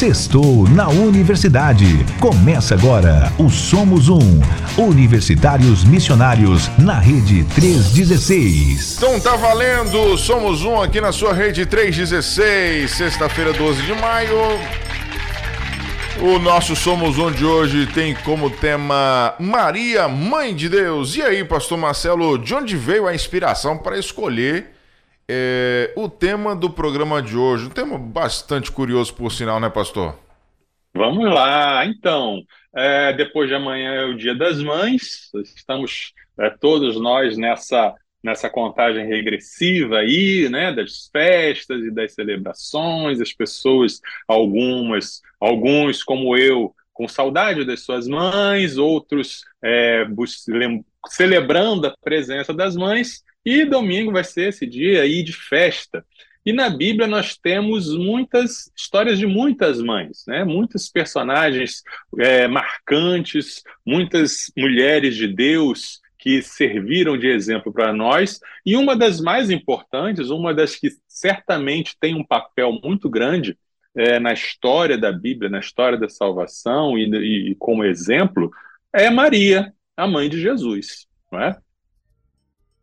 Sextou 0.00 0.66
na 0.66 0.88
Universidade. 0.88 1.84
Começa 2.18 2.74
agora 2.74 3.30
o 3.38 3.50
Somos 3.50 4.08
Um. 4.08 4.40
Universitários 4.78 5.84
Missionários 5.84 6.70
na 6.78 6.98
Rede 6.98 7.44
316. 7.54 8.96
Então 8.96 9.20
tá 9.20 9.36
valendo, 9.36 10.16
Somos 10.16 10.62
Um 10.62 10.80
aqui 10.80 11.02
na 11.02 11.12
sua 11.12 11.34
Rede 11.34 11.66
316. 11.66 12.90
Sexta-feira, 12.90 13.52
12 13.52 13.82
de 13.82 13.92
maio. 13.92 14.38
O 16.22 16.38
nosso 16.38 16.74
Somos 16.74 17.18
Um 17.18 17.30
de 17.30 17.44
hoje 17.44 17.86
tem 17.88 18.14
como 18.24 18.48
tema 18.48 19.34
Maria, 19.38 20.08
Mãe 20.08 20.54
de 20.56 20.70
Deus. 20.70 21.14
E 21.14 21.20
aí, 21.20 21.44
Pastor 21.44 21.76
Marcelo, 21.76 22.38
de 22.38 22.54
onde 22.54 22.74
veio 22.74 23.06
a 23.06 23.14
inspiração 23.14 23.76
para 23.76 23.98
escolher 23.98 24.79
é, 25.32 25.92
o 25.94 26.08
tema 26.08 26.56
do 26.56 26.68
programa 26.68 27.22
de 27.22 27.36
hoje, 27.36 27.66
um 27.66 27.70
tema 27.70 27.96
bastante 27.96 28.72
curioso, 28.72 29.14
por 29.14 29.30
sinal, 29.30 29.60
né, 29.60 29.70
pastor? 29.70 30.18
Vamos 30.92 31.32
lá. 31.32 31.86
Então, 31.86 32.42
é, 32.74 33.12
depois 33.12 33.48
de 33.48 33.54
amanhã 33.54 33.92
é 33.92 34.04
o 34.06 34.16
Dia 34.16 34.34
das 34.34 34.60
Mães, 34.60 35.30
estamos 35.56 36.12
é, 36.36 36.50
todos 36.50 37.00
nós 37.00 37.36
nessa, 37.36 37.94
nessa 38.22 38.50
contagem 38.50 39.06
regressiva 39.06 39.98
aí, 39.98 40.48
né, 40.50 40.72
das 40.72 41.08
festas 41.12 41.80
e 41.84 41.92
das 41.92 42.12
celebrações, 42.12 43.20
as 43.20 43.32
pessoas, 43.32 44.00
algumas, 44.26 45.22
alguns 45.40 46.02
como 46.02 46.36
eu, 46.36 46.74
com 46.92 47.06
saudade 47.06 47.64
das 47.64 47.80
suas 47.80 48.08
mães, 48.08 48.76
outros 48.76 49.44
é, 49.62 50.04
celebrando 51.08 51.86
a 51.86 51.94
presença 52.02 52.52
das 52.52 52.74
mães, 52.74 53.22
e 53.44 53.64
domingo 53.64 54.12
vai 54.12 54.24
ser 54.24 54.48
esse 54.48 54.66
dia 54.66 55.02
aí 55.02 55.22
de 55.22 55.32
festa. 55.32 56.04
E 56.44 56.52
na 56.52 56.70
Bíblia 56.70 57.06
nós 57.06 57.36
temos 57.36 57.94
muitas 57.94 58.70
histórias 58.76 59.18
de 59.18 59.26
muitas 59.26 59.80
mães, 59.80 60.24
né? 60.26 60.42
muitos 60.42 60.88
personagens 60.88 61.82
é, 62.18 62.48
marcantes, 62.48 63.62
muitas 63.84 64.50
mulheres 64.56 65.16
de 65.16 65.28
Deus 65.28 66.00
que 66.18 66.42
serviram 66.42 67.16
de 67.16 67.28
exemplo 67.28 67.72
para 67.72 67.92
nós. 67.92 68.40
E 68.64 68.76
uma 68.76 68.96
das 68.96 69.20
mais 69.20 69.50
importantes, 69.50 70.30
uma 70.30 70.54
das 70.54 70.76
que 70.76 70.90
certamente 71.06 71.96
tem 71.98 72.14
um 72.14 72.24
papel 72.24 72.78
muito 72.82 73.08
grande 73.08 73.56
é, 73.94 74.18
na 74.18 74.32
história 74.32 74.96
da 74.96 75.12
Bíblia, 75.12 75.50
na 75.50 75.60
história 75.60 75.98
da 75.98 76.08
salvação 76.08 76.96
e, 76.96 77.50
e 77.50 77.54
como 77.56 77.84
exemplo, 77.84 78.50
é 78.92 79.10
Maria, 79.10 79.72
a 79.96 80.06
mãe 80.06 80.28
de 80.28 80.40
Jesus. 80.40 81.06
Não 81.30 81.40
é? 81.40 81.56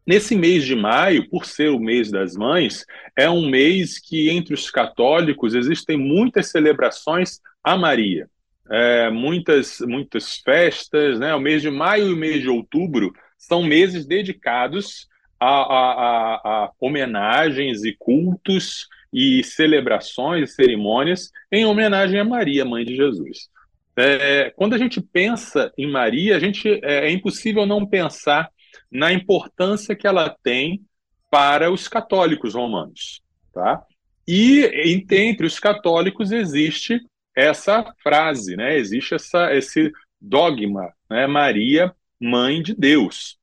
Nesse 0.07 0.37
mês 0.37 0.63
de 0.63 0.73
maio, 0.73 1.29
por 1.29 1.45
ser 1.45 1.69
o 1.69 1.79
mês 1.79 2.09
das 2.09 2.33
mães, 2.33 2.85
é 3.13 3.29
um 3.29 3.49
mês 3.49 3.99
que 3.99 4.29
entre 4.29 4.53
os 4.53 4.71
católicos 4.71 5.53
existem 5.53 5.97
muitas 5.97 6.49
celebrações 6.49 7.41
a 7.61 7.75
Maria, 7.75 8.29
é, 8.71 9.09
muitas, 9.09 9.81
muitas 9.81 10.37
festas. 10.37 11.19
Né? 11.19 11.35
O 11.35 11.41
mês 11.41 11.61
de 11.61 11.69
maio 11.69 12.07
e 12.07 12.13
o 12.13 12.17
mês 12.17 12.41
de 12.41 12.47
outubro 12.47 13.11
são 13.37 13.61
meses 13.61 14.05
dedicados 14.05 15.09
a, 15.37 15.49
a, 15.49 15.91
a, 15.91 16.35
a 16.35 16.71
homenagens 16.79 17.83
e 17.83 17.93
cultos 17.99 18.87
e 19.11 19.43
celebrações 19.43 20.49
e 20.49 20.53
cerimônias 20.53 21.31
em 21.51 21.65
homenagem 21.65 22.17
a 22.17 22.23
Maria, 22.23 22.63
mãe 22.63 22.85
de 22.85 22.95
Jesus. 22.95 23.49
É, 23.97 24.53
quando 24.55 24.73
a 24.73 24.77
gente 24.77 25.01
pensa 25.01 25.69
em 25.77 25.91
Maria, 25.91 26.37
a 26.37 26.39
gente 26.39 26.79
é, 26.81 27.07
é 27.07 27.11
impossível 27.11 27.65
não 27.65 27.85
pensar 27.85 28.49
na 28.91 29.11
importância 29.11 29.95
que 29.95 30.07
ela 30.07 30.29
tem 30.43 30.81
para 31.29 31.71
os 31.71 31.87
católicos 31.87 32.53
romanos. 32.53 33.21
Tá? 33.53 33.83
E 34.27 34.65
entre 35.11 35.45
os 35.45 35.59
católicos 35.59 36.31
existe 36.31 36.99
essa 37.35 37.93
frase, 38.01 38.55
né? 38.55 38.77
existe 38.77 39.15
essa, 39.15 39.53
esse 39.55 39.91
dogma, 40.19 40.91
né? 41.09 41.27
Maria, 41.27 41.93
mãe 42.19 42.61
de 42.61 42.73
Deus. 42.73 43.37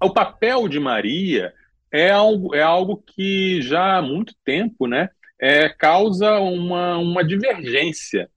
O 0.00 0.12
papel 0.12 0.68
de 0.68 0.78
Maria 0.78 1.54
é 1.90 2.10
algo, 2.10 2.54
é 2.54 2.60
algo 2.60 3.02
que 3.06 3.62
já 3.62 3.96
há 3.96 4.02
muito 4.02 4.34
tempo 4.44 4.86
né, 4.86 5.08
é, 5.40 5.68
causa 5.68 6.38
uma, 6.38 6.98
uma 6.98 7.24
divergência 7.24 8.28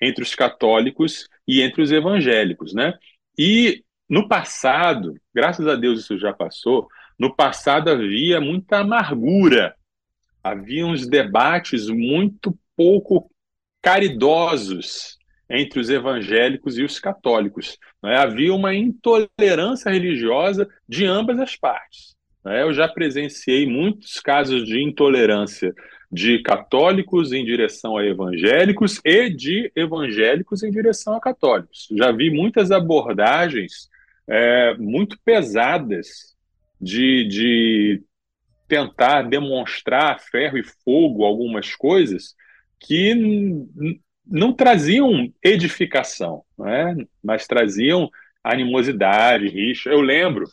entre 0.00 0.22
os 0.22 0.34
católicos 0.34 1.28
e 1.46 1.60
entre 1.60 1.82
os 1.82 1.92
evangélicos. 1.92 2.72
Né? 2.72 2.94
E 3.36 3.84
no 4.10 4.26
passado, 4.26 5.14
graças 5.32 5.68
a 5.68 5.76
Deus 5.76 6.00
isso 6.00 6.18
já 6.18 6.32
passou, 6.32 6.88
no 7.16 7.32
passado 7.32 7.88
havia 7.88 8.40
muita 8.40 8.78
amargura, 8.78 9.76
havia 10.42 10.84
uns 10.84 11.06
debates 11.06 11.86
muito 11.88 12.58
pouco 12.76 13.30
caridosos 13.80 15.16
entre 15.48 15.78
os 15.78 15.88
evangélicos 15.88 16.76
e 16.76 16.82
os 16.82 16.98
católicos. 16.98 17.78
Né? 18.02 18.16
Havia 18.16 18.52
uma 18.52 18.74
intolerância 18.74 19.92
religiosa 19.92 20.68
de 20.88 21.06
ambas 21.06 21.38
as 21.38 21.54
partes. 21.54 22.16
Né? 22.44 22.62
Eu 22.62 22.72
já 22.72 22.88
presenciei 22.88 23.64
muitos 23.64 24.18
casos 24.18 24.64
de 24.66 24.82
intolerância 24.82 25.72
de 26.10 26.42
católicos 26.42 27.32
em 27.32 27.44
direção 27.44 27.96
a 27.96 28.04
evangélicos 28.04 29.00
e 29.04 29.30
de 29.30 29.70
evangélicos 29.76 30.64
em 30.64 30.70
direção 30.70 31.14
a 31.14 31.20
católicos. 31.20 31.86
Já 31.96 32.10
vi 32.10 32.30
muitas 32.30 32.72
abordagens 32.72 33.89
é, 34.30 34.74
muito 34.78 35.18
pesadas 35.24 36.36
de, 36.80 37.26
de 37.26 38.02
tentar 38.68 39.22
demonstrar 39.22 40.20
ferro 40.20 40.56
e 40.56 40.62
fogo 40.62 41.24
algumas 41.24 41.74
coisas 41.74 42.36
que 42.78 43.12
não 44.24 44.52
traziam 44.52 45.30
edificação, 45.42 46.44
né? 46.56 46.96
mas 47.22 47.48
traziam 47.48 48.08
animosidade, 48.42 49.48
rixa. 49.48 49.90
Eu 49.90 50.00
lembro 50.00 50.46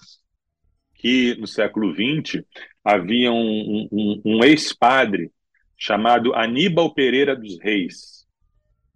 que 0.96 1.36
no 1.40 1.46
século 1.46 1.94
XX 1.94 2.44
havia 2.84 3.32
um, 3.32 3.88
um, 3.92 4.22
um 4.26 4.44
ex-padre 4.44 5.32
chamado 5.78 6.34
Aníbal 6.34 6.92
Pereira 6.96 7.36
dos 7.36 7.60
Reis, 7.60 8.26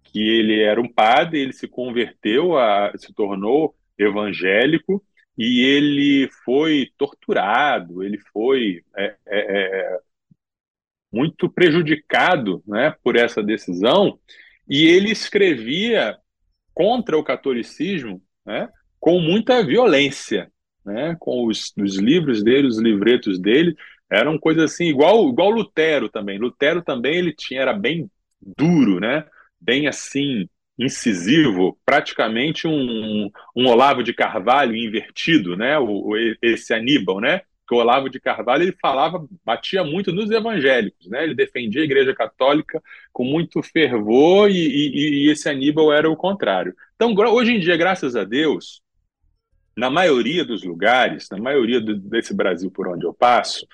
que 0.02 0.18
ele 0.18 0.60
era 0.60 0.80
um 0.80 0.92
padre, 0.92 1.38
ele 1.38 1.52
se 1.52 1.68
converteu, 1.68 2.58
a, 2.58 2.92
se 2.96 3.14
tornou 3.14 3.76
evangélico 4.02 5.02
e 5.36 5.64
ele 5.64 6.28
foi 6.44 6.90
torturado, 6.98 8.02
ele 8.02 8.18
foi 8.32 8.82
é, 8.96 9.16
é, 9.26 9.38
é, 9.56 9.98
muito 11.10 11.48
prejudicado 11.48 12.62
né, 12.66 12.94
por 13.02 13.16
essa 13.16 13.42
decisão, 13.42 14.18
e 14.68 14.86
ele 14.86 15.10
escrevia 15.10 16.16
contra 16.74 17.16
o 17.18 17.24
catolicismo 17.24 18.22
né, 18.44 18.68
com 18.98 19.18
muita 19.20 19.64
violência, 19.64 20.50
né, 20.84 21.16
com 21.18 21.46
os, 21.46 21.72
os 21.78 21.96
livros 21.96 22.42
dele, 22.42 22.68
os 22.68 22.78
livretos 22.78 23.38
dele, 23.38 23.74
eram 24.10 24.38
coisas 24.38 24.72
assim, 24.72 24.84
igual, 24.84 25.28
igual 25.28 25.50
Lutero 25.50 26.08
também. 26.08 26.38
Lutero 26.38 26.82
também 26.82 27.16
ele 27.16 27.34
tinha, 27.34 27.62
era 27.62 27.72
bem 27.72 28.10
duro, 28.40 29.00
né, 29.00 29.24
bem 29.60 29.86
assim, 29.86 30.48
incisivo, 30.78 31.78
praticamente 31.84 32.66
um, 32.66 33.30
um 33.54 33.66
Olavo 33.66 34.02
de 34.02 34.12
Carvalho 34.12 34.76
invertido, 34.76 35.56
né? 35.56 35.78
O, 35.78 36.14
esse 36.40 36.72
Aníbal, 36.72 37.20
né? 37.20 37.42
Que 37.68 37.74
o 37.74 37.78
Olavo 37.78 38.08
de 38.08 38.18
Carvalho 38.18 38.64
ele 38.64 38.76
falava, 38.80 39.24
batia 39.44 39.84
muito 39.84 40.12
nos 40.12 40.30
evangélicos, 40.30 41.08
né? 41.08 41.22
Ele 41.24 41.34
defendia 41.34 41.82
a 41.82 41.84
Igreja 41.84 42.14
Católica 42.14 42.82
com 43.12 43.24
muito 43.24 43.62
fervor 43.62 44.50
e, 44.50 44.54
e, 44.54 45.26
e 45.26 45.30
esse 45.30 45.48
Aníbal 45.48 45.92
era 45.92 46.10
o 46.10 46.16
contrário. 46.16 46.74
Então, 46.96 47.14
hoje 47.14 47.52
em 47.52 47.60
dia, 47.60 47.76
graças 47.76 48.16
a 48.16 48.24
Deus, 48.24 48.82
na 49.76 49.90
maioria 49.90 50.44
dos 50.44 50.64
lugares, 50.64 51.28
na 51.30 51.38
maioria 51.38 51.80
do, 51.80 51.94
desse 51.96 52.34
Brasil 52.34 52.70
por 52.70 52.88
onde 52.88 53.04
eu 53.04 53.14
passo, 53.14 53.66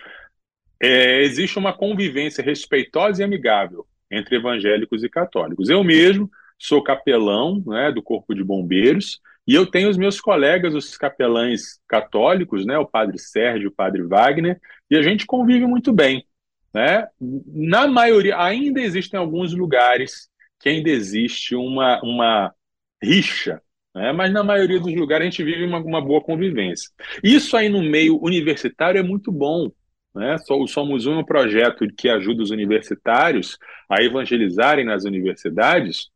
é, 0.81 1.23
existe 1.23 1.59
uma 1.59 1.73
convivência 1.73 2.43
respeitosa 2.43 3.23
e 3.23 3.25
amigável 3.25 3.87
entre 4.11 4.37
evangélicos 4.37 5.03
e 5.03 5.09
católicos. 5.09 5.69
Eu 5.69 5.83
mesmo 5.83 6.31
sou 6.59 6.83
capelão 6.83 7.63
né, 7.67 7.93
do 7.93 8.03
Corpo 8.03 8.35
de 8.35 8.43
Bombeiros, 8.43 9.21
e 9.47 9.55
eu 9.55 9.65
tenho 9.65 9.89
os 9.89 9.97
meus 9.97 10.21
colegas, 10.21 10.75
os 10.75 10.97
capelães 10.99 11.81
católicos, 11.89 12.67
né, 12.67 12.77
o 12.79 12.87
padre 12.87 13.19
Sérgio, 13.19 13.71
o 13.71 13.75
padre 13.75 14.03
Wagner, 14.03 14.61
e 14.91 14.97
a 14.97 15.03
gente 15.03 15.25
convive 15.25 15.67
muito 15.67 15.93
bem. 15.93 16.27
Né? 16.75 17.07
Na 17.47 17.87
maioria, 17.87 18.39
ainda 18.39 18.81
existem 18.81 19.19
alguns 19.19 19.55
lugares 19.55 20.29
que 20.61 20.69
ainda 20.69 20.91
existe 20.91 21.55
uma, 21.55 22.01
uma 22.03 22.55
rixa, 23.03 23.63
né? 23.95 24.13
mas 24.13 24.33
na 24.33 24.43
maioria 24.43 24.79
dos 24.79 24.95
lugares 24.95 25.27
a 25.27 25.31
gente 25.31 25.43
vive 25.43 25.65
uma, 25.65 25.79
uma 25.79 26.01
boa 26.01 26.21
convivência. 26.21 26.91
Isso 27.23 27.57
aí 27.57 27.69
no 27.69 27.83
meio 27.83 28.23
universitário 28.23 28.99
é 28.99 29.03
muito 29.03 29.33
bom. 29.33 29.71
Né? 30.15 30.37
O 30.51 30.67
Somos 30.67 31.07
Um 31.07 31.15
é 31.15 31.19
um 31.19 31.25
projeto 31.25 31.87
que 31.97 32.09
ajuda 32.09 32.43
os 32.43 32.51
universitários 32.51 33.57
a 33.89 34.03
evangelizarem 34.03 34.85
nas 34.85 35.05
universidades, 35.05 36.11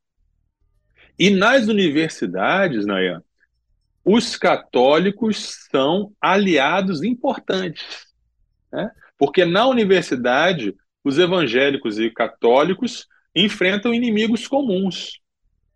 e 1.19 1.31
nas 1.31 1.69
universidades, 1.69 2.87
Nayan, 2.87 3.23
os 4.05 4.37
católicos 4.37 5.69
são 5.71 6.13
aliados 6.21 7.03
importantes. 7.03 8.07
Né? 8.73 8.91
Porque 9.17 9.45
na 9.45 9.67
universidade, 9.67 10.75
os 11.05 11.19
evangélicos 11.19 11.99
e 11.99 12.11
católicos 12.11 13.07
enfrentam 13.35 13.95
inimigos 13.95 14.49
comuns: 14.49 15.21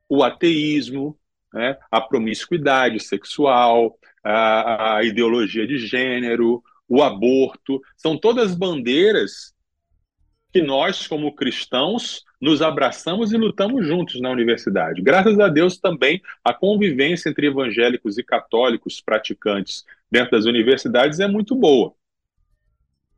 o 0.09 0.25
ateísmo, 0.25 1.19
né, 1.53 1.77
a 1.91 2.01
promiscuidade 2.01 3.01
sexual, 3.01 3.97
a, 4.23 4.97
a 4.97 5.05
ideologia 5.05 5.67
de 5.67 5.79
gênero, 5.79 6.63
o 6.89 7.03
aborto. 7.03 7.81
São 7.97 8.19
todas 8.19 8.55
bandeiras 8.55 9.55
que 10.53 10.63
nós, 10.63 11.07
como 11.07 11.35
cristãos, 11.35 12.25
nos 12.41 12.61
abraçamos 12.61 13.33
e 13.33 13.37
lutamos 13.37 13.87
juntos 13.87 14.21
na 14.21 14.31
universidade. 14.31 15.03
Graças 15.03 15.39
a 15.41 15.49
Deus 15.49 15.79
também 15.79 16.21
a 16.45 16.53
convivência 16.53 17.29
entre 17.29 17.47
evangélicos 17.47 18.19
e 18.19 18.23
católicos 18.23 19.01
praticantes 19.01 19.85
dentro 20.11 20.33
das 20.33 20.45
universidades 20.45 21.21
é 21.21 21.27
muito 21.27 21.55
boa 21.55 21.95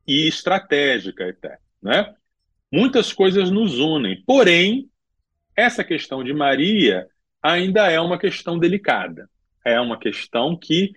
e 0.07 0.27
estratégica 0.27 1.29
até, 1.29 1.59
né? 1.83 2.15
Muitas 2.73 3.13
coisas 3.13 3.51
nos 3.51 3.79
unem, 3.79 4.23
porém 4.27 4.89
essa 5.59 5.83
questão 5.83 6.23
de 6.23 6.33
Maria 6.33 7.09
ainda 7.43 7.91
é 7.91 8.01
uma 8.01 8.19
questão 8.19 8.59
delicada. 8.59 9.29
É 9.65 9.81
uma 9.81 9.99
questão 9.99 10.57
que 10.57 10.93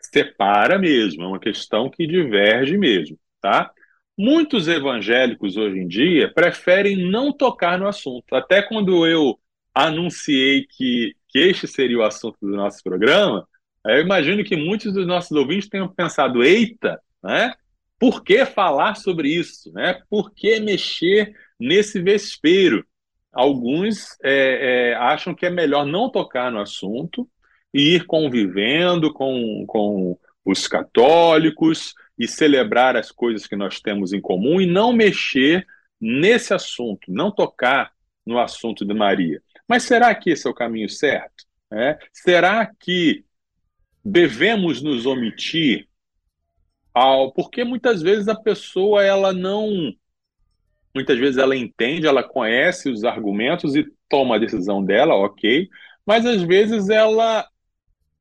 separa 0.00 0.78
mesmo, 0.78 1.24
é 1.24 1.26
uma 1.26 1.38
questão 1.38 1.90
que 1.90 2.06
diverge 2.06 2.76
mesmo, 2.78 3.18
tá? 3.40 3.70
Muitos 4.18 4.66
evangélicos 4.66 5.56
hoje 5.56 5.78
em 5.78 5.86
dia 5.86 6.28
preferem 6.34 7.08
não 7.08 7.32
tocar 7.32 7.78
no 7.78 7.86
assunto. 7.86 8.34
Até 8.34 8.60
quando 8.60 9.06
eu 9.06 9.38
anunciei 9.72 10.66
que, 10.66 11.14
que 11.28 11.38
este 11.38 11.68
seria 11.68 11.98
o 11.98 12.02
assunto 12.02 12.36
do 12.40 12.56
nosso 12.56 12.82
programa, 12.82 13.46
eu 13.86 14.00
imagino 14.00 14.42
que 14.42 14.56
muitos 14.56 14.92
dos 14.92 15.06
nossos 15.06 15.30
ouvintes 15.30 15.68
tenham 15.68 15.86
pensado: 15.86 16.42
eita, 16.42 17.00
né? 17.22 17.54
Por 17.96 18.24
que 18.24 18.44
falar 18.44 18.96
sobre 18.96 19.28
isso? 19.28 19.72
Né? 19.72 20.00
Por 20.10 20.32
que 20.32 20.58
mexer 20.58 21.32
nesse 21.58 22.00
vespeiro? 22.00 22.84
Alguns 23.32 24.16
é, 24.24 24.90
é, 24.90 24.94
acham 24.94 25.32
que 25.32 25.46
é 25.46 25.50
melhor 25.50 25.86
não 25.86 26.10
tocar 26.10 26.50
no 26.50 26.60
assunto 26.60 27.28
e 27.72 27.94
ir 27.94 28.04
convivendo 28.06 29.12
com, 29.12 29.64
com 29.66 30.18
os 30.50 30.66
católicos 30.66 31.94
e 32.18 32.26
celebrar 32.26 32.96
as 32.96 33.12
coisas 33.12 33.46
que 33.46 33.54
nós 33.54 33.80
temos 33.80 34.14
em 34.14 34.20
comum 34.20 34.58
e 34.58 34.66
não 34.66 34.94
mexer 34.94 35.66
nesse 36.00 36.54
assunto, 36.54 37.12
não 37.12 37.30
tocar 37.30 37.92
no 38.24 38.38
assunto 38.38 38.82
de 38.84 38.94
Maria. 38.94 39.42
Mas 39.68 39.82
será 39.82 40.14
que 40.14 40.30
esse 40.30 40.46
é 40.46 40.50
o 40.50 40.54
caminho 40.54 40.88
certo? 40.88 41.44
É? 41.70 41.98
Será 42.10 42.64
que 42.80 43.26
devemos 44.02 44.80
nos 44.80 45.04
omitir 45.04 45.86
ao 46.94 47.30
porque 47.30 47.62
muitas 47.62 48.00
vezes 48.00 48.26
a 48.26 48.34
pessoa 48.34 49.04
ela 49.04 49.34
não 49.34 49.92
muitas 50.94 51.18
vezes 51.18 51.36
ela 51.36 51.54
entende, 51.54 52.06
ela 52.06 52.22
conhece 52.22 52.88
os 52.88 53.04
argumentos 53.04 53.76
e 53.76 53.86
toma 54.08 54.36
a 54.36 54.38
decisão 54.38 54.82
dela, 54.82 55.14
ok, 55.14 55.68
mas 56.06 56.24
às 56.24 56.42
vezes 56.42 56.88
ela 56.88 57.46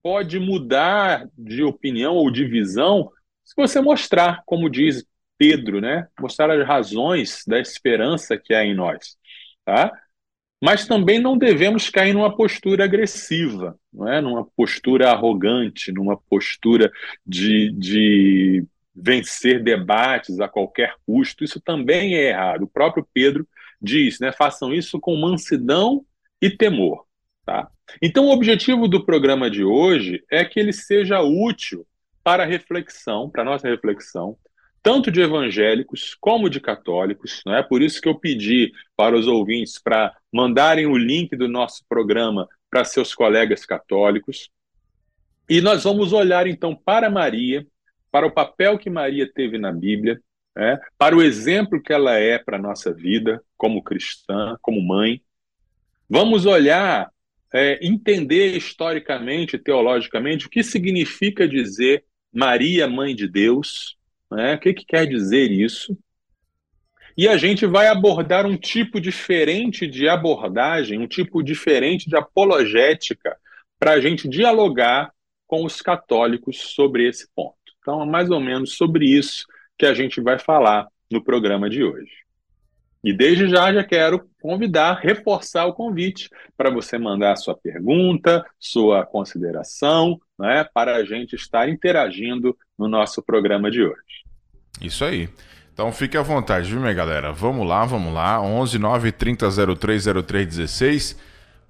pode 0.02 0.40
mudar 0.40 1.28
de 1.38 1.64
opinião 1.64 2.16
ou 2.16 2.32
de 2.32 2.46
visão 2.46 3.12
se 3.48 3.54
você 3.56 3.80
mostrar, 3.80 4.44
como 4.46 4.70
diz 4.70 5.06
Pedro, 5.38 5.80
né? 5.80 6.08
Mostrar 6.20 6.52
as 6.52 6.68
razões 6.68 7.44
da 7.48 7.60
esperança 7.60 8.38
que 8.38 8.54
há 8.54 8.66
em 8.66 8.76
nós, 8.76 9.16
tá? 9.64 9.92
Mas 10.62 10.86
também 10.86 11.20
não 11.20 11.38
devemos 11.38 11.90
cair 11.90 12.14
numa 12.14 12.36
postura 12.36 12.84
agressiva, 12.84 13.80
não 13.94 14.12
é? 14.12 14.20
numa 14.20 14.44
postura 14.44 15.12
arrogante, 15.12 15.94
numa 15.94 16.18
postura 16.18 16.92
de, 17.26 17.72
de 17.72 18.66
vencer 18.94 19.64
debates 19.64 20.40
a 20.40 20.50
qualquer 20.50 20.96
custo. 21.06 21.44
Isso 21.44 21.62
também 21.62 22.16
é 22.16 22.30
errado. 22.30 22.64
O 22.64 22.68
próprio 22.68 23.08
Pedro 23.14 23.48
diz, 23.82 24.20
né? 24.20 24.32
Façam 24.34 24.74
isso 24.74 25.00
com 25.00 25.16
mansidão 25.16 26.04
e 26.42 26.50
temor. 26.50 27.07
Tá? 27.48 27.70
Então, 28.02 28.26
o 28.26 28.32
objetivo 28.32 28.90
do 28.90 29.06
programa 29.06 29.50
de 29.50 29.64
hoje 29.64 30.22
é 30.30 30.44
que 30.44 30.60
ele 30.60 30.74
seja 30.74 31.22
útil 31.22 31.88
para 32.22 32.44
a 32.44 32.46
reflexão, 32.46 33.30
para 33.30 33.42
a 33.42 33.46
nossa 33.46 33.70
reflexão, 33.70 34.38
tanto 34.84 35.10
de 35.10 35.22
evangélicos 35.22 36.14
como 36.20 36.50
de 36.50 36.60
católicos. 36.60 37.42
Não 37.46 37.56
é 37.56 37.64
por 37.64 37.82
isso 37.82 38.02
que 38.02 38.10
eu 38.10 38.20
pedi 38.20 38.74
para 38.98 39.16
os 39.16 39.28
ouvintes 39.28 39.80
para 39.82 40.14
mandarem 40.30 40.88
o 40.88 40.98
link 40.98 41.38
do 41.38 41.48
nosso 41.48 41.86
programa 41.88 42.50
para 42.70 42.84
seus 42.84 43.16
colegas 43.16 43.66
católicos. 43.66 44.50
E 45.50 45.62
nós 45.62 45.86
vamos 45.86 46.12
olhar 46.12 46.48
então 46.48 46.76
para 46.76 47.10
Maria, 47.10 47.66
para 48.12 48.28
o 48.28 48.32
papel 48.32 48.78
que 48.78 48.90
Maria 48.90 49.26
teve 49.34 49.58
na 49.58 49.72
Bíblia, 49.72 50.20
é, 50.58 50.78
para 50.98 51.16
o 51.16 51.24
exemplo 51.24 51.82
que 51.82 51.94
ela 51.94 52.18
é 52.18 52.38
para 52.38 52.58
a 52.58 52.62
nossa 52.62 52.94
vida 52.94 53.42
como 53.56 53.82
cristã, 53.82 54.58
como 54.62 54.86
mãe. 54.86 55.22
Vamos 56.10 56.46
olhar 56.46 57.10
é, 57.58 57.80
entender 57.82 58.56
historicamente, 58.56 59.58
teologicamente, 59.58 60.46
o 60.46 60.50
que 60.50 60.64
significa 60.64 61.48
dizer 61.48 62.06
Maria, 62.32 62.88
mãe 62.88 63.16
de 63.16 63.28
Deus, 63.28 63.98
né? 64.32 64.56
o 64.56 64.60
que, 64.60 64.74
que 64.74 64.86
quer 64.86 65.08
dizer 65.08 65.52
isso? 65.52 65.98
E 67.18 67.28
a 67.28 67.36
gente 67.36 67.66
vai 67.66 67.88
abordar 67.88 68.46
um 68.46 68.56
tipo 68.56 69.02
diferente 69.02 69.88
de 69.88 70.08
abordagem, 70.08 71.00
um 71.00 71.08
tipo 71.08 71.42
diferente 71.42 72.08
de 72.08 72.16
apologética, 72.16 73.36
para 73.80 73.94
a 73.94 74.00
gente 74.00 74.28
dialogar 74.28 75.12
com 75.48 75.66
os 75.66 75.82
católicos 75.82 76.58
sobre 76.58 77.08
esse 77.08 77.28
ponto. 77.36 77.56
Então, 77.80 78.04
é 78.04 78.06
mais 78.06 78.30
ou 78.30 78.40
menos 78.40 78.74
sobre 78.74 79.06
isso 79.06 79.48
que 79.78 79.86
a 79.86 79.94
gente 79.94 80.22
vai 80.22 80.38
falar 80.38 80.88
no 81.10 81.24
programa 81.24 81.70
de 81.70 81.84
hoje. 81.84 82.27
E 83.08 83.14
desde 83.14 83.48
já 83.48 83.72
já 83.72 83.86
quero 83.86 84.28
convidar, 84.42 85.00
reforçar 85.02 85.66
o 85.66 85.74
convite 85.74 86.30
para 86.58 86.70
você 86.70 86.98
mandar 86.98 87.38
sua 87.38 87.56
pergunta, 87.56 88.46
sua 88.60 89.06
consideração, 89.06 90.20
né, 90.38 90.68
para 90.74 90.98
a 90.98 91.06
gente 91.06 91.34
estar 91.34 91.70
interagindo 91.70 92.54
no 92.78 92.86
nosso 92.90 93.24
programa 93.24 93.72
de 93.72 93.82
hoje. 93.82 94.26
Isso 94.82 95.06
aí. 95.06 95.30
Então 95.74 95.90
fique 95.94 96.18
à 96.18 96.22
vontade, 96.22 96.70
viu, 96.70 96.82
minha 96.82 96.94
galera? 96.94 97.32
Vamos 97.32 97.66
lá, 97.66 97.86
vamos 97.86 98.14
lá. 98.14 98.42
11 98.42 98.78
9 98.78 99.14
30 99.14 99.76
03 99.78 100.04
03 100.26 100.46
16. 100.46 101.18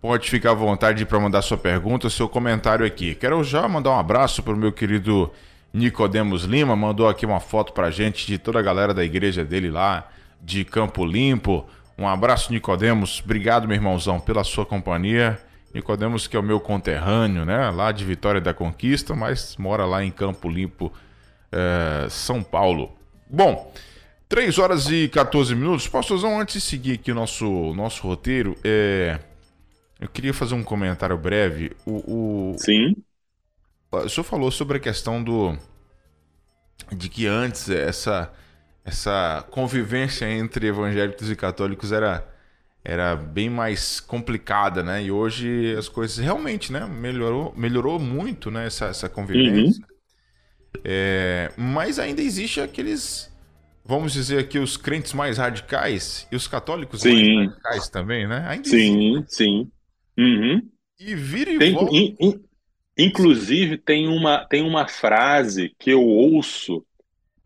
Pode 0.01 0.31
ficar 0.31 0.49
à 0.49 0.55
vontade 0.55 1.05
para 1.05 1.19
mandar 1.19 1.43
sua 1.43 1.57
pergunta, 1.59 2.09
seu 2.09 2.27
comentário 2.27 2.83
aqui. 2.83 3.13
Quero 3.13 3.43
já 3.43 3.67
mandar 3.67 3.91
um 3.91 3.99
abraço 3.99 4.41
para 4.41 4.53
o 4.53 4.57
meu 4.57 4.71
querido 4.71 5.31
Nicodemos 5.71 6.45
Lima, 6.45 6.75
mandou 6.75 7.07
aqui 7.07 7.27
uma 7.27 7.39
foto 7.39 7.73
para 7.73 7.91
gente 7.91 8.25
de 8.25 8.39
toda 8.39 8.57
a 8.57 8.63
galera 8.63 8.91
da 8.91 9.05
igreja 9.05 9.45
dele 9.45 9.69
lá 9.69 10.09
de 10.41 10.63
Campo 10.65 11.05
Limpo. 11.05 11.65
Um 11.97 12.07
abraço, 12.07 12.51
Nicodemos. 12.51 13.21
Obrigado, 13.23 13.67
meu 13.67 13.75
irmãozão, 13.75 14.19
pela 14.19 14.43
sua 14.43 14.65
companhia. 14.65 15.39
Nicodemos, 15.73 16.27
que 16.27 16.35
é 16.35 16.39
o 16.39 16.43
meu 16.43 16.59
conterrâneo, 16.59 17.45
né? 17.45 17.69
Lá 17.69 17.91
de 17.91 18.05
Vitória 18.05 18.39
da 18.39 18.53
Conquista, 18.53 19.15
mas 19.15 19.55
mora 19.57 19.85
lá 19.85 20.03
em 20.03 20.11
Campo 20.11 20.49
Limpo, 20.49 20.91
é, 21.51 22.07
São 22.09 22.41
Paulo. 22.43 22.95
Bom, 23.29 23.71
3 24.29 24.57
horas 24.59 24.89
e 24.89 25.07
14 25.07 25.55
minutos. 25.55 25.87
Pastorzão, 25.87 26.39
antes 26.39 26.55
de 26.55 26.61
seguir 26.61 26.93
aqui 26.93 27.11
o 27.11 27.15
nosso, 27.15 27.73
nosso 27.73 28.03
roteiro, 28.03 28.57
é, 28.63 29.19
eu 29.99 30.07
queria 30.07 30.33
fazer 30.33 30.55
um 30.55 30.63
comentário 30.63 31.17
breve. 31.17 31.71
O, 31.85 32.51
o, 32.51 32.55
Sim. 32.57 32.95
O 33.91 34.09
senhor 34.09 34.23
falou 34.23 34.51
sobre 34.51 34.77
a 34.77 34.79
questão 34.79 35.23
do. 35.23 35.57
de 36.91 37.09
que 37.09 37.25
antes 37.25 37.69
essa 37.69 38.31
essa 38.87 39.45
convivência 39.51 40.25
entre 40.31 40.67
evangélicos 40.67 41.29
e 41.29 41.35
católicos 41.35 41.91
era, 41.91 42.25
era 42.81 43.17
bem 43.17 43.49
mais 43.49 43.99
complicada, 43.99 44.81
né? 44.81 45.03
E 45.03 45.11
hoje 45.11 45.75
as 45.77 45.89
coisas 45.89 46.17
realmente, 46.17 46.71
né? 46.71 46.87
Melhorou, 46.87 47.53
melhorou 47.57 47.99
muito, 47.99 48.49
né? 48.49 48.65
Essa, 48.65 48.85
essa 48.85 49.09
convivência. 49.09 49.83
Uhum. 49.83 50.81
É, 50.85 51.51
mas 51.57 51.99
ainda 51.99 52.21
existe 52.21 52.61
aqueles, 52.61 53.29
vamos 53.83 54.13
dizer 54.13 54.39
aqui, 54.39 54.57
os 54.57 54.77
crentes 54.77 55.11
mais 55.11 55.37
radicais 55.37 56.25
e 56.31 56.37
os 56.37 56.47
católicos 56.47 57.01
sim. 57.01 57.35
mais 57.35 57.49
radicais 57.49 57.89
também, 57.89 58.25
né? 58.25 58.45
Ainda 58.47 58.69
sim, 58.69 59.15
existe. 59.17 59.35
sim. 59.35 59.71
Uhum. 60.17 60.61
E 60.97 61.13
vira 61.13 61.51
e 61.51 61.59
tem, 61.59 61.73
volta... 61.73 61.93
in, 61.93 62.15
in, 62.21 62.41
inclusive 62.97 63.77
tem 63.77 64.07
uma, 64.07 64.45
tem 64.45 64.61
uma 64.61 64.87
frase 64.87 65.75
que 65.77 65.89
eu 65.89 66.01
ouço 66.01 66.85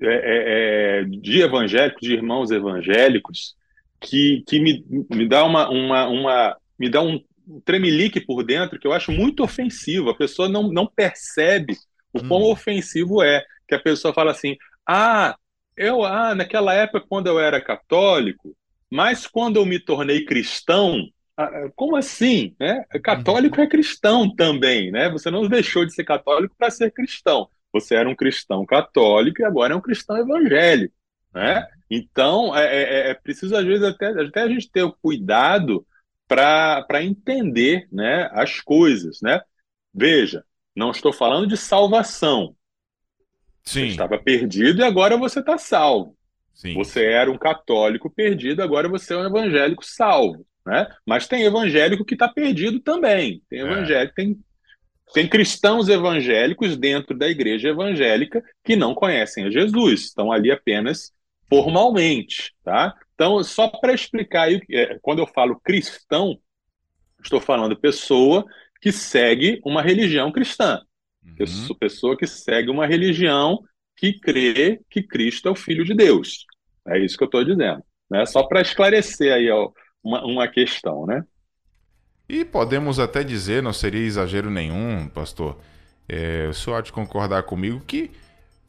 é, 0.02 0.08
é, 0.08 1.02
é, 1.02 1.04
de 1.04 1.42
evangélicos, 1.42 2.02
de 2.02 2.14
irmãos 2.14 2.52
evangélicos, 2.52 3.56
que, 4.00 4.44
que 4.48 4.60
me, 4.60 4.84
me 5.10 5.28
dá 5.28 5.44
uma, 5.44 5.70
uma, 5.70 6.08
uma 6.08 6.58
me 6.78 6.90
dá 6.90 7.02
um 7.02 7.24
tremelique 7.64 8.20
por 8.20 8.44
dentro 8.44 8.80
que 8.80 8.88
eu 8.88 8.94
acho 8.94 9.12
muito 9.12 9.44
ofensivo. 9.44 10.10
A 10.10 10.18
pessoa 10.18 10.50
não, 10.50 10.72
não 10.72 10.88
percebe 10.88 11.76
o 12.14 12.20
hum. 12.20 12.28
quão 12.28 12.42
ofensivo 12.44 13.22
é. 13.22 13.44
Que 13.68 13.76
a 13.76 13.80
pessoa 13.80 14.14
fala 14.14 14.32
assim: 14.32 14.58
ah, 14.88 15.36
eu, 15.78 16.04
ah, 16.04 16.34
naquela 16.36 16.74
época, 16.74 17.06
quando 17.08 17.28
eu 17.28 17.40
era 17.40 17.62
católico, 17.62 18.56
mas 18.90 19.28
quando 19.28 19.58
eu 19.58 19.66
me 19.66 19.80
tornei 19.80 20.26
cristão, 20.26 21.08
ah, 21.38 21.70
como 21.76 21.96
assim? 21.96 22.56
Né? 22.60 22.84
Católico 23.04 23.58
uhum. 23.58 23.64
é 23.64 23.68
cristão 23.68 24.36
também, 24.36 24.92
né? 24.92 25.10
Você 25.10 25.30
não 25.30 25.48
deixou 25.48 25.86
de 25.86 25.94
ser 25.94 26.04
católico 26.04 26.56
para 26.58 26.72
ser 26.72 26.92
cristão. 26.92 27.48
Você 27.74 27.96
era 27.96 28.10
um 28.10 28.16
cristão 28.16 28.66
católico 28.66 29.42
e 29.42 29.46
agora 29.46 29.74
é 29.74 29.76
um 29.76 29.82
cristão 29.82 30.18
evangélico, 30.18 30.94
né? 31.34 31.66
Então, 31.90 32.56
é, 32.56 32.66
é, 32.66 32.82
é, 32.82 33.10
é 33.10 33.14
preciso, 33.14 33.56
às 33.56 33.66
vezes, 33.66 33.84
até, 33.84 34.08
até 34.08 34.42
a 34.42 34.48
gente 34.48 34.72
ter 34.72 34.84
o 34.84 34.94
cuidado 34.94 35.86
para 36.26 37.04
entender 37.04 37.86
né, 37.92 38.30
as 38.32 38.62
coisas. 38.62 39.20
Né? 39.22 39.42
Veja, 39.94 40.46
não 40.74 40.92
estou 40.92 41.12
falando 41.12 41.46
de 41.46 41.58
salvação. 41.58 42.56
Sim. 43.64 43.82
Você 43.82 43.88
estava 43.88 44.18
perdido 44.18 44.80
e 44.80 44.84
agora 44.84 45.18
você 45.18 45.42
está 45.42 45.58
salvo. 45.58 46.18
Sim. 46.54 46.74
Você 46.76 47.06
era 47.06 47.30
um 47.30 47.38
católico 47.38 48.10
perdido, 48.10 48.62
agora 48.62 48.88
você 48.88 49.14
é 49.14 49.18
um 49.18 49.26
evangélico 49.26 49.84
salvo. 49.84 50.46
Né? 50.66 50.88
Mas 51.06 51.28
tem 51.28 51.44
evangélico 51.44 52.06
que 52.06 52.14
está 52.14 52.30
perdido 52.30 52.80
também. 52.80 53.42
Tem 53.50 53.60
é. 53.60 53.64
evangélico, 53.64 54.16
tem, 54.16 54.40
tem 55.14 55.28
cristãos 55.28 55.90
evangélicos 55.90 56.78
dentro 56.78 57.18
da 57.18 57.28
igreja 57.28 57.70
evangélica 57.70 58.44
que 58.64 58.76
não 58.76 58.94
conhecem 58.94 59.46
a 59.46 59.50
Jesus, 59.52 60.06
estão 60.06 60.32
ali 60.32 60.52
apenas 60.52 61.12
formalmente. 61.50 62.54
Tá? 62.64 62.96
Então, 63.14 63.44
só 63.44 63.68
para 63.68 63.94
explicar 63.94 64.44
aí, 64.44 64.62
é, 64.72 64.98
quando 65.02 65.20
eu 65.20 65.28
falo 65.28 65.60
cristão, 65.60 66.40
estou 67.22 67.42
falando 67.42 67.76
pessoa 67.76 68.46
que 68.82 68.92
segue 68.92 69.62
uma 69.66 69.82
religião 69.82 70.32
cristã. 70.32 70.82
Uhum. 71.24 71.76
Pessoa 71.80 72.18
que 72.18 72.26
segue 72.26 72.70
uma 72.70 72.88
religião 72.88 73.60
que 73.96 74.20
crê 74.20 74.82
que 74.90 75.04
Cristo 75.04 75.48
é 75.48 75.52
o 75.52 75.56
Filho 75.56 75.86
de 75.86 75.94
Deus. 75.94 76.46
É 76.88 76.98
isso 76.98 77.18
que 77.18 77.24
eu 77.24 77.28
estou 77.28 77.44
dizendo. 77.44 77.84
Né? 78.10 78.26
Só 78.26 78.44
para 78.44 78.62
esclarecer 78.62 79.32
aí 79.32 79.50
ó, 79.52 79.72
uma, 80.04 80.26
uma 80.26 80.48
questão, 80.48 81.06
né? 81.06 81.24
E 82.32 82.46
podemos 82.46 82.98
até 82.98 83.26
dizer, 83.26 83.62
não 83.62 83.74
seria 83.74 84.06
exagero 84.06 84.50
nenhum, 84.50 85.06
pastor, 85.10 85.58
é, 86.08 86.48
o 86.50 86.54
senhor 86.54 86.78
há 86.78 86.82
de 86.82 86.90
concordar 86.90 87.44
comigo 87.44 87.82
que 87.82 88.10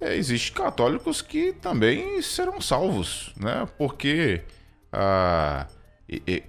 é, 0.01 0.17
existem 0.17 0.53
católicos 0.53 1.23
que 1.23 1.53
também 1.53 2.21
serão 2.23 2.61
salvos, 2.61 3.33
né? 3.37 3.69
Porque 3.79 4.43
ah, 4.93 5.69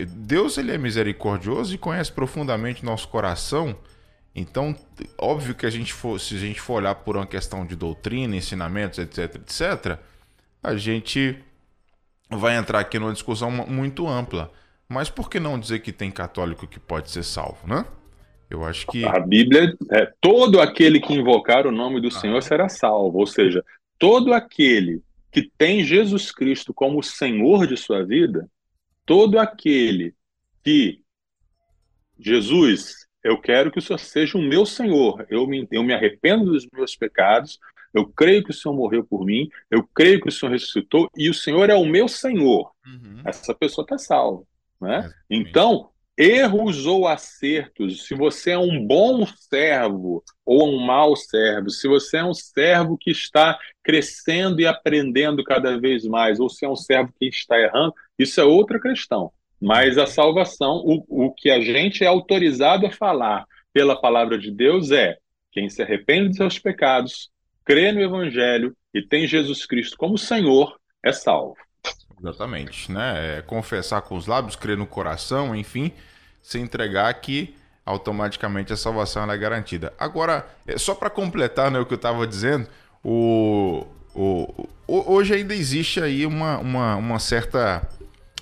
Deus 0.07 0.57
ele 0.57 0.71
é 0.71 0.77
misericordioso 0.79 1.75
e 1.75 1.77
conhece 1.77 2.11
profundamente 2.11 2.83
nosso 2.83 3.07
coração. 3.09 3.77
Então, 4.33 4.75
óbvio 5.15 5.53
que 5.53 5.67
a 5.67 5.69
gente 5.69 5.93
for, 5.93 6.19
se 6.19 6.35
a 6.35 6.39
gente 6.39 6.59
for 6.59 6.81
olhar 6.81 6.95
por 6.95 7.15
uma 7.15 7.27
questão 7.27 7.63
de 7.63 7.75
doutrina, 7.75 8.35
ensinamentos, 8.35 8.97
etc, 8.97 9.35
etc, 9.35 9.99
a 10.63 10.75
gente 10.75 11.37
vai 12.27 12.57
entrar 12.57 12.79
aqui 12.79 12.97
numa 12.97 13.13
discussão 13.13 13.51
muito 13.51 14.07
ampla. 14.07 14.51
Mas 14.87 15.09
por 15.09 15.29
que 15.29 15.39
não 15.39 15.59
dizer 15.59 15.79
que 15.79 15.91
tem 15.91 16.11
católico 16.11 16.67
que 16.67 16.79
pode 16.79 17.09
ser 17.09 17.23
salvo, 17.23 17.67
né? 17.67 17.85
Eu 18.49 18.63
acho 18.63 18.85
que. 18.87 19.03
A 19.05 19.19
Bíblia 19.19 19.75
é 19.91 20.11
todo 20.21 20.61
aquele 20.61 20.99
que 20.99 21.13
invocar 21.13 21.65
o 21.65 21.71
nome 21.71 21.99
do 21.99 22.09
ah. 22.09 22.11
Senhor 22.11 22.41
será 22.43 22.69
salvo. 22.69 23.19
Ou 23.19 23.25
seja, 23.25 23.63
todo 23.97 24.33
aquele 24.33 25.01
que 25.31 25.49
tem 25.57 25.83
Jesus 25.83 26.31
Cristo 26.31 26.73
como 26.73 27.01
Senhor 27.01 27.65
de 27.65 27.75
sua 27.75 28.05
vida, 28.05 28.47
todo 29.05 29.39
aquele 29.39 30.13
que 30.63 31.01
Jesus, 32.19 33.07
eu 33.23 33.39
quero 33.39 33.71
que 33.71 33.79
o 33.79 33.81
Senhor 33.81 33.97
seja 33.97 34.37
o 34.37 34.41
meu 34.41 34.65
Senhor. 34.65 35.25
Eu 35.29 35.47
me, 35.47 35.67
eu 35.71 35.83
me 35.83 35.93
arrependo 35.93 36.51
dos 36.51 36.67
meus 36.71 36.95
pecados. 36.95 37.59
Eu 37.91 38.07
creio 38.07 38.43
que 38.43 38.51
o 38.51 38.53
Senhor 38.53 38.75
morreu 38.75 39.03
por 39.03 39.25
mim. 39.25 39.49
Eu 39.71 39.83
creio 39.95 40.21
que 40.21 40.29
o 40.29 40.31
Senhor 40.31 40.51
ressuscitou 40.51 41.09
e 41.17 41.29
o 41.29 41.33
Senhor 41.33 41.69
é 41.69 41.75
o 41.75 41.85
meu 41.85 42.07
Senhor. 42.07 42.71
Uhum. 42.85 43.21
Essa 43.25 43.55
pessoa 43.55 43.83
está 43.83 43.97
salva. 43.97 44.43
Né? 44.83 45.09
Então, 45.29 45.89
erros 46.17 46.85
ou 46.85 47.07
acertos, 47.07 48.05
se 48.05 48.13
você 48.13 48.51
é 48.51 48.57
um 48.57 48.85
bom 48.85 49.25
servo 49.25 50.21
ou 50.45 50.67
um 50.67 50.85
mau 50.85 51.15
servo, 51.15 51.69
se 51.69 51.87
você 51.87 52.17
é 52.17 52.23
um 52.25 52.33
servo 52.33 52.97
que 52.97 53.09
está 53.09 53.57
crescendo 53.81 54.59
e 54.59 54.67
aprendendo 54.67 55.41
cada 55.41 55.79
vez 55.79 56.03
mais, 56.03 56.37
ou 56.37 56.49
se 56.49 56.65
é 56.65 56.69
um 56.69 56.75
servo 56.75 57.13
que 57.17 57.27
está 57.27 57.57
errando, 57.57 57.93
isso 58.19 58.41
é 58.41 58.43
outra 58.43 58.77
questão. 58.77 59.31
Mas 59.59 59.97
a 59.97 60.05
salvação, 60.05 60.83
o, 60.85 61.27
o 61.27 61.33
que 61.33 61.49
a 61.49 61.61
gente 61.61 62.03
é 62.03 62.07
autorizado 62.07 62.85
a 62.85 62.91
falar 62.91 63.45
pela 63.71 63.95
palavra 63.95 64.37
de 64.37 64.51
Deus 64.51 64.91
é 64.91 65.17
quem 65.49 65.69
se 65.69 65.81
arrepende 65.81 66.27
dos 66.27 66.37
seus 66.37 66.59
pecados, 66.59 67.31
crê 67.63 67.93
no 67.93 68.01
Evangelho 68.01 68.75
e 68.93 69.01
tem 69.01 69.25
Jesus 69.25 69.65
Cristo 69.65 69.95
como 69.97 70.17
Senhor, 70.17 70.77
é 71.01 71.13
salvo. 71.13 71.55
Exatamente, 72.23 72.89
né? 72.89 73.39
É 73.39 73.41
confessar 73.41 74.01
com 74.01 74.15
os 74.15 74.27
lábios, 74.27 74.55
crer 74.55 74.77
no 74.77 74.87
coração, 74.87 75.53
enfim, 75.53 75.91
se 76.41 76.57
entregar 76.57 77.13
que 77.15 77.53
automaticamente 77.85 78.71
a 78.71 78.77
salvação 78.77 79.29
é 79.29 79.37
garantida. 79.37 79.91
Agora, 79.99 80.47
é, 80.65 80.77
só 80.77 80.95
para 80.95 81.09
completar 81.09 81.69
né, 81.69 81.79
o 81.79 81.85
que 81.85 81.93
eu 81.93 81.97
estava 81.97 82.25
dizendo, 82.25 82.67
o, 83.03 83.85
o, 84.15 84.69
hoje 84.87 85.33
ainda 85.33 85.53
existe 85.53 86.01
aí 86.01 86.25
uma, 86.25 86.57
uma, 86.59 86.95
uma 86.95 87.19
certa 87.19 87.85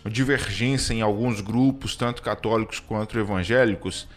divergência 0.05 0.93
em 0.93 1.01
alguns 1.01 1.41
grupos, 1.41 1.95
tanto 1.95 2.21
católicos 2.21 2.79
quanto 2.79 3.17
evangélicos, 3.17 4.07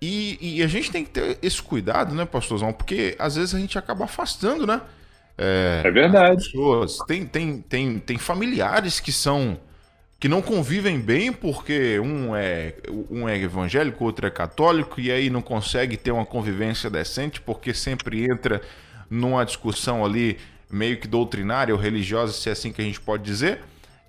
e, 0.00 0.38
e, 0.40 0.62
a 0.62 0.66
gente 0.66 0.90
tem 0.90 1.04
que 1.04 1.10
ter 1.10 1.38
esse 1.42 1.60
cuidado, 1.62 2.14
né, 2.14 2.24
pastorzão? 2.24 2.72
Porque 2.72 3.14
às 3.18 3.36
vezes 3.36 3.54
a 3.54 3.58
gente 3.58 3.78
acaba 3.78 4.06
afastando, 4.06 4.66
né? 4.66 4.80
É, 5.42 5.80
é 5.86 5.90
verdade. 5.90 6.44
Pessoas. 6.44 6.98
Tem, 7.06 7.24
tem, 7.24 7.62
tem, 7.62 7.98
tem 7.98 8.18
familiares 8.18 9.00
que 9.00 9.10
são 9.10 9.58
que 10.18 10.28
não 10.28 10.42
convivem 10.42 11.00
bem 11.00 11.32
porque 11.32 11.98
um 11.98 12.36
é 12.36 12.74
um 13.10 13.26
é 13.26 13.38
evangélico, 13.38 14.04
outro 14.04 14.26
é 14.26 14.30
católico 14.30 15.00
e 15.00 15.10
aí 15.10 15.30
não 15.30 15.40
consegue 15.40 15.96
ter 15.96 16.10
uma 16.10 16.26
convivência 16.26 16.90
decente 16.90 17.40
porque 17.40 17.72
sempre 17.72 18.22
entra 18.30 18.60
numa 19.08 19.42
discussão 19.44 20.04
ali 20.04 20.36
meio 20.70 20.98
que 20.98 21.08
doutrinária 21.08 21.74
ou 21.74 21.80
religiosa, 21.80 22.34
se 22.34 22.50
é 22.50 22.52
assim 22.52 22.70
que 22.70 22.82
a 22.82 22.84
gente 22.84 23.00
pode 23.00 23.22
dizer. 23.22 23.60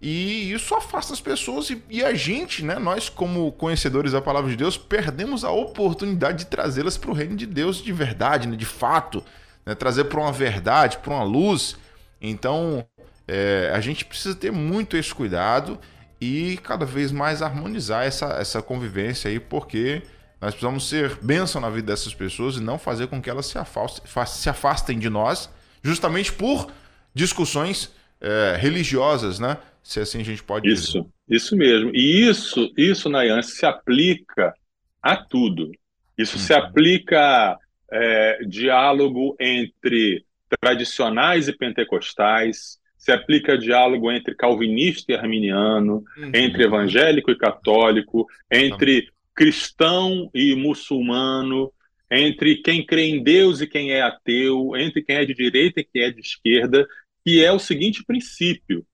E 0.01 0.51
isso 0.51 0.75
afasta 0.75 1.13
as 1.13 1.21
pessoas 1.21 1.69
e, 1.69 1.81
e 1.89 2.03
a 2.03 2.13
gente, 2.13 2.65
né, 2.65 2.77
nós 2.77 3.07
como 3.07 3.49
conhecedores 3.53 4.11
da 4.11 4.19
palavra 4.19 4.49
de 4.49 4.57
Deus, 4.57 4.77
perdemos 4.77 5.45
a 5.45 5.51
oportunidade 5.51 6.39
de 6.39 6.45
trazê-las 6.47 6.97
para 6.97 7.11
o 7.11 7.13
reino 7.13 7.37
de 7.37 7.45
Deus 7.45 7.81
de 7.81 7.93
verdade, 7.93 8.49
né, 8.49 8.57
de 8.57 8.65
fato 8.65 9.23
né, 9.71 9.75
trazer 9.75 10.05
para 10.05 10.19
uma 10.19 10.31
verdade, 10.31 10.97
para 10.97 11.13
uma 11.13 11.23
luz. 11.23 11.77
Então, 12.21 12.85
é, 13.27 13.71
a 13.73 13.79
gente 13.79 14.05
precisa 14.05 14.35
ter 14.35 14.51
muito 14.51 14.97
esse 14.97 15.13
cuidado 15.13 15.79
e 16.19 16.57
cada 16.63 16.85
vez 16.85 17.11
mais 17.11 17.41
harmonizar 17.41 18.05
essa, 18.05 18.27
essa 18.33 18.61
convivência 18.61 19.29
aí, 19.29 19.39
porque 19.39 20.03
nós 20.39 20.53
precisamos 20.53 20.87
ser 20.87 21.15
bênção 21.21 21.61
na 21.61 21.69
vida 21.69 21.87
dessas 21.87 22.13
pessoas 22.13 22.57
e 22.57 22.59
não 22.59 22.77
fazer 22.77 23.07
com 23.07 23.21
que 23.21 23.29
elas 23.29 23.45
se 23.45 23.57
afastem, 23.57 24.03
se 24.27 24.49
afastem 24.49 24.99
de 24.99 25.09
nós, 25.09 25.49
justamente 25.83 26.31
por 26.31 26.67
discussões 27.13 27.91
é, 28.19 28.57
religiosas, 28.59 29.39
né? 29.39 29.57
Se 29.81 29.99
assim 29.99 30.21
a 30.21 30.25
gente 30.25 30.43
pode 30.43 30.69
isso, 30.69 30.87
dizer. 30.87 31.05
Isso 31.27 31.55
mesmo. 31.55 31.91
E 31.93 32.29
isso, 32.29 32.71
isso, 32.77 33.09
Nayan, 33.09 33.41
se 33.41 33.65
aplica 33.65 34.53
a 35.01 35.15
tudo. 35.15 35.71
Isso 36.15 36.37
se 36.37 36.53
uhum. 36.53 36.59
aplica 36.59 37.57
é, 37.91 38.39
diálogo 38.45 39.35
entre 39.39 40.25
tradicionais 40.59 41.47
e 41.47 41.53
pentecostais, 41.53 42.79
se 42.97 43.11
aplica 43.11 43.57
diálogo 43.57 44.11
entre 44.11 44.35
calvinista 44.35 45.11
e 45.11 45.15
arminiano, 45.15 46.03
uhum. 46.17 46.31
entre 46.33 46.63
evangélico 46.63 47.31
e 47.31 47.37
católico, 47.37 48.27
entre 48.51 49.09
cristão 49.33 50.29
e 50.35 50.53
muçulmano, 50.55 51.71
entre 52.11 52.57
quem 52.57 52.85
crê 52.85 53.05
em 53.05 53.23
Deus 53.23 53.61
e 53.61 53.67
quem 53.67 53.91
é 53.91 54.01
ateu, 54.01 54.75
entre 54.75 55.01
quem 55.01 55.15
é 55.15 55.25
de 55.25 55.33
direita 55.33 55.79
e 55.79 55.83
quem 55.83 56.03
é 56.03 56.11
de 56.11 56.19
esquerda, 56.19 56.87
que 57.25 57.43
é 57.43 57.51
o 57.51 57.59
seguinte 57.59 58.03
princípio: 58.05 58.85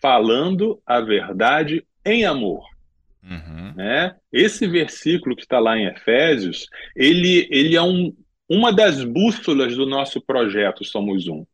falando 0.00 0.80
a 0.86 1.00
verdade 1.00 1.84
em 2.04 2.24
amor. 2.24 2.64
Uhum. 3.22 3.72
Né? 3.74 4.14
Esse 4.32 4.66
versículo 4.68 5.34
que 5.34 5.42
está 5.42 5.58
lá 5.58 5.76
em 5.76 5.86
Efésios, 5.86 6.68
ele, 6.94 7.48
ele 7.50 7.74
é 7.74 7.82
um, 7.82 8.14
uma 8.48 8.72
das 8.72 9.02
bússolas 9.02 9.76
do 9.76 9.86
nosso 9.86 10.20
projeto 10.20 10.84
Somos 10.84 11.26
Um, 11.26 11.44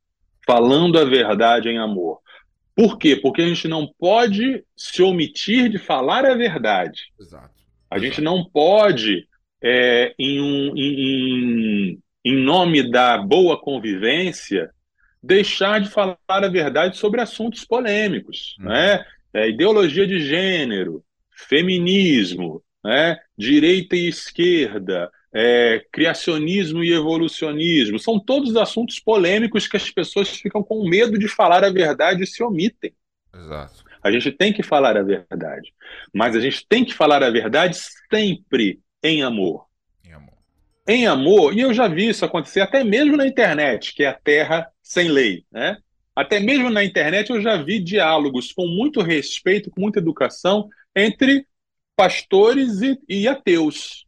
falando 0.47 0.99
a 0.99 1.05
verdade 1.05 1.69
em 1.69 1.79
amor. 1.79 2.21
Por 2.75 2.99
quê? 2.99 3.17
Porque 3.17 3.43
a 3.43 3.47
gente 3.47 3.69
não 3.69 3.87
pode 3.99 4.65
se 4.77 5.03
omitir 5.03 5.69
de 5.69 5.79
falar 5.79 6.25
a 6.25 6.35
verdade. 6.35 7.13
Exato. 7.21 7.51
A 7.91 7.97
Exato. 7.97 8.01
gente 8.01 8.21
não 8.21 8.45
pode, 8.45 9.29
é, 9.63 10.15
em, 10.19 10.41
um, 10.41 10.77
em, 10.77 11.99
em 12.25 12.37
nome 12.37 12.91
da 12.91 13.19
boa 13.19 13.61
convivência, 13.61 14.71
deixar 15.23 15.81
de 15.81 15.89
falar 15.89 16.17
a 16.27 16.49
verdade 16.49 16.97
sobre 16.97 17.21
assuntos 17.21 17.65
polêmicos, 17.65 18.57
hum. 18.59 18.65
né? 18.65 19.05
É, 19.35 19.49
ideologia 19.49 20.07
de 20.07 20.21
gênero, 20.21 21.03
feminismo, 21.31 22.63
né? 22.85 23.19
direita 23.37 23.97
e 23.97 24.09
esquerda, 24.09 25.11
é, 25.33 25.85
criacionismo 25.91 26.85
e 26.85 26.93
evolucionismo. 26.93 27.99
São 27.99 28.21
todos 28.21 28.55
assuntos 28.57 28.99
polêmicos 29.01 29.67
que 29.67 29.77
as 29.77 29.91
pessoas 29.91 30.29
ficam 30.29 30.63
com 30.63 30.89
medo 30.89 31.19
de 31.19 31.27
falar 31.29 31.65
a 31.65 31.71
verdade 31.71 32.23
e 32.23 32.27
se 32.27 32.43
omitem. 32.43 32.93
Exato. 33.35 33.85
A 34.03 34.11
gente 34.11 34.33
tem 34.33 34.53
que 34.53 34.63
falar 34.63 34.97
a 34.97 35.03
verdade, 35.03 35.73
mas 36.13 36.35
a 36.35 36.41
gente 36.41 36.67
tem 36.69 36.85
que 36.85 36.93
falar 36.93 37.23
a 37.23 37.31
verdade 37.31 37.77
sempre 38.13 38.81
em 39.03 39.23
amor. 39.23 39.67
Em 40.05 40.13
amor. 40.13 40.35
Em 40.87 41.07
amor, 41.07 41.57
e 41.57 41.61
eu 41.61 41.73
já 41.73 41.87
vi 41.87 42.09
isso 42.09 42.25
acontecer 42.25 42.61
até 42.61 42.83
mesmo 42.83 43.17
na 43.17 43.27
internet, 43.27 43.95
que 43.95 44.03
é 44.03 44.09
a 44.09 44.15
terra 44.15 44.69
sem 44.83 45.09
lei, 45.09 45.45
né? 45.51 45.79
Até 46.15 46.41
mesmo 46.41 46.69
na 46.69 46.85
internet 46.85 47.31
eu 47.31 47.41
já 47.41 47.57
vi 47.57 47.79
diálogos 47.79 48.53
com 48.53 48.67
muito 48.67 49.01
respeito, 49.01 49.71
com 49.71 49.81
muita 49.81 49.99
educação 49.99 50.69
entre 50.95 51.47
pastores 51.97 52.83
e, 52.83 52.99
e 53.09 53.27
ateus. 53.27 54.07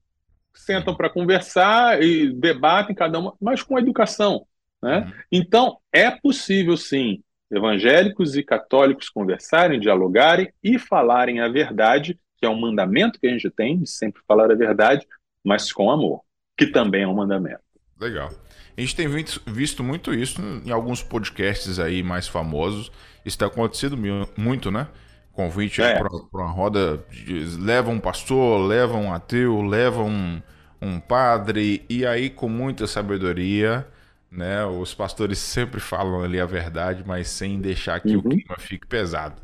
Sentam 0.54 0.94
para 0.94 1.10
conversar 1.10 2.02
e 2.02 2.32
debatem 2.32 2.94
cada 2.94 3.18
um, 3.18 3.32
mas 3.40 3.62
com 3.62 3.78
educação. 3.78 4.46
Né? 4.82 4.98
Uhum. 4.98 5.12
Então, 5.32 5.78
é 5.92 6.10
possível 6.10 6.76
sim 6.76 7.22
evangélicos 7.50 8.36
e 8.36 8.42
católicos 8.42 9.08
conversarem, 9.08 9.78
dialogarem 9.78 10.52
e 10.62 10.78
falarem 10.78 11.40
a 11.40 11.48
verdade, 11.48 12.18
que 12.38 12.46
é 12.46 12.48
um 12.48 12.60
mandamento 12.60 13.20
que 13.20 13.26
a 13.26 13.30
gente 13.30 13.50
tem 13.50 13.78
de 13.78 13.88
sempre 13.88 14.22
falar 14.26 14.50
a 14.50 14.56
verdade, 14.56 15.06
mas 15.44 15.72
com 15.72 15.90
amor, 15.90 16.22
que 16.56 16.66
também 16.66 17.02
é 17.02 17.06
um 17.08 17.14
mandamento. 17.14 17.62
Legal. 18.00 18.30
A 18.76 18.80
gente 18.80 18.96
tem 18.96 19.06
visto 19.08 19.84
muito 19.84 20.12
isso 20.12 20.42
em 20.64 20.70
alguns 20.72 21.02
podcasts 21.02 21.78
aí 21.78 22.02
mais 22.02 22.26
famosos. 22.26 22.90
Isso 23.24 23.38
tem 23.38 23.46
acontecido 23.46 23.96
muito, 24.36 24.70
né? 24.70 24.88
Convite 25.34 25.82
é. 25.82 25.98
para 25.98 26.08
uma 26.32 26.50
roda. 26.50 27.04
De, 27.10 27.44
leva 27.58 27.90
um 27.90 27.98
pastor, 27.98 28.66
leva 28.66 28.96
um 28.96 29.12
ateu, 29.12 29.60
leva 29.62 30.02
um, 30.02 30.40
um 30.80 31.00
padre, 31.00 31.84
e 31.88 32.06
aí 32.06 32.30
com 32.30 32.48
muita 32.48 32.86
sabedoria, 32.86 33.86
né? 34.30 34.64
Os 34.64 34.94
pastores 34.94 35.38
sempre 35.38 35.80
falam 35.80 36.22
ali 36.22 36.40
a 36.40 36.46
verdade, 36.46 37.02
mas 37.04 37.28
sem 37.28 37.60
deixar 37.60 38.00
que 38.00 38.16
uhum. 38.16 38.18
o 38.18 38.22
clima 38.22 38.56
fique 38.58 38.86
pesado. 38.86 39.42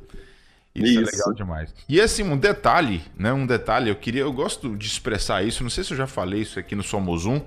Isso, 0.72 1.00
isso, 1.00 1.10
é 1.10 1.16
legal 1.16 1.34
demais. 1.34 1.74
E 1.88 2.00
assim, 2.00 2.22
um 2.22 2.38
detalhe, 2.38 3.02
né? 3.16 3.32
Um 3.32 3.44
detalhe, 3.44 3.90
eu 3.90 3.96
queria, 3.96 4.22
eu 4.22 4.32
gosto 4.32 4.76
de 4.76 4.86
expressar 4.86 5.42
isso, 5.42 5.64
não 5.64 5.70
sei 5.70 5.82
se 5.82 5.92
eu 5.92 5.96
já 5.96 6.06
falei 6.06 6.42
isso 6.42 6.58
aqui 6.58 6.76
no 6.76 6.82
Somos 6.84 7.26
Um, 7.26 7.40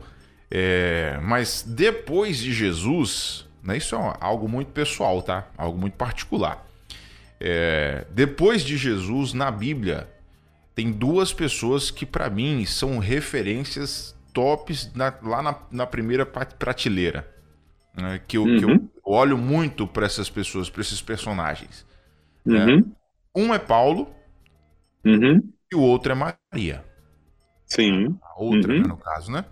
é, 0.52 1.18
mas 1.24 1.64
depois 1.66 2.38
de 2.38 2.54
Jesus, 2.54 3.48
né, 3.64 3.78
isso 3.78 3.96
é 3.96 4.14
algo 4.20 4.50
muito 4.50 4.72
pessoal, 4.72 5.22
tá? 5.22 5.48
Algo 5.58 5.80
muito 5.80 5.94
particular. 5.94 6.68
É, 7.46 8.06
depois 8.12 8.64
de 8.64 8.78
Jesus, 8.78 9.34
na 9.34 9.52
Bíblia, 9.52 10.10
tem 10.74 10.94
duas 10.94 11.34
pessoas 11.34 11.92
que 11.92 12.06
para 12.06 12.30
mim 12.30 12.66
são 12.66 13.00
referências 13.00 14.18
tops 14.32 14.90
na, 14.96 15.14
lá 15.22 15.44
na, 15.44 15.60
na, 15.70 15.86
primeira 15.86 16.26
prateleira. 16.26 17.30
Né, 17.94 18.22
que, 18.26 18.38
eu, 18.38 18.44
uhum. 18.44 18.58
que, 18.58 18.64
eu, 18.64 18.90
olho 19.04 19.38
muito 19.38 19.86
para 19.86 20.06
essas 20.06 20.30
pessoas, 20.30 20.70
para 20.70 20.82
esses 20.82 21.02
personagens. 21.02 21.86
Né? 22.46 22.66
Uhum. 22.66 22.78
Né? 22.78 22.84
Um 23.36 23.54
é 23.54 23.60
Paulo 23.60 24.10
uhum. 25.06 25.42
e 25.70 25.76
o 25.76 25.82
outro 25.82 26.14
é 26.14 26.16
Maria. 26.16 26.86
Sim. 27.66 28.18
A 28.22 28.42
outra, 28.42 28.74
né, 28.74 28.88
no 28.88 28.96
caso, 28.96 29.30
né? 29.30 29.44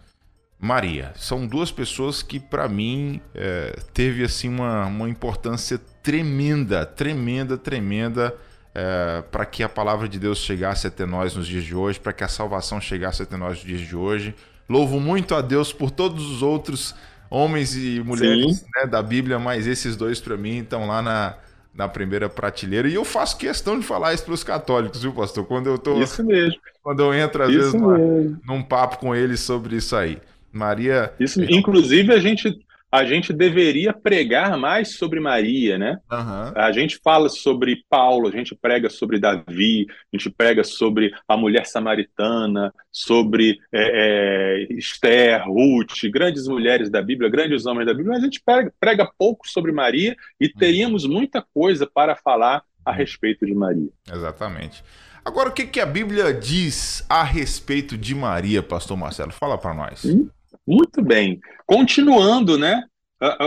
Maria. 0.62 1.12
São 1.16 1.48
duas 1.48 1.72
pessoas 1.72 2.22
que, 2.22 2.40
para 2.40 2.70
mim, 2.70 3.20
é, 3.34 3.80
teve 3.94 4.24
assim 4.24 4.48
uma, 4.48 4.86
uma 4.86 5.10
importância 5.10 5.82
tremenda, 6.04 6.86
tremenda, 6.86 7.58
tremenda 7.58 8.36
é, 8.76 9.24
para 9.32 9.44
que 9.44 9.64
a 9.64 9.70
palavra 9.70 10.08
de 10.08 10.20
Deus 10.20 10.38
chegasse 10.38 10.86
até 10.86 11.04
nós 11.04 11.36
nos 11.36 11.48
dias 11.48 11.64
de 11.64 11.76
hoje, 11.76 12.00
para 12.00 12.14
que 12.14 12.24
a 12.24 12.28
salvação 12.28 12.80
chegasse 12.80 13.24
até 13.24 13.36
nós 13.36 13.58
nos 13.58 13.66
dias 13.66 13.82
de 13.82 13.96
hoje. 13.96 14.36
Louvo 14.70 15.00
muito 15.00 15.34
a 15.34 15.42
Deus 15.42 15.74
por 15.74 15.90
todos 15.90 16.30
os 16.30 16.44
outros 16.44 16.94
homens 17.28 17.76
e 17.76 18.00
mulheres 18.06 18.64
né, 18.76 18.86
da 18.86 19.02
Bíblia, 19.02 19.40
mas 19.40 19.66
esses 19.66 19.96
dois, 19.96 20.22
para 20.22 20.38
mim, 20.38 20.60
estão 20.60 20.86
lá 20.86 21.02
na, 21.02 21.38
na 21.74 21.88
primeira 21.88 22.30
prateleira. 22.30 22.88
E 22.88 22.94
eu 22.94 23.04
faço 23.04 23.36
questão 23.36 23.80
de 23.80 23.86
falar 23.86 24.14
isso 24.14 24.26
para 24.26 24.34
os 24.36 24.44
católicos, 24.44 25.02
viu, 25.02 25.12
pastor? 25.12 25.44
Quando 25.46 25.68
eu 25.68 25.80
tô. 25.80 26.00
Isso 26.00 26.24
mesmo. 26.24 26.60
Quando 26.84 27.02
eu 27.02 27.14
entro, 27.14 27.44
às 27.44 27.50
isso 27.50 27.60
vezes, 27.60 27.74
numa, 27.74 27.98
num 28.46 28.62
papo 28.62 29.00
com 29.00 29.16
eles 29.16 29.40
sobre 29.40 29.76
isso 29.76 29.96
aí. 29.96 30.22
Maria. 30.52 31.14
Isso, 31.20 31.42
inclusive, 31.44 32.14
a 32.14 32.20
gente, 32.20 32.60
a 32.92 33.06
gente 33.06 33.32
deveria 33.32 33.94
pregar 33.94 34.58
mais 34.58 34.96
sobre 34.98 35.20
Maria, 35.20 35.78
né? 35.78 36.00
Uhum. 36.12 36.54
A 36.56 36.72
gente 36.72 37.00
fala 37.04 37.30
sobre 37.30 37.84
Paulo, 37.90 38.28
a 38.28 38.32
gente 38.32 38.54
prega 38.54 38.90
sobre 38.90 39.20
Davi, 39.20 39.88
a 39.90 40.18
gente 40.18 40.30
prega 40.30 40.64
sobre 40.64 41.14
a 41.28 41.38
mulher 41.38 41.66
samaritana, 41.66 42.74
sobre 42.92 43.60
é, 43.72 44.68
é, 44.68 44.74
Esther, 44.74 45.48
Ruth, 45.48 46.04
grandes 46.12 46.48
mulheres 46.48 46.90
da 46.90 47.02
Bíblia, 47.02 47.30
grandes 47.30 47.66
homens 47.66 47.86
da 47.86 47.94
Bíblia, 47.94 48.14
mas 48.14 48.22
a 48.22 48.26
gente 48.26 48.42
prega, 48.44 48.74
prega 48.80 49.12
pouco 49.18 49.48
sobre 49.48 49.72
Maria 49.72 50.16
e 50.40 50.48
uhum. 50.48 50.52
teríamos 50.60 51.06
muita 51.06 51.46
coisa 51.54 51.88
para 51.88 52.16
falar 52.16 52.62
a 52.84 52.92
respeito 52.92 53.46
de 53.46 53.54
Maria. 53.54 53.90
Exatamente. 54.12 54.84
Agora, 55.24 55.50
o 55.50 55.52
que, 55.54 55.66
que 55.68 55.80
a 55.80 55.86
Bíblia 55.86 56.34
diz 56.34 57.06
a 57.08 57.24
respeito 57.24 57.96
de 57.96 58.16
Maria, 58.16 58.64
Pastor 58.64 58.98
Marcelo? 58.98 59.32
Fala 59.32 59.58
para 59.58 59.74
nós. 59.74 60.04
Hum? 60.04 60.28
Muito 60.66 61.02
bem. 61.02 61.40
Continuando, 61.66 62.58
né? 62.58 62.84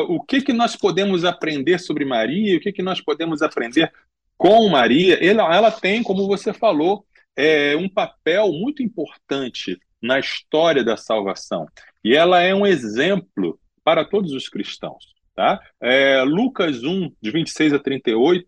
O 0.09 0.23
que, 0.23 0.41
que 0.41 0.53
nós 0.53 0.77
podemos 0.77 1.25
aprender 1.25 1.81
sobre 1.81 2.05
Maria? 2.05 2.57
O 2.57 2.61
que, 2.61 2.73
que 2.73 2.83
nós 2.83 3.01
podemos 3.01 3.43
aprender 3.43 3.93
com 4.37 4.69
Maria? 4.69 5.15
Ela, 5.25 5.55
ela 5.55 5.71
tem, 5.71 6.03
como 6.03 6.29
você 6.29 6.53
falou, 6.53 7.05
é, 7.37 7.77
um 7.77 7.89
papel 7.89 8.53
muito 8.53 8.83
importante 8.83 9.79
na 10.01 10.21
história 10.21 10.85
da 10.85 10.97
salvação. 10.97 11.67
E 12.05 12.15
ela 12.15 12.41
é 12.41 12.55
um 12.55 12.67
exemplo 12.67 13.59
para 13.83 14.05
todos 14.05 14.33
os 14.33 14.49
cristãos. 14.49 15.15
Tá? 15.35 15.61
É, 15.81 16.23
Lucas 16.23 16.85
1, 16.85 17.13
de 17.21 17.31
26 17.31 17.73
a 17.73 17.79
38. 17.79 18.47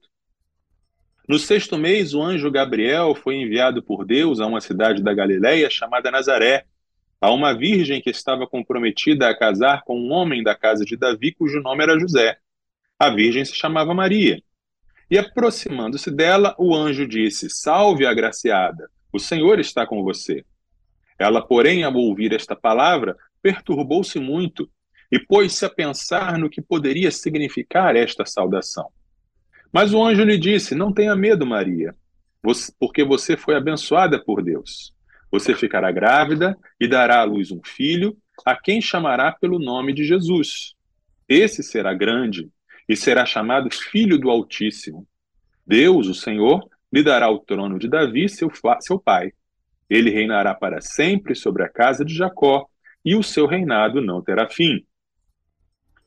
No 1.28 1.38
sexto 1.38 1.76
mês, 1.76 2.14
o 2.14 2.22
anjo 2.22 2.50
Gabriel 2.52 3.14
foi 3.16 3.36
enviado 3.36 3.82
por 3.82 4.04
Deus 4.04 4.38
a 4.38 4.46
uma 4.46 4.60
cidade 4.60 5.02
da 5.02 5.12
Galiléia 5.12 5.68
chamada 5.68 6.10
Nazaré 6.10 6.66
a 7.26 7.32
uma 7.32 7.52
virgem 7.52 8.00
que 8.00 8.08
estava 8.08 8.46
comprometida 8.46 9.28
a 9.28 9.36
casar 9.36 9.82
com 9.82 9.98
um 9.98 10.12
homem 10.12 10.44
da 10.44 10.54
casa 10.54 10.84
de 10.84 10.96
Davi, 10.96 11.32
cujo 11.32 11.60
nome 11.60 11.82
era 11.82 11.98
José. 11.98 12.38
A 12.96 13.10
virgem 13.10 13.44
se 13.44 13.52
chamava 13.52 13.92
Maria. 13.92 14.40
E 15.10 15.18
aproximando-se 15.18 16.08
dela, 16.08 16.54
o 16.56 16.72
anjo 16.72 17.04
disse: 17.04 17.50
Salve, 17.50 18.06
agraciada, 18.06 18.88
o 19.12 19.18
Senhor 19.18 19.58
está 19.58 19.84
com 19.84 20.04
você. 20.04 20.44
Ela, 21.18 21.44
porém, 21.44 21.82
ao 21.82 21.96
ouvir 21.96 22.32
esta 22.32 22.54
palavra, 22.54 23.16
perturbou-se 23.42 24.20
muito 24.20 24.70
e 25.10 25.18
pôs-se 25.18 25.64
a 25.64 25.68
pensar 25.68 26.38
no 26.38 26.48
que 26.48 26.62
poderia 26.62 27.10
significar 27.10 27.96
esta 27.96 28.24
saudação. 28.24 28.88
Mas 29.72 29.92
o 29.92 30.00
anjo 30.00 30.22
lhe 30.22 30.38
disse: 30.38 30.76
Não 30.76 30.92
tenha 30.92 31.16
medo, 31.16 31.44
Maria, 31.44 31.92
porque 32.78 33.02
você 33.02 33.36
foi 33.36 33.56
abençoada 33.56 34.16
por 34.16 34.44
Deus. 34.44 34.94
Você 35.30 35.54
ficará 35.54 35.90
grávida 35.90 36.56
e 36.80 36.86
dará 36.86 37.20
à 37.20 37.24
luz 37.24 37.50
um 37.50 37.60
filho, 37.64 38.16
a 38.44 38.54
quem 38.54 38.80
chamará 38.80 39.32
pelo 39.32 39.58
nome 39.58 39.92
de 39.92 40.04
Jesus. 40.04 40.74
Esse 41.28 41.62
será 41.62 41.92
grande 41.94 42.48
e 42.88 42.96
será 42.96 43.26
chamado 43.26 43.68
Filho 43.70 44.18
do 44.18 44.30
Altíssimo. 44.30 45.06
Deus, 45.66 46.06
o 46.06 46.14
Senhor, 46.14 46.68
lhe 46.92 47.02
dará 47.02 47.28
o 47.28 47.40
trono 47.40 47.78
de 47.78 47.88
Davi, 47.88 48.28
seu, 48.28 48.50
seu 48.80 48.98
pai. 48.98 49.32
Ele 49.90 50.10
reinará 50.10 50.54
para 50.54 50.80
sempre 50.80 51.34
sobre 51.34 51.64
a 51.64 51.68
casa 51.68 52.04
de 52.04 52.14
Jacó, 52.14 52.66
e 53.04 53.14
o 53.14 53.22
seu 53.22 53.46
reinado 53.46 54.00
não 54.00 54.22
terá 54.22 54.48
fim. 54.48 54.84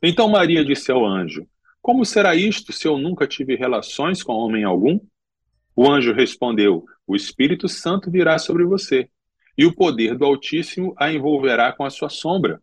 Então 0.02 0.28
Maria 0.28 0.64
disse 0.64 0.90
ao 0.90 1.04
anjo: 1.04 1.46
Como 1.80 2.04
será 2.04 2.34
isto 2.34 2.72
se 2.72 2.86
eu 2.86 2.98
nunca 2.98 3.26
tive 3.26 3.56
relações 3.56 4.22
com 4.22 4.32
homem 4.32 4.64
algum? 4.64 4.98
O 5.74 5.90
anjo 5.90 6.12
respondeu: 6.12 6.84
O 7.06 7.14
Espírito 7.14 7.68
Santo 7.68 8.10
virá 8.10 8.38
sobre 8.38 8.64
você, 8.64 9.08
e 9.56 9.64
o 9.64 9.74
poder 9.74 10.16
do 10.16 10.24
Altíssimo 10.24 10.94
a 10.98 11.12
envolverá 11.12 11.72
com 11.72 11.84
a 11.84 11.90
sua 11.90 12.08
sombra. 12.08 12.60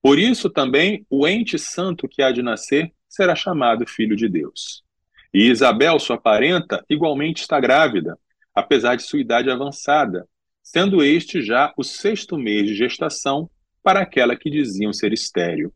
Por 0.00 0.18
isso 0.18 0.50
também 0.50 1.06
o 1.08 1.26
ente 1.26 1.58
santo 1.58 2.08
que 2.08 2.22
há 2.22 2.30
de 2.30 2.42
nascer 2.42 2.92
será 3.08 3.34
chamado 3.34 3.86
Filho 3.86 4.14
de 4.14 4.28
Deus. 4.28 4.84
E 5.32 5.48
Isabel, 5.50 5.98
sua 5.98 6.18
parenta, 6.18 6.84
igualmente 6.88 7.40
está 7.42 7.58
grávida, 7.58 8.18
apesar 8.54 8.96
de 8.96 9.02
sua 9.02 9.20
idade 9.20 9.50
avançada, 9.50 10.28
sendo 10.62 11.02
este 11.02 11.42
já 11.42 11.72
o 11.76 11.82
sexto 11.82 12.36
mês 12.36 12.66
de 12.66 12.74
gestação 12.74 13.50
para 13.82 14.00
aquela 14.00 14.36
que 14.36 14.50
diziam 14.50 14.92
ser 14.92 15.12
estéril. 15.12 15.72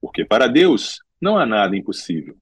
Porque 0.00 0.24
para 0.24 0.46
Deus 0.46 1.00
não 1.20 1.36
há 1.36 1.44
nada 1.44 1.76
impossível. 1.76 2.36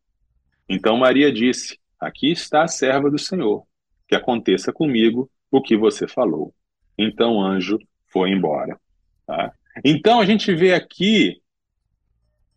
Então 0.68 0.96
Maria 0.96 1.33
disse: 1.33 1.79
Aqui 1.98 2.31
está 2.31 2.62
a 2.62 2.68
serva 2.68 3.11
do 3.11 3.18
Senhor 3.18 3.66
que 4.11 4.16
aconteça 4.16 4.73
comigo 4.73 5.31
o 5.53 5.62
que 5.62 5.77
você 5.77 6.09
falou. 6.09 6.53
Então 6.99 7.37
o 7.37 7.40
anjo 7.40 7.79
foi 8.09 8.31
embora. 8.31 8.77
Tá? 9.25 9.53
Então 9.85 10.20
a 10.20 10.27
gente 10.27 10.53
vê 10.53 10.75
aqui 10.75 11.40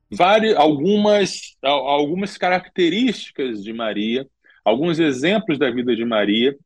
várias, 0.10 0.58
algumas, 0.58 1.56
algumas 1.62 2.39
características 2.39 3.63
de 3.63 3.72
Maria, 3.72 4.28
alguns 4.66 4.98
exemplos 4.98 5.60
da 5.60 5.70
vida 5.70 5.96
de 5.96 6.04
Maria 6.04 6.58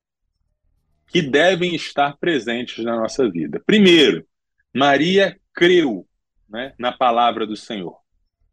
que 1.08 1.22
devem 1.22 1.76
estar 1.76 2.16
presentes 2.16 2.86
na 2.86 2.96
nossa 2.96 3.30
vida. 3.30 3.62
Primeiro, 3.66 4.26
Maria 4.74 5.38
creu 5.54 6.08
né, 6.48 6.74
na 6.80 6.94
palavra 6.94 7.46
do 7.46 7.58
Senhor. 7.58 7.98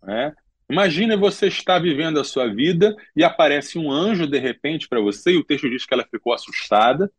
Né? 0.03 0.35
Imagina 0.69 1.17
você 1.17 1.49
estar 1.49 1.79
vivendo 1.79 2.19
a 2.19 2.25
sua 2.25 2.53
vida 2.53 2.97
e 3.15 3.23
aparece 3.23 3.79
um 3.79 3.91
anjo 3.91 4.27
de 4.27 4.39
repente 4.39 4.89
para 4.89 5.01
você, 5.01 5.33
e 5.33 5.37
o 5.37 5.45
texto 5.45 5.69
diz 5.69 5.85
que 5.85 5.93
ela 5.93 6.07
ficou 6.11 6.33
assustada. 6.33 7.11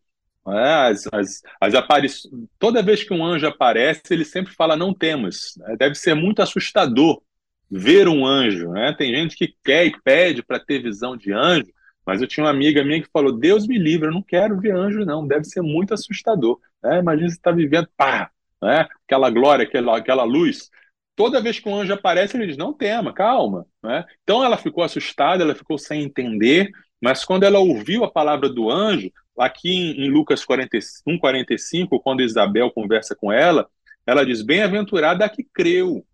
Né? 0.45 0.73
As, 0.73 1.07
as, 1.11 1.41
as. 1.59 2.23
Toda 2.59 2.83
vez 2.83 3.03
que 3.03 3.13
um 3.13 3.25
anjo 3.25 3.47
aparece, 3.47 4.01
ele 4.11 4.25
sempre 4.25 4.53
fala: 4.53 4.75
Não 4.75 4.93
temos. 4.93 5.55
Deve 5.77 5.95
ser 5.95 6.13
muito 6.13 6.41
assustador 6.41 7.21
ver 7.69 8.07
um 8.07 8.25
anjo, 8.25 8.71
né? 8.71 8.93
Tem 8.97 9.13
gente 9.13 9.35
que 9.35 9.55
quer 9.63 9.85
e 9.85 9.99
pede 10.01 10.43
para 10.43 10.59
ter 10.59 10.81
visão 10.81 11.17
de 11.17 11.31
anjo, 11.31 11.67
mas 12.05 12.21
eu 12.21 12.27
tinha 12.27 12.43
uma 12.43 12.51
amiga 12.51 12.83
minha 12.83 13.01
que 13.01 13.09
falou: 13.11 13.31
Deus 13.31 13.67
me 13.67 13.77
livre, 13.77 14.07
eu 14.07 14.13
não 14.13 14.21
quero 14.21 14.59
ver 14.59 14.75
anjo, 14.75 15.05
não, 15.05 15.27
deve 15.27 15.45
ser 15.45 15.61
muito 15.61 15.93
assustador. 15.93 16.59
Né? 16.83 16.99
Imagina 16.99 17.29
você 17.29 17.35
está 17.35 17.51
vivendo, 17.51 17.87
pá, 17.97 18.29
né? 18.61 18.87
aquela 19.05 19.29
glória, 19.29 19.63
aquela, 19.63 19.97
aquela 19.97 20.23
luz. 20.23 20.69
Toda 21.15 21.41
vez 21.41 21.59
que 21.59 21.69
um 21.69 21.75
anjo 21.75 21.93
aparece, 21.93 22.35
ele 22.35 22.47
diz: 22.47 22.57
Não 22.57 22.73
tema, 22.73 23.13
calma. 23.13 23.65
Né? 23.81 24.05
Então 24.23 24.43
ela 24.43 24.57
ficou 24.57 24.83
assustada, 24.83 25.43
ela 25.43 25.55
ficou 25.55 25.77
sem 25.77 26.03
entender, 26.03 26.69
mas 27.01 27.23
quando 27.23 27.43
ela 27.43 27.59
ouviu 27.59 28.03
a 28.03 28.11
palavra 28.11 28.49
do 28.49 28.69
anjo, 28.69 29.11
aqui 29.37 29.69
em, 29.69 30.05
em 30.05 30.09
Lucas 30.09 30.43
41, 30.43 31.17
45, 31.17 31.99
quando 31.99 32.21
Isabel 32.21 32.71
conversa 32.71 33.15
com 33.15 33.31
ela, 33.31 33.67
ela 34.05 34.25
diz: 34.25 34.41
Bem-aventurada 34.41 35.25
a 35.25 35.29
que 35.29 35.43
creu, 35.43 36.05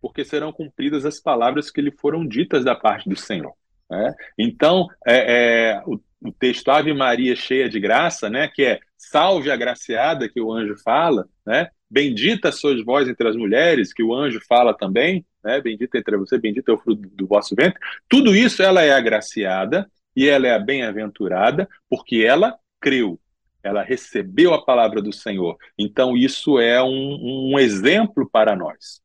porque 0.00 0.24
serão 0.24 0.52
cumpridas 0.52 1.04
as 1.04 1.20
palavras 1.20 1.70
que 1.70 1.80
lhe 1.80 1.90
foram 1.90 2.26
ditas 2.26 2.64
da 2.64 2.74
parte 2.74 3.08
do 3.08 3.16
Senhor. 3.16 3.52
Né? 3.90 4.14
Então, 4.38 4.88
é, 5.06 5.74
é, 5.74 5.82
o, 5.86 6.00
o, 6.20 6.32
texto 6.32 6.70
Ave 6.70 6.92
Maria 6.92 7.36
cheia 7.36 7.68
de 7.68 7.78
graça, 7.78 8.28
né, 8.28 8.48
que 8.48 8.64
é 8.64 8.80
salve 8.96 9.50
a 9.50 9.54
agraciada 9.54 10.28
que 10.28 10.40
o 10.40 10.52
anjo 10.52 10.76
fala, 10.82 11.28
né? 11.46 11.68
Bendita 11.88 12.50
sois 12.50 12.84
vós 12.84 13.08
entre 13.08 13.28
as 13.28 13.36
mulheres, 13.36 13.92
que 13.92 14.02
o 14.02 14.14
anjo 14.14 14.40
fala 14.48 14.74
também, 14.74 15.24
né? 15.44 15.60
Bendita 15.60 15.96
entre 15.98 16.16
você, 16.16 16.36
bendito 16.38 16.68
é 16.70 16.74
o 16.74 16.78
fruto 16.78 17.08
do 17.08 17.26
vosso 17.26 17.54
ventre. 17.54 17.78
Tudo 18.08 18.34
isso 18.34 18.62
ela 18.62 18.82
é 18.82 18.92
agraciada 18.92 19.88
e 20.14 20.26
ela 20.26 20.48
é 20.48 20.58
bem-aventurada, 20.58 21.68
porque 21.88 22.24
ela 22.24 22.58
creu, 22.80 23.20
ela 23.62 23.82
recebeu 23.82 24.54
a 24.54 24.64
palavra 24.64 25.02
do 25.02 25.12
Senhor. 25.12 25.56
Então, 25.78 26.16
isso 26.16 26.58
é 26.58 26.82
um, 26.82 27.52
um 27.52 27.58
exemplo 27.58 28.28
para 28.28 28.56
nós. 28.56 29.02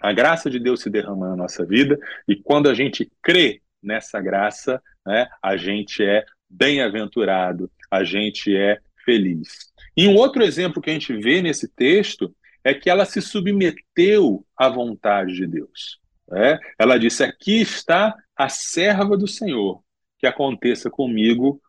A 0.00 0.12
graça 0.12 0.48
de 0.48 0.60
Deus 0.60 0.80
se 0.82 0.90
derrama 0.90 1.28
na 1.28 1.36
nossa 1.36 1.64
vida, 1.64 1.98
e 2.28 2.36
quando 2.36 2.68
a 2.68 2.74
gente 2.74 3.10
crê 3.22 3.60
nessa 3.82 4.20
graça, 4.20 4.80
né, 5.04 5.28
a 5.42 5.56
gente 5.56 6.04
é 6.04 6.24
bem-aventurado, 6.48 7.70
a 7.90 8.04
gente 8.04 8.54
é 8.56 8.78
feliz. 9.04 9.72
E 9.98 10.06
um 10.06 10.14
outro 10.14 10.44
exemplo 10.44 10.80
que 10.80 10.90
a 10.90 10.92
gente 10.92 11.12
vê 11.12 11.42
nesse 11.42 11.66
texto 11.66 12.32
é 12.62 12.72
que 12.72 12.88
ela 12.88 13.04
se 13.04 13.20
submeteu 13.20 14.46
à 14.56 14.68
vontade 14.68 15.34
de 15.34 15.44
Deus. 15.44 15.98
Né? 16.28 16.56
Ela 16.78 16.96
disse: 16.96 17.24
Aqui 17.24 17.60
está 17.60 18.14
a 18.36 18.48
serva 18.48 19.16
do 19.16 19.26
Senhor, 19.26 19.82
que 20.16 20.24
aconteça 20.24 20.88
comigo 20.88 21.60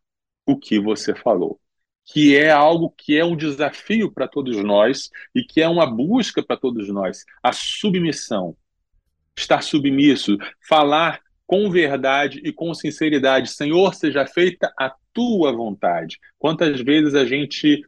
o 0.46 0.56
que 0.56 0.80
você 0.80 1.16
falou. 1.16 1.60
Que 2.06 2.38
é 2.38 2.52
algo 2.52 2.94
que 2.96 3.18
é 3.18 3.26
um 3.26 3.36
desafio 3.36 4.12
para 4.12 4.28
todos 4.28 4.58
nós 4.58 5.10
e 5.34 5.44
que 5.44 5.60
é 5.60 5.68
uma 5.68 5.88
busca 5.88 6.44
para 6.44 6.56
todos 6.56 6.88
nós. 6.88 7.26
A 7.42 7.52
submissão. 7.52 8.56
Estar 9.36 9.64
submisso, 9.64 10.38
falar 10.68 11.20
com 11.48 11.68
verdade 11.72 12.42
e 12.44 12.54
com 12.54 12.76
sinceridade. 12.76 13.50
Senhor, 13.50 13.96
seja 13.96 14.28
feita 14.28 14.72
a 14.78 14.94
tua 15.12 15.52
vontade. 15.52 16.20
Quantas 16.38 16.80
vezes 16.80 17.16
a 17.16 17.26
gente 17.26 17.84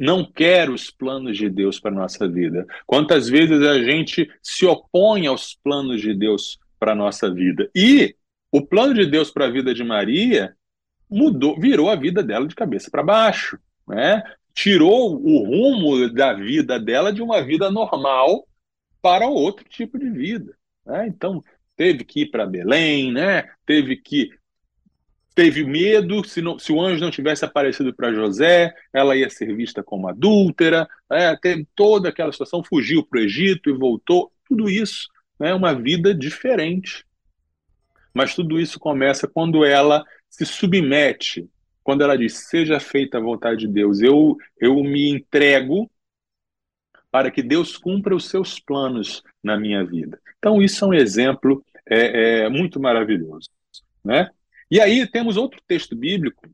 não 0.00 0.24
quer 0.24 0.70
os 0.70 0.90
planos 0.90 1.36
de 1.36 1.50
Deus 1.50 1.78
para 1.78 1.90
a 1.90 1.94
nossa 1.94 2.26
vida? 2.26 2.66
Quantas 2.86 3.28
vezes 3.28 3.60
a 3.62 3.82
gente 3.82 4.30
se 4.42 4.64
opõe 4.64 5.26
aos 5.26 5.54
planos 5.54 6.00
de 6.00 6.14
Deus 6.14 6.58
para 6.78 6.92
a 6.92 6.94
nossa 6.94 7.30
vida? 7.30 7.70
E 7.76 8.16
o 8.50 8.64
plano 8.66 8.94
de 8.94 9.04
Deus 9.04 9.30
para 9.30 9.44
a 9.44 9.50
vida 9.50 9.74
de 9.74 9.84
Maria 9.84 10.56
mudou, 11.08 11.60
virou 11.60 11.90
a 11.90 11.96
vida 11.96 12.22
dela 12.22 12.48
de 12.48 12.54
cabeça 12.54 12.90
para 12.90 13.02
baixo, 13.02 13.58
né? 13.86 14.22
Tirou 14.54 15.22
o 15.22 15.44
rumo 15.44 16.08
da 16.08 16.32
vida 16.32 16.80
dela 16.80 17.12
de 17.12 17.20
uma 17.20 17.42
vida 17.42 17.70
normal 17.70 18.48
para 19.02 19.26
outro 19.26 19.66
tipo 19.68 19.98
de 19.98 20.08
vida. 20.08 20.56
Né? 20.84 21.06
Então, 21.08 21.44
teve 21.76 22.04
que 22.04 22.22
ir 22.22 22.30
para 22.30 22.46
Belém, 22.46 23.12
né? 23.12 23.50
Teve 23.66 23.96
que 23.96 24.30
teve 25.40 25.64
medo, 25.64 26.22
se, 26.22 26.42
não, 26.42 26.58
se 26.58 26.70
o 26.70 26.78
anjo 26.78 27.02
não 27.02 27.10
tivesse 27.10 27.46
aparecido 27.46 27.94
para 27.94 28.12
José, 28.12 28.74
ela 28.92 29.16
ia 29.16 29.30
ser 29.30 29.56
vista 29.56 29.82
como 29.82 30.06
adúltera, 30.06 30.86
né? 31.10 31.34
teve 31.40 31.66
toda 31.74 32.10
aquela 32.10 32.30
situação, 32.30 32.62
fugiu 32.62 33.02
para 33.02 33.20
o 33.20 33.22
Egito 33.22 33.70
e 33.70 33.72
voltou, 33.72 34.30
tudo 34.46 34.68
isso 34.68 35.08
é 35.40 35.44
né? 35.44 35.54
uma 35.54 35.72
vida 35.72 36.14
diferente. 36.14 37.06
Mas 38.12 38.34
tudo 38.34 38.60
isso 38.60 38.78
começa 38.78 39.26
quando 39.26 39.64
ela 39.64 40.04
se 40.28 40.44
submete, 40.44 41.48
quando 41.82 42.02
ela 42.02 42.18
diz: 42.18 42.34
Seja 42.34 42.78
feita 42.78 43.16
a 43.16 43.22
vontade 43.22 43.60
de 43.60 43.68
Deus, 43.68 44.02
eu, 44.02 44.36
eu 44.60 44.74
me 44.84 45.08
entrego 45.08 45.90
para 47.10 47.30
que 47.30 47.42
Deus 47.42 47.78
cumpra 47.78 48.14
os 48.14 48.28
seus 48.28 48.60
planos 48.60 49.22
na 49.42 49.58
minha 49.58 49.82
vida. 49.86 50.20
Então, 50.38 50.60
isso 50.60 50.84
é 50.84 50.88
um 50.88 50.92
exemplo 50.92 51.64
é, 51.88 52.42
é 52.42 52.48
muito 52.50 52.78
maravilhoso. 52.78 53.48
Né? 54.04 54.28
E 54.70 54.80
aí 54.80 55.04
temos 55.06 55.36
outro 55.36 55.60
texto 55.66 55.96
bíblico, 55.96 56.48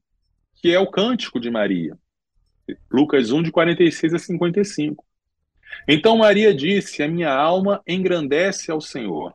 que 0.54 0.72
é 0.72 0.78
o 0.78 0.90
Cântico 0.90 1.38
de 1.38 1.50
Maria, 1.50 1.96
Lucas 2.90 3.30
1, 3.30 3.42
de 3.42 3.52
46 3.52 4.14
a 4.14 4.18
55. 4.18 5.04
Então 5.86 6.16
Maria 6.16 6.54
disse: 6.54 7.02
A 7.02 7.08
minha 7.08 7.30
alma 7.30 7.82
engrandece 7.86 8.70
ao 8.70 8.80
Senhor, 8.80 9.34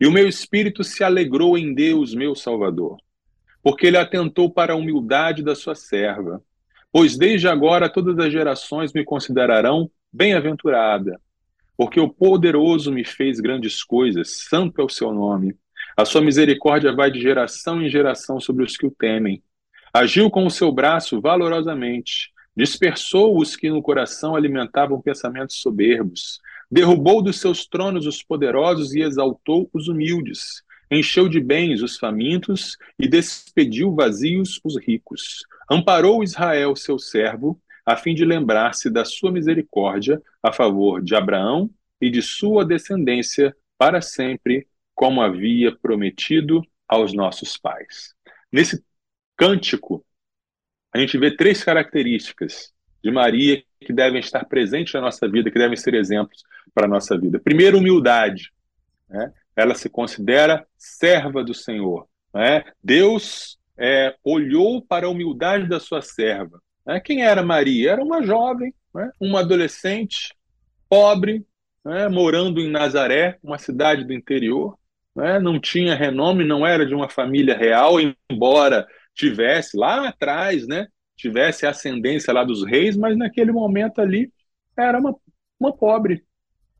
e 0.00 0.06
o 0.06 0.10
meu 0.10 0.26
espírito 0.26 0.82
se 0.82 1.04
alegrou 1.04 1.58
em 1.58 1.74
Deus, 1.74 2.14
meu 2.14 2.34
Salvador, 2.34 2.96
porque 3.62 3.86
ele 3.86 3.98
atentou 3.98 4.50
para 4.50 4.72
a 4.72 4.76
humildade 4.76 5.42
da 5.42 5.54
sua 5.54 5.74
serva. 5.74 6.42
Pois 6.90 7.18
desde 7.18 7.48
agora 7.48 7.90
todas 7.90 8.18
as 8.18 8.32
gerações 8.32 8.92
me 8.92 9.04
considerarão 9.04 9.90
bem-aventurada, 10.12 11.20
porque 11.76 12.00
o 12.00 12.08
poderoso 12.08 12.90
me 12.90 13.04
fez 13.04 13.40
grandes 13.40 13.82
coisas, 13.82 14.44
santo 14.48 14.80
é 14.80 14.84
o 14.84 14.88
seu 14.88 15.12
nome. 15.12 15.54
A 15.96 16.04
sua 16.04 16.20
misericórdia 16.20 16.92
vai 16.92 17.10
de 17.10 17.20
geração 17.20 17.80
em 17.80 17.88
geração 17.88 18.40
sobre 18.40 18.64
os 18.64 18.76
que 18.76 18.86
o 18.86 18.90
temem. 18.90 19.42
Agiu 19.92 20.28
com 20.28 20.44
o 20.44 20.50
seu 20.50 20.72
braço 20.72 21.20
valorosamente, 21.20 22.32
dispersou 22.56 23.38
os 23.38 23.54
que 23.54 23.70
no 23.70 23.80
coração 23.80 24.34
alimentavam 24.34 25.00
pensamentos 25.00 25.56
soberbos, 25.60 26.40
derrubou 26.68 27.22
dos 27.22 27.38
seus 27.40 27.64
tronos 27.66 28.06
os 28.06 28.22
poderosos 28.22 28.92
e 28.94 29.02
exaltou 29.02 29.70
os 29.72 29.86
humildes, 29.86 30.64
encheu 30.90 31.28
de 31.28 31.40
bens 31.40 31.80
os 31.80 31.96
famintos 31.96 32.76
e 32.98 33.06
despediu 33.06 33.94
vazios 33.94 34.60
os 34.64 34.76
ricos. 34.76 35.44
Amparou 35.70 36.24
Israel, 36.24 36.74
seu 36.74 36.98
servo, 36.98 37.60
a 37.86 37.96
fim 37.96 38.14
de 38.14 38.24
lembrar-se 38.24 38.90
da 38.90 39.04
sua 39.04 39.30
misericórdia 39.30 40.20
a 40.42 40.52
favor 40.52 41.02
de 41.02 41.14
Abraão 41.14 41.70
e 42.00 42.10
de 42.10 42.20
sua 42.20 42.64
descendência 42.64 43.54
para 43.78 44.00
sempre, 44.00 44.66
como 44.94 45.20
havia 45.20 45.74
prometido 45.76 46.62
aos 46.88 47.12
nossos 47.12 47.56
pais. 47.56 48.14
Nesse 48.52 48.84
cântico, 49.36 50.04
a 50.92 50.98
gente 50.98 51.18
vê 51.18 51.36
três 51.36 51.64
características 51.64 52.72
de 53.02 53.10
Maria 53.10 53.62
que 53.80 53.92
devem 53.92 54.20
estar 54.20 54.44
presentes 54.44 54.94
na 54.94 55.00
nossa 55.00 55.28
vida, 55.28 55.50
que 55.50 55.58
devem 55.58 55.76
ser 55.76 55.94
exemplos 55.94 56.42
para 56.72 56.86
a 56.86 56.88
nossa 56.88 57.18
vida. 57.18 57.38
Primeiro, 57.38 57.78
humildade. 57.78 58.52
Né? 59.08 59.32
Ela 59.56 59.74
se 59.74 59.88
considera 59.88 60.66
serva 60.78 61.42
do 61.42 61.52
Senhor. 61.52 62.08
Né? 62.32 62.64
Deus 62.82 63.58
é, 63.76 64.14
olhou 64.22 64.80
para 64.80 65.06
a 65.06 65.10
humildade 65.10 65.68
da 65.68 65.80
sua 65.80 66.00
serva 66.00 66.62
né? 66.84 67.00
Quem 67.00 67.24
era 67.24 67.42
Maria? 67.42 67.92
Era 67.92 68.02
uma 68.02 68.22
jovem, 68.22 68.74
né? 68.94 69.10
uma 69.20 69.40
adolescente, 69.40 70.34
pobre, 70.88 71.46
né? 71.84 72.08
morando 72.08 72.60
em 72.60 72.70
Nazaré, 72.70 73.38
uma 73.42 73.58
cidade 73.58 74.04
do 74.04 74.12
interior. 74.12 74.78
Né? 75.14 75.38
Não 75.38 75.60
tinha 75.60 75.94
renome, 75.94 76.44
não 76.44 76.66
era 76.66 76.84
de 76.84 76.94
uma 76.94 77.08
família 77.08 77.56
real, 77.56 77.96
embora 78.30 78.86
tivesse 79.14 79.76
lá 79.76 80.08
atrás, 80.08 80.66
né? 80.66 80.88
tivesse 81.16 81.64
ascendência 81.66 82.32
lá 82.32 82.42
dos 82.42 82.64
reis, 82.64 82.96
mas 82.96 83.16
naquele 83.16 83.52
momento 83.52 84.00
ali 84.00 84.32
era 84.76 84.98
uma, 84.98 85.14
uma 85.58 85.72
pobre. 85.72 86.24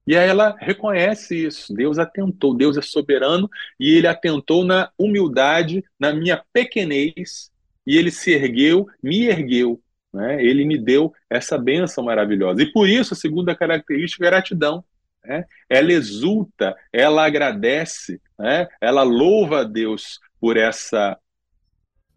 E 0.07 0.17
aí 0.17 0.29
ela 0.29 0.57
reconhece 0.59 1.47
isso. 1.47 1.73
Deus 1.73 1.99
atentou, 1.99 2.55
Deus 2.55 2.77
é 2.77 2.83
soberano 2.83 3.49
e 3.79 3.95
ele 3.97 4.07
atentou 4.07 4.65
na 4.65 4.91
humildade, 4.99 5.83
na 5.99 6.13
minha 6.13 6.43
pequenez, 6.53 7.51
e 7.87 7.97
ele 7.97 8.11
se 8.11 8.33
ergueu, 8.33 8.87
me 9.03 9.27
ergueu 9.27 9.81
né? 10.15 10.43
Ele 10.43 10.65
me 10.65 10.79
deu 10.79 11.13
essa 11.29 11.59
benção 11.59 12.05
maravilhosa. 12.05 12.63
E 12.63 12.73
por 12.73 12.89
isso, 12.89 13.13
a 13.13 13.17
segunda 13.17 13.55
característica 13.55 14.25
é 14.25 14.31
gratidão. 14.31 14.85
Né? 15.25 15.45
Ela 15.69 15.93
exulta, 15.93 16.77
ela 16.93 17.25
agradece, 17.25 18.21
né? 18.39 18.69
ela 18.81 19.03
louva 19.03 19.61
a 19.61 19.65
Deus 19.65 20.21
por 20.41 20.57
essa, 20.57 21.19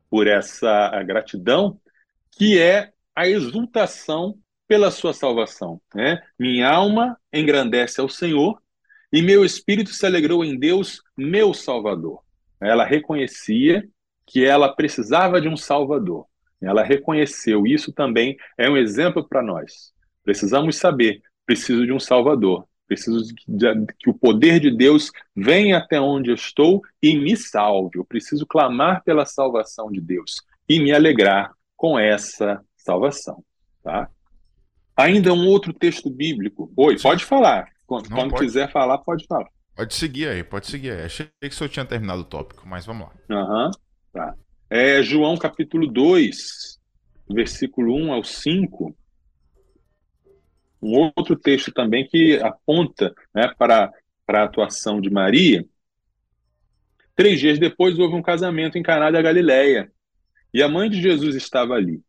por 0.09 0.27
essa 0.27 1.01
gratidão, 1.03 1.79
que 2.31 2.59
é 2.59 2.91
a 3.15 3.27
exultação 3.27 4.37
pela 4.67 4.91
sua 4.91 5.13
salvação. 5.13 5.81
Né? 5.93 6.21
Minha 6.37 6.69
alma 6.69 7.17
engrandece 7.33 8.01
ao 8.01 8.09
Senhor 8.09 8.61
e 9.11 9.21
meu 9.21 9.45
espírito 9.45 9.91
se 9.91 10.05
alegrou 10.05 10.43
em 10.43 10.57
Deus, 10.57 11.01
meu 11.17 11.53
Salvador. 11.53 12.21
Ela 12.59 12.83
reconhecia 12.83 13.87
que 14.25 14.43
ela 14.43 14.73
precisava 14.75 15.39
de 15.39 15.47
um 15.47 15.55
Salvador. 15.55 16.25
Ela 16.61 16.83
reconheceu. 16.83 17.65
Isso 17.65 17.93
também 17.93 18.35
é 18.57 18.69
um 18.69 18.75
exemplo 18.75 19.27
para 19.27 19.41
nós. 19.41 19.93
Precisamos 20.23 20.75
saber, 20.75 21.21
preciso 21.45 21.85
de 21.85 21.93
um 21.93 21.99
Salvador. 21.99 22.67
Preciso 22.87 23.35
que 23.99 24.09
o 24.09 24.13
poder 24.13 24.59
de 24.61 24.71
Deus 24.71 25.11
venha 25.35 25.77
até 25.77 25.99
onde 25.99 26.29
eu 26.29 26.35
estou 26.35 26.81
e 27.03 27.17
me 27.17 27.35
salve. 27.35 27.97
Eu 27.97 28.05
preciso 28.05 28.45
clamar 28.45 29.03
pela 29.03 29.25
salvação 29.25 29.91
de 29.91 29.99
Deus 29.99 30.41
e 30.69 30.79
me 30.79 30.93
alegrar 30.93 31.51
com 31.75 31.99
essa 31.99 32.63
salvação. 32.77 33.43
Tá? 33.83 34.09
Ainda 34.95 35.33
um 35.33 35.47
outro 35.47 35.73
texto 35.73 36.09
bíblico. 36.09 36.71
Oi, 36.77 36.97
pode 36.99 37.25
falar. 37.25 37.69
Quando, 37.85 38.09
quando 38.09 38.31
pode. 38.31 38.45
quiser 38.45 38.71
falar, 38.71 38.97
pode 38.99 39.25
falar. 39.27 39.49
Pode 39.75 39.93
seguir 39.93 40.29
aí, 40.29 40.43
pode 40.43 40.67
seguir 40.67 40.91
aí. 40.91 41.01
Achei 41.03 41.27
que 41.41 41.47
o 41.49 41.53
senhor 41.53 41.69
tinha 41.69 41.85
terminado 41.85 42.21
o 42.21 42.25
tópico, 42.25 42.67
mas 42.67 42.85
vamos 42.85 43.07
lá. 43.07 43.13
Uhum, 43.29 43.71
tá. 44.11 44.33
É 44.69 45.03
João 45.03 45.37
capítulo 45.37 45.87
2, 45.87 46.79
versículo 47.29 47.95
1 47.95 48.13
ao 48.13 48.23
5. 48.23 48.95
Um 50.81 51.11
outro 51.15 51.35
texto 51.35 51.71
também 51.71 52.07
que 52.07 52.39
aponta 52.41 53.13
né, 53.33 53.51
para, 53.57 53.91
para 54.25 54.41
a 54.41 54.43
atuação 54.45 55.01
de 55.01 55.09
Maria. 55.09 55.65
Três 57.15 57.39
dias 57.39 57.57
depois 57.57 57.97
houve 57.97 58.15
um 58.15 58.21
casamento 58.21 58.77
em 58.77 58.83
Caná 58.83 59.09
da 59.09 59.21
Galileia 59.21 59.91
e 60.53 60.61
a 60.61 60.67
mãe 60.67 60.89
de 60.89 61.01
Jesus 61.01 61.35
estava 61.35 61.73
ali. 61.73 62.01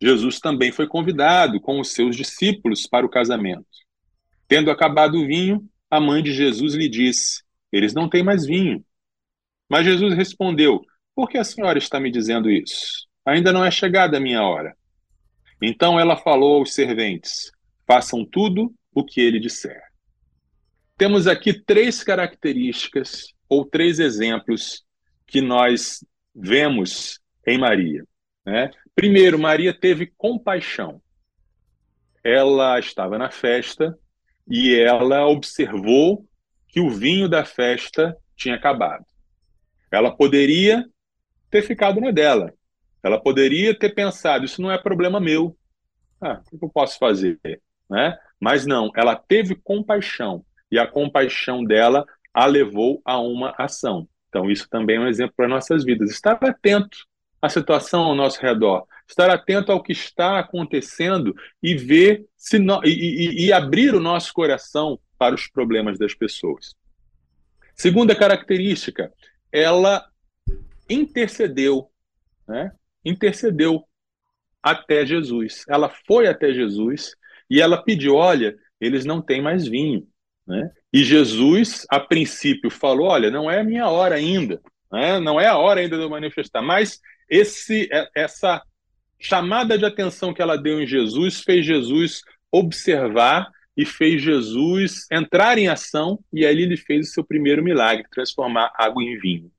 Jesus 0.00 0.38
também 0.38 0.72
foi 0.72 0.86
convidado 0.86 1.60
com 1.60 1.80
os 1.80 1.92
seus 1.92 2.16
discípulos 2.16 2.86
para 2.86 3.06
o 3.06 3.08
casamento. 3.08 3.66
Tendo 4.48 4.70
acabado 4.70 5.16
o 5.18 5.26
vinho, 5.26 5.66
a 5.90 6.00
mãe 6.00 6.22
de 6.22 6.32
Jesus 6.32 6.74
lhe 6.74 6.88
disse: 6.88 7.42
Eles 7.72 7.94
não 7.94 8.08
têm 8.08 8.22
mais 8.22 8.44
vinho. 8.44 8.84
Mas 9.68 9.86
Jesus 9.86 10.14
respondeu: 10.14 10.82
Por 11.14 11.28
que 11.28 11.38
a 11.38 11.44
senhora 11.44 11.78
está 11.78 11.98
me 11.98 12.10
dizendo 12.10 12.50
isso? 12.50 13.06
Ainda 13.24 13.52
não 13.52 13.64
é 13.64 13.70
chegada 13.70 14.16
a 14.16 14.20
minha 14.20 14.42
hora. 14.42 14.76
Então 15.62 15.98
ela 15.98 16.16
falou 16.16 16.58
aos 16.58 16.74
serventes: 16.74 17.50
Façam 17.86 18.24
tudo 18.24 18.74
o 18.94 19.04
que 19.04 19.20
ele 19.20 19.40
disser. 19.40 19.82
Temos 20.96 21.26
aqui 21.26 21.52
três 21.52 22.02
características 22.02 23.34
ou 23.48 23.64
três 23.64 23.98
exemplos 23.98 24.84
que 25.26 25.40
nós 25.40 26.04
vemos 26.34 27.20
em 27.46 27.58
Maria. 27.58 28.04
Né? 28.44 28.70
Primeiro, 28.94 29.38
Maria 29.38 29.78
teve 29.78 30.06
compaixão. 30.16 31.02
Ela 32.22 32.78
estava 32.78 33.18
na 33.18 33.30
festa 33.30 33.98
e 34.48 34.74
ela 34.74 35.26
observou 35.26 36.26
que 36.68 36.80
o 36.80 36.90
vinho 36.90 37.28
da 37.28 37.44
festa 37.44 38.16
tinha 38.36 38.54
acabado. 38.54 39.04
Ela 39.90 40.16
poderia 40.16 40.84
ter 41.50 41.62
ficado 41.62 42.00
na 42.00 42.10
dela. 42.10 42.52
Ela 43.02 43.20
poderia 43.20 43.78
ter 43.78 43.94
pensado: 43.94 44.44
isso 44.44 44.62
não 44.62 44.70
é 44.70 44.78
problema 44.78 45.20
meu. 45.20 45.56
Ah, 46.20 46.40
o 46.52 46.58
que 46.58 46.64
eu 46.64 46.70
posso 46.70 46.98
fazer? 46.98 47.38
Né? 47.88 48.16
Mas 48.40 48.66
não, 48.66 48.90
ela 48.96 49.16
teve 49.16 49.54
compaixão 49.54 50.44
e 50.70 50.78
a 50.78 50.86
compaixão 50.86 51.64
dela 51.64 52.04
a 52.32 52.46
levou 52.46 53.00
a 53.04 53.18
uma 53.20 53.54
ação. 53.56 54.08
Então, 54.28 54.50
isso 54.50 54.68
também 54.68 54.96
é 54.96 55.00
um 55.00 55.06
exemplo 55.06 55.34
para 55.36 55.46
nossas 55.46 55.84
vidas. 55.84 56.10
Estar 56.10 56.36
atento 56.42 56.98
à 57.40 57.48
situação 57.48 58.02
ao 58.02 58.14
nosso 58.14 58.40
redor, 58.40 58.84
estar 59.06 59.30
atento 59.30 59.70
ao 59.70 59.82
que 59.82 59.92
está 59.92 60.40
acontecendo 60.40 61.34
e 61.62 61.76
ver 61.76 62.24
se 62.36 62.58
no, 62.58 62.80
e, 62.84 62.88
e, 62.88 63.46
e 63.46 63.52
abrir 63.52 63.94
o 63.94 64.00
nosso 64.00 64.32
coração 64.32 64.98
para 65.16 65.34
os 65.34 65.46
problemas 65.46 65.98
das 65.98 66.14
pessoas. 66.14 66.74
Segunda 67.76 68.14
característica, 68.14 69.12
ela 69.52 70.04
intercedeu, 70.88 71.90
né? 72.46 72.72
intercedeu 73.04 73.84
até 74.62 75.04
Jesus. 75.04 75.64
Ela 75.68 75.88
foi 76.06 76.26
até 76.26 76.52
Jesus 76.52 77.14
e 77.50 77.60
ela 77.60 77.82
pediu: 77.82 78.14
olha, 78.14 78.56
eles 78.80 79.04
não 79.04 79.20
têm 79.20 79.42
mais 79.42 79.66
vinho. 79.66 80.06
Né? 80.46 80.70
E 80.92 81.02
Jesus, 81.02 81.86
a 81.90 81.98
princípio, 82.00 82.70
falou: 82.70 83.08
olha, 83.08 83.30
não 83.30 83.50
é 83.50 83.60
a 83.60 83.64
minha 83.64 83.88
hora 83.88 84.16
ainda, 84.16 84.60
né? 84.92 85.18
não 85.18 85.40
é 85.40 85.46
a 85.46 85.56
hora 85.56 85.80
ainda 85.80 85.96
de 85.96 86.02
eu 86.02 86.10
manifestar, 86.10 86.62
mas 86.62 87.00
esse, 87.28 87.88
é, 87.92 88.08
essa 88.14 88.62
chamada 89.18 89.78
de 89.78 89.84
atenção 89.84 90.34
que 90.34 90.42
ela 90.42 90.56
deu 90.56 90.80
em 90.80 90.86
Jesus 90.86 91.40
fez 91.40 91.64
Jesus 91.64 92.22
observar 92.52 93.50
e 93.76 93.84
fez 93.84 94.22
Jesus 94.22 95.06
entrar 95.10 95.58
em 95.58 95.68
ação, 95.68 96.20
e 96.32 96.46
ali 96.46 96.62
ele 96.62 96.76
fez 96.76 97.08
o 97.08 97.12
seu 97.12 97.24
primeiro 97.24 97.62
milagre, 97.62 98.06
transformar 98.10 98.72
água 98.76 99.02
em 99.02 99.18
vinho. 99.18 99.50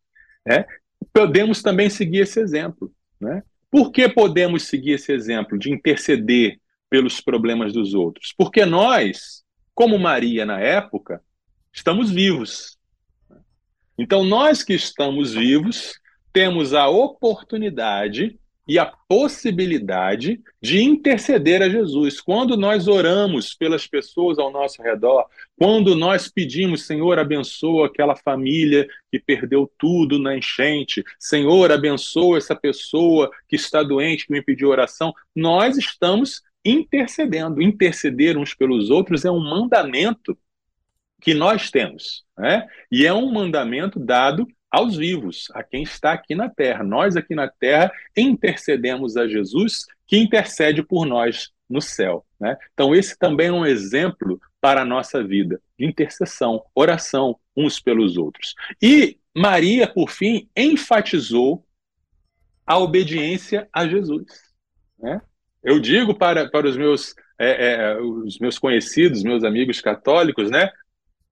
Né? 0.45 0.65
Podemos 1.12 1.62
também 1.62 1.89
seguir 1.89 2.19
esse 2.19 2.39
exemplo. 2.39 2.93
Né? 3.19 3.43
Por 3.69 3.91
que 3.91 4.08
podemos 4.08 4.63
seguir 4.63 4.91
esse 4.91 5.12
exemplo 5.12 5.58
de 5.58 5.69
interceder 5.69 6.60
pelos 6.95 7.19
problemas 7.19 7.73
dos 7.73 7.93
outros? 7.93 8.34
Porque 8.38 8.63
nós, 8.63 9.43
como 9.73 9.99
Maria 9.99 10.45
na 10.45 10.62
época, 10.62 11.21
estamos 11.73 12.10
vivos. 12.10 12.77
Então, 13.99 14.23
nós 14.23 14.63
que 14.63 14.73
estamos 14.73 15.34
vivos, 15.34 15.99
temos 16.31 16.73
a 16.73 16.88
oportunidade 16.88 18.39
e 18.65 18.79
a 18.79 18.86
possibilidade 19.10 20.39
de 20.62 20.81
interceder 20.81 21.62
a 21.62 21.67
Jesus. 21.67 22.21
Quando 22.21 22.55
nós 22.55 22.88
oramos 22.88 23.53
pelas 23.53 23.86
pessoas 23.86 24.39
ao 24.39 24.49
nosso 24.49 24.81
redor, 24.81 25.25
quando 25.58 25.95
nós 25.95 26.29
pedimos, 26.29 26.88
Senhor, 26.88 27.19
abençoa 27.19 27.88
aquela 27.88 28.15
família 28.15 28.88
que 29.12 29.19
perdeu 29.19 29.69
tudo 29.77 30.17
na 30.17 30.38
enchente, 30.38 31.03
Senhor, 31.19 31.73
abençoa 31.73 32.38
essa 32.38 32.55
pessoa 32.55 33.29
que 33.49 33.58
está 33.58 33.84
doente, 33.84 34.27
que 34.27 34.31
me 34.31 34.41
pediu 34.41 34.69
oração, 34.69 35.13
nós 35.36 35.77
estamos 35.77 36.41
intercedendo. 36.65 37.62
Interceder 37.62 38.38
uns 38.38 38.54
pelos 38.54 38.89
outros 38.89 39.23
é 39.23 39.32
um 39.32 39.39
mandamento 39.39 40.38
que 41.21 41.34
nós 41.34 41.71
temos, 41.71 42.25
né? 42.38 42.67
E 42.91 43.06
é 43.06 43.13
um 43.13 43.32
mandamento 43.32 43.99
dado 43.99 44.47
aos 44.69 44.97
vivos, 44.97 45.47
a 45.54 45.63
quem 45.63 45.84
está 45.84 46.12
aqui 46.12 46.36
na 46.36 46.49
terra. 46.49 46.84
Nós 46.84 47.15
aqui 47.15 47.34
na 47.34 47.47
terra 47.47 47.89
intercedemos 48.15 49.15
a 49.15 49.25
Jesus, 49.25 49.86
que 50.06 50.17
intercede 50.17 50.84
por 50.84 51.06
nós 51.06 51.51
no 51.69 51.82
céu. 51.82 52.25
Né? 52.39 52.58
Então, 52.73 52.93
esse 52.93 53.17
também 53.17 53.47
é 53.47 53.51
um 53.51 53.65
exemplo 53.65 54.39
para 54.60 54.82
a 54.82 54.86
nossa 54.86 55.23
vida 55.23 55.62
de 55.80 55.86
intercessão, 55.86 56.62
oração 56.75 57.39
uns 57.56 57.80
pelos 57.80 58.17
outros. 58.17 58.54
E 58.82 59.17
Maria, 59.34 59.88
por 59.88 60.10
fim, 60.10 60.49
enfatizou 60.56 61.65
a 62.65 62.78
obediência 62.78 63.69
a 63.71 63.88
Jesus. 63.88 64.25
Né? 64.99 65.21
Eu 65.65 65.80
digo 65.80 66.13
para, 66.13 66.47
para 66.47 66.67
os, 66.67 66.78
meus, 66.78 67.15
é, 67.39 67.73
é, 67.73 67.99
os 67.99 68.38
meus 68.38 68.60
conhecidos, 68.60 69.23
meus 69.23 69.43
amigos 69.43 69.82
católicos, 69.82 70.51
né? 70.51 70.71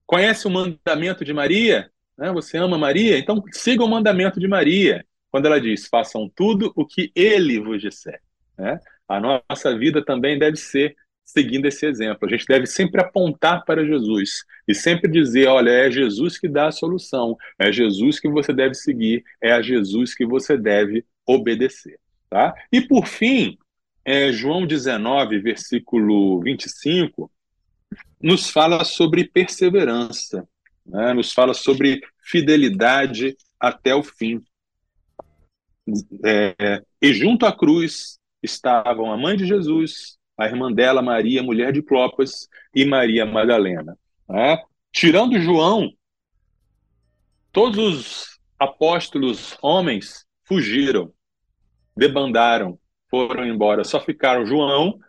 Conhece 0.08 0.48
o 0.48 0.50
mandamento 0.50 1.24
de 1.24 1.32
Maria? 1.32 1.92
Né? 2.18 2.32
Você 2.32 2.58
ama 2.58 2.76
Maria? 2.76 3.16
Então 3.20 3.44
siga 3.52 3.84
o 3.84 3.88
mandamento 3.88 4.40
de 4.40 4.48
Maria, 4.48 5.06
quando 5.32 5.46
ela 5.46 5.62
diz: 5.62 5.88
façam 5.88 6.28
tudo 6.36 6.74
o 6.76 6.84
que 6.84 7.12
ele 7.16 7.60
vos 7.60 7.80
disser. 7.80 8.20
Né? 8.58 8.80
A 9.08 9.20
nossa 9.20 9.78
vida 9.78 10.04
também 10.04 10.40
deve 10.40 10.58
ser 10.58 10.96
seguindo 11.24 11.68
esse 11.68 11.86
exemplo. 11.86 12.28
A 12.28 12.32
gente 12.32 12.48
deve 12.48 12.66
sempre 12.66 13.02
apontar 13.02 13.64
para 13.64 13.86
Jesus 13.86 14.46
e 14.68 14.74
sempre 14.74 15.12
dizer: 15.12 15.48
olha, 15.48 15.70
é 15.70 15.92
Jesus 15.92 16.40
que 16.40 16.48
dá 16.48 16.70
a 16.70 16.72
solução, 16.72 17.38
é 17.60 17.72
Jesus 17.72 18.20
que 18.20 18.28
você 18.28 18.52
deve 18.52 18.74
seguir, 18.74 19.24
é 19.40 19.52
a 19.52 19.62
Jesus 19.62 20.16
que 20.16 20.26
você 20.26 20.58
deve 20.58 21.06
obedecer. 21.24 22.00
Tá? 22.32 22.52
E 22.72 22.82
por 22.82 23.06
fim, 23.06 23.60
é, 24.06 24.32
João 24.32 24.66
19, 24.66 25.40
versículo 25.40 26.40
25, 26.42 27.32
nos 28.22 28.50
fala 28.50 28.84
sobre 28.84 29.26
perseverança 29.26 30.48
né, 30.86 31.14
nos 31.14 31.32
fala 31.32 31.54
sobre 31.54 32.02
fidelidade 32.20 33.38
até 33.60 33.96
o 33.96 34.04
fim. 34.04 34.42
É, 36.26 36.82
e 37.02 37.14
junto 37.14 37.46
à 37.46 37.52
cruz 37.52 38.20
estavam 38.42 39.12
a 39.12 39.18
mãe 39.18 39.36
de 39.38 39.46
Jesus, 39.46 40.18
a 40.38 40.46
irmã 40.46 40.72
dela, 40.72 41.02
Maria, 41.02 41.44
mulher 41.44 41.72
de 41.72 41.82
Clopas, 41.82 42.48
e 42.74 42.86
Maria 42.86 43.26
Madalena. 43.26 43.98
Né? 44.28 44.62
Tirando 44.92 45.40
João, 45.40 45.92
todos 47.52 47.78
os 47.78 48.40
apóstolos 48.60 49.58
homens 49.62 50.26
fugiram, 50.44 51.14
debandaram, 51.96 52.80
foram 53.14 53.46
embora. 53.46 53.84
Só 53.84 54.00
ficaram 54.00 54.44
João 54.44 55.00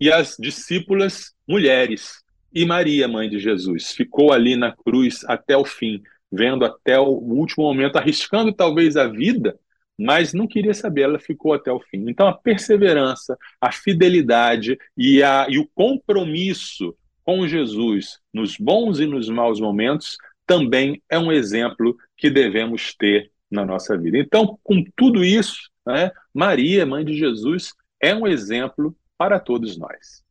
e 0.00 0.10
as 0.10 0.36
discípulas 0.36 1.32
mulheres 1.46 2.20
e 2.52 2.66
Maria, 2.66 3.06
mãe 3.06 3.30
de 3.30 3.38
Jesus, 3.38 3.92
ficou 3.92 4.32
ali 4.32 4.56
na 4.56 4.72
cruz 4.72 5.24
até 5.28 5.56
o 5.56 5.64
fim, 5.64 6.02
vendo 6.30 6.64
até 6.64 6.98
o 6.98 7.06
último 7.06 7.62
momento, 7.64 7.96
arriscando 7.96 8.52
talvez 8.52 8.96
a 8.96 9.06
vida, 9.06 9.56
mas 9.96 10.34
não 10.34 10.48
queria 10.48 10.74
saber, 10.74 11.02
ela 11.02 11.20
ficou 11.20 11.54
até 11.54 11.70
o 11.70 11.78
fim. 11.78 12.04
Então, 12.08 12.26
a 12.26 12.36
perseverança, 12.36 13.38
a 13.60 13.70
fidelidade 13.70 14.76
e, 14.98 15.22
a, 15.22 15.46
e 15.48 15.56
o 15.56 15.68
compromisso 15.72 16.96
com 17.24 17.46
Jesus 17.46 18.18
nos 18.34 18.56
bons 18.56 18.98
e 18.98 19.06
nos 19.06 19.28
maus 19.28 19.60
momentos 19.60 20.16
também 20.44 21.00
é 21.08 21.16
um 21.16 21.30
exemplo 21.30 21.96
que 22.16 22.28
devemos 22.28 22.92
ter 22.96 23.30
na 23.48 23.64
nossa 23.64 23.96
vida. 23.96 24.18
Então, 24.18 24.58
com 24.64 24.84
tudo 24.96 25.24
isso, 25.24 25.70
né, 25.86 26.10
Maria, 26.34 26.86
mãe 26.86 27.04
de 27.04 27.16
Jesus, 27.16 27.74
é 28.00 28.14
um 28.14 28.26
exemplo 28.26 28.94
para 29.18 29.38
todos 29.38 29.76
nós. 29.76 30.22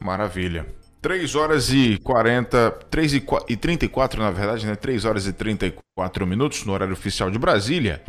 Maravilha. 0.00 0.66
3 1.00 1.34
horas 1.36 1.72
e 1.72 1.98
40, 1.98 2.70
3 2.90 3.14
e 3.48 3.56
34 3.56 4.20
na 4.20 4.30
verdade, 4.30 4.66
né? 4.66 4.74
3 4.74 5.04
horas 5.04 5.26
e 5.26 5.32
34 5.32 6.26
minutos 6.26 6.64
no 6.64 6.72
horário 6.72 6.92
oficial 6.92 7.30
de 7.30 7.38
Brasília. 7.38 8.02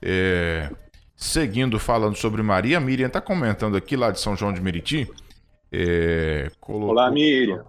É, 0.00 0.70
seguindo 1.16 1.78
falando 1.78 2.16
sobre 2.16 2.42
Maria, 2.42 2.78
Miriam 2.78 3.06
está 3.06 3.20
comentando 3.20 3.76
aqui 3.76 3.96
lá 3.96 4.10
de 4.10 4.20
São 4.20 4.36
João 4.36 4.52
de 4.52 4.60
Meriti. 4.60 5.10
É, 5.72 6.50
colocou... 6.60 6.90
Olá, 6.90 7.10
Miriam. 7.10 7.64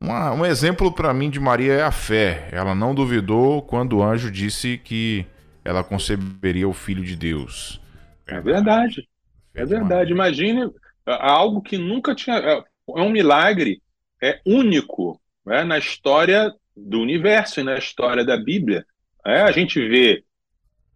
Uma, 0.00 0.32
um 0.32 0.46
exemplo 0.46 0.90
para 0.90 1.12
mim 1.12 1.28
de 1.28 1.38
Maria 1.38 1.74
é 1.74 1.82
a 1.82 1.90
fé. 1.90 2.48
Ela 2.52 2.74
não 2.74 2.94
duvidou 2.94 3.60
quando 3.60 3.98
o 3.98 4.02
anjo 4.02 4.30
disse 4.30 4.78
que 4.78 5.26
ela 5.70 5.84
conceberia 5.84 6.68
o 6.68 6.72
filho 6.72 7.04
de 7.04 7.14
Deus. 7.14 7.80
É 8.26 8.40
verdade. 8.40 9.08
É 9.54 9.64
verdade. 9.64 10.10
Imagine 10.10 10.68
algo 11.06 11.62
que 11.62 11.78
nunca 11.78 12.12
tinha 12.12 12.36
é 12.36 12.64
um 12.86 13.10
milagre 13.10 13.80
é 14.20 14.40
único 14.44 15.20
né, 15.46 15.62
na 15.62 15.78
história 15.78 16.52
do 16.76 17.00
universo 17.00 17.60
e 17.60 17.62
na 17.62 17.78
história 17.78 18.24
da 18.24 18.36
Bíblia. 18.36 18.84
É, 19.24 19.42
a 19.42 19.52
gente 19.52 19.80
vê 19.80 20.24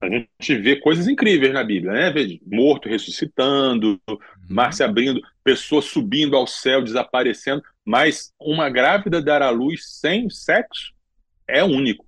a 0.01 0.09
gente 0.09 0.57
vê 0.57 0.77
coisas 0.77 1.07
incríveis 1.07 1.53
na 1.53 1.63
Bíblia, 1.63 1.93
né? 1.93 2.11
Vê 2.11 2.39
morto 2.45 2.89
ressuscitando, 2.89 3.99
uhum. 4.11 4.19
mar 4.51 4.73
se 4.73 4.83
abrindo, 4.83 5.23
pessoas 5.43 5.87
subindo 5.87 6.37
ao 6.37 6.47
céu, 6.47 6.83
desaparecendo, 6.83 7.63
mas 7.85 8.35
uma 8.39 8.69
grávida 8.69 9.23
dar 9.23 9.41
à 9.41 9.49
luz 9.51 9.99
sem 10.01 10.29
sexo 10.29 10.93
é 11.49 11.63
único. 11.63 12.04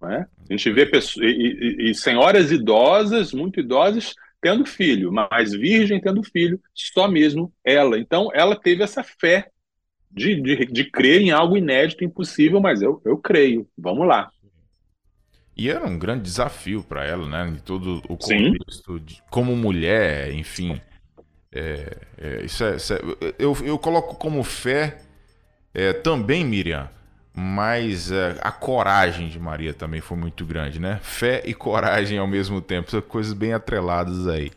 Né? 0.00 0.26
A 0.48 0.52
gente 0.52 0.70
vê 0.70 0.86
pessoas, 0.86 1.26
e, 1.26 1.30
e, 1.30 1.90
e 1.90 1.94
senhoras 1.94 2.50
idosas, 2.50 3.32
muito 3.32 3.60
idosas, 3.60 4.14
tendo 4.40 4.64
filho, 4.64 5.12
mas 5.12 5.52
virgem 5.52 6.00
tendo 6.00 6.22
filho, 6.22 6.60
só 6.74 7.06
mesmo 7.06 7.52
ela. 7.64 7.98
Então, 7.98 8.30
ela 8.32 8.56
teve 8.56 8.82
essa 8.82 9.02
fé 9.04 9.50
de, 10.10 10.40
de, 10.40 10.66
de 10.66 10.84
crer 10.90 11.20
em 11.20 11.30
algo 11.30 11.56
inédito, 11.56 12.04
impossível, 12.04 12.60
mas 12.60 12.82
eu, 12.82 13.00
eu 13.04 13.18
creio. 13.18 13.68
Vamos 13.76 14.06
lá. 14.06 14.30
E 15.56 15.68
era 15.68 15.86
um 15.86 15.98
grande 15.98 16.22
desafio 16.22 16.82
para 16.82 17.04
ela, 17.04 17.28
né? 17.28 17.48
Em 17.48 17.56
todo 17.56 18.02
o 18.08 18.16
contexto, 18.16 18.98
de, 18.98 19.22
como 19.30 19.54
mulher, 19.54 20.32
enfim. 20.32 20.80
É, 21.52 21.96
é, 22.16 22.44
isso, 22.44 22.64
é, 22.64 22.76
isso 22.76 22.94
é, 22.94 23.00
eu, 23.38 23.56
eu 23.62 23.78
coloco 23.78 24.14
como 24.14 24.42
fé 24.42 24.98
é, 25.74 25.92
também, 25.92 26.44
Miriam, 26.44 26.88
mas 27.34 28.10
é, 28.10 28.36
a 28.40 28.50
coragem 28.50 29.28
de 29.28 29.38
Maria 29.38 29.72
também 29.72 30.00
foi 30.00 30.16
muito 30.16 30.44
grande, 30.44 30.80
né? 30.80 30.98
Fé 31.02 31.42
e 31.44 31.54
coragem 31.54 32.18
ao 32.18 32.26
mesmo 32.26 32.60
tempo, 32.60 32.90
são 32.90 33.00
coisas 33.00 33.32
bem 33.32 33.52
atreladas 33.52 34.26
aí. 34.26 34.50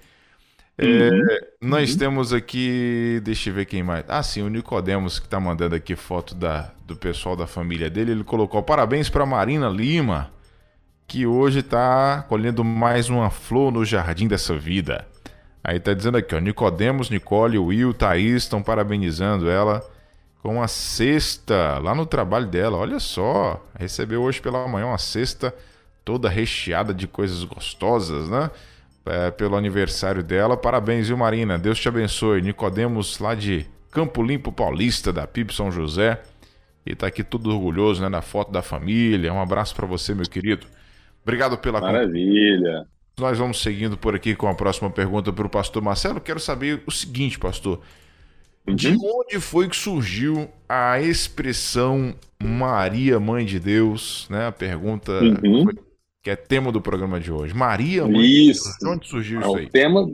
É, 0.78 0.86
uhum. 0.86 1.28
Nós 1.62 1.92
uhum. 1.92 1.98
temos 2.00 2.34
aqui, 2.34 3.22
deixa 3.24 3.50
eu 3.50 3.54
ver 3.54 3.66
quem 3.66 3.84
mais. 3.84 4.04
Ah, 4.08 4.24
sim, 4.24 4.42
o 4.42 4.50
Nicodemos 4.50 5.20
que 5.20 5.28
tá 5.28 5.40
mandando 5.40 5.76
aqui 5.76 5.96
foto 5.96 6.34
da, 6.34 6.72
do 6.86 6.96
pessoal 6.96 7.36
da 7.36 7.46
família 7.46 7.90
dele. 7.90 8.12
Ele 8.12 8.24
colocou 8.24 8.62
parabéns 8.64 9.08
para 9.08 9.26
Marina 9.26 9.70
Lima, 9.70 10.32
que 11.08 11.28
hoje 11.28 11.62
tá 11.62 12.26
colhendo 12.28 12.64
mais 12.64 13.08
uma 13.08 13.30
flor 13.30 13.72
no 13.72 13.86
jardim 13.86 14.28
dessa 14.28 14.58
vida. 14.58 15.08
Aí 15.64 15.80
tá 15.80 15.94
dizendo 15.94 16.18
aqui, 16.18 16.34
ó, 16.36 16.40
Nicodemos, 16.40 17.10
Nicole, 17.10 17.58
Will, 17.58 17.94
Thaís 17.94 18.44
estão 18.44 18.62
parabenizando 18.62 19.50
ela 19.50 19.82
com 20.44 20.62
a 20.62 20.68
cesta 20.68 21.80
lá 21.80 21.96
no 21.96 22.06
trabalho 22.06 22.46
dela. 22.46 22.78
Olha 22.78 23.00
só, 23.00 23.66
recebeu 23.80 24.22
hoje 24.22 24.42
pela 24.42 24.68
manhã 24.68 24.88
uma 24.88 24.98
cesta 24.98 25.56
toda 26.04 26.28
recheada 26.28 26.94
de 26.94 27.08
coisas 27.08 27.46
gostosas, 27.46 28.30
né? 28.30 28.52
É, 29.06 29.32
pelo 29.32 29.56
aniversário 29.56 30.22
dela. 30.22 30.58
Parabéns, 30.58 31.08
viu, 31.08 31.16
Marina? 31.16 31.58
Deus 31.58 31.80
te 31.80 31.88
abençoe. 31.88 32.42
Nicodemos 32.42 33.20
lá 33.20 33.34
de 33.34 33.66
Campo 33.90 34.22
Limpo 34.22 34.52
Paulista, 34.52 35.14
da 35.14 35.26
PIB 35.26 35.54
São 35.54 35.72
José. 35.72 36.22
E 36.86 36.94
tá 36.94 37.08
aqui 37.08 37.24
todo 37.24 37.50
orgulhoso, 37.50 38.02
né? 38.02 38.10
Na 38.10 38.22
foto 38.22 38.52
da 38.52 38.62
família. 38.62 39.34
Um 39.34 39.42
abraço 39.42 39.74
para 39.74 39.88
você, 39.88 40.14
meu 40.14 40.26
querido. 40.26 40.68
Obrigado 41.24 41.58
pela 41.58 41.80
Maravilha. 41.80 42.86
Nós 43.18 43.38
vamos 43.38 43.62
seguindo 43.62 43.96
por 43.96 44.14
aqui 44.14 44.36
com 44.36 44.50
a 44.50 44.56
próxima 44.56 44.90
pergunta 44.90 45.32
para 45.32 45.48
o 45.48 45.50
pastor 45.50 45.82
Marcelo. 45.82 46.20
Quero 46.20 46.40
saber 46.40 46.84
o 46.86 46.92
seguinte, 46.92 47.40
pastor. 47.40 47.80
Uhum. 48.68 48.76
De 48.76 48.96
onde 48.96 49.40
foi 49.40 49.68
que 49.68 49.76
surgiu 49.76 50.50
a 50.68 51.00
expressão 51.02 52.16
Maria, 52.42 53.20
Mãe 53.20 53.46
de 53.46 53.60
Deus? 53.60 54.28
Né? 54.30 54.48
A 54.48 54.52
pergunta 54.52 55.12
uhum. 55.22 55.66
que 56.22 56.30
é 56.30 56.36
tema 56.36 56.72
do 56.72 56.82
programa 56.82 57.20
de 57.20 57.32
hoje. 57.32 57.54
Maria, 57.54 58.06
Mãe 58.06 58.22
isso. 58.22 58.64
de 58.64 58.70
Deus. 58.70 58.78
De 58.80 58.88
onde 58.88 59.08
surgiu 59.08 59.42
é 59.42 59.46
isso 59.46 59.56
aí? 59.56 59.70
tema... 59.70 60.10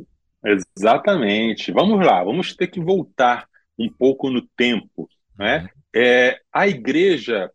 Exatamente. 0.78 1.72
Vamos 1.72 2.06
lá, 2.06 2.24
vamos 2.24 2.56
ter 2.56 2.68
que 2.68 2.80
voltar 2.80 3.46
um 3.78 3.90
pouco 3.90 4.30
no 4.30 4.42
tempo. 4.56 5.10
Né? 5.38 5.62
Uhum. 5.62 5.80
É, 5.96 6.40
a 6.54 6.68
igreja, 6.68 7.50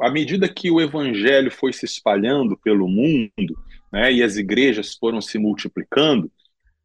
à 0.00 0.10
medida 0.10 0.48
que 0.48 0.70
o 0.70 0.80
evangelho 0.80 1.50
foi 1.50 1.72
se 1.72 1.84
espalhando 1.84 2.58
pelo 2.58 2.88
mundo, 2.88 3.56
né, 3.92 4.12
e 4.12 4.22
as 4.22 4.36
igrejas 4.36 4.94
foram 4.94 5.20
se 5.20 5.38
multiplicando, 5.38 6.30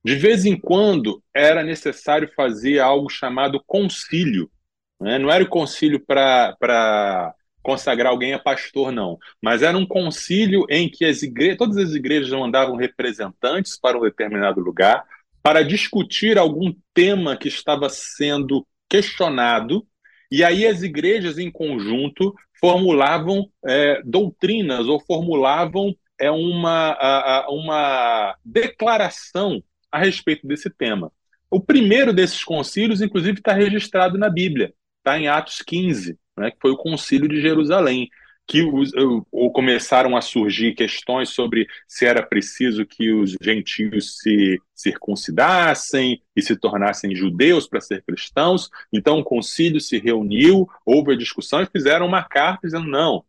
de 0.03 0.15
vez 0.15 0.45
em 0.45 0.59
quando 0.59 1.23
era 1.33 1.63
necessário 1.63 2.29
fazer 2.35 2.79
algo 2.79 3.09
chamado 3.09 3.63
concílio. 3.65 4.51
Né? 4.99 5.17
Não 5.17 5.31
era 5.31 5.43
o 5.43 5.49
concílio 5.49 5.99
para 6.05 7.33
consagrar 7.61 8.11
alguém 8.11 8.33
a 8.33 8.39
pastor, 8.39 8.91
não. 8.91 9.17
Mas 9.41 9.61
era 9.61 9.77
um 9.77 9.85
concílio 9.85 10.65
em 10.69 10.89
que 10.89 11.05
as 11.05 11.23
igrejas, 11.23 11.57
todas 11.57 11.77
as 11.77 11.93
igrejas 11.93 12.29
mandavam 12.31 12.75
representantes 12.75 13.79
para 13.79 13.97
um 13.97 14.01
determinado 14.01 14.59
lugar 14.59 15.05
para 15.41 15.63
discutir 15.63 16.37
algum 16.37 16.73
tema 16.93 17.37
que 17.37 17.47
estava 17.47 17.89
sendo 17.89 18.67
questionado. 18.89 19.85
E 20.29 20.43
aí 20.43 20.67
as 20.67 20.83
igrejas, 20.83 21.37
em 21.37 21.49
conjunto, 21.49 22.33
formulavam 22.59 23.49
é, 23.65 24.01
doutrinas 24.03 24.87
ou 24.87 24.99
formulavam 24.99 25.95
é, 26.19 26.29
uma, 26.31 27.45
uma 27.49 28.37
declaração 28.43 29.63
a 29.93 29.99
respeito 29.99 30.47
desse 30.47 30.71
tema. 30.71 31.11
O 31.51 31.61
primeiro 31.61 32.11
desses 32.11 32.43
concílios, 32.43 32.99
inclusive, 32.99 33.37
está 33.37 33.53
registrado 33.53 34.17
na 34.17 34.27
Bíblia, 34.27 34.73
está 34.97 35.19
em 35.19 35.27
Atos 35.27 35.61
15, 35.61 36.17
né, 36.35 36.49
que 36.49 36.57
foi 36.59 36.71
o 36.71 36.77
concílio 36.77 37.29
de 37.29 37.39
Jerusalém, 37.39 38.09
que 38.47 38.63
os, 38.63 38.91
ou 39.31 39.51
começaram 39.51 40.17
a 40.17 40.21
surgir 40.21 40.73
questões 40.73 41.29
sobre 41.29 41.67
se 41.87 42.07
era 42.07 42.23
preciso 42.23 42.87
que 42.87 43.11
os 43.11 43.35
gentios 43.39 44.17
se 44.17 44.59
circuncidassem 44.73 46.21
e 46.35 46.41
se 46.41 46.55
tornassem 46.55 47.15
judeus 47.15 47.67
para 47.67 47.79
ser 47.79 48.03
cristãos. 48.03 48.69
Então 48.91 49.19
o 49.19 49.23
concílio 49.23 49.79
se 49.79 49.99
reuniu, 49.99 50.67
houve 50.83 51.13
a 51.13 51.17
discussão 51.17 51.61
e 51.61 51.67
fizeram 51.67 52.07
uma 52.07 52.23
carta 52.23 52.67
dizendo: 52.67 52.87
não, 52.87 53.23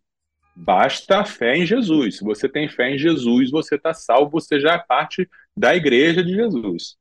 basta 0.57 1.20
a 1.20 1.24
fé 1.24 1.59
em 1.59 1.66
Jesus. 1.66 2.16
Se 2.16 2.24
você 2.24 2.48
tem 2.48 2.68
fé 2.68 2.90
em 2.90 2.98
Jesus, 2.98 3.50
você 3.50 3.77
está 3.77 3.92
salvo, 3.92 4.31
você 4.31 4.59
já 4.59 4.72
é 4.72 4.79
parte 4.79 5.29
da 5.56 5.74
igreja 5.74 6.22
de 6.22 6.34
Jesus. 6.34 6.96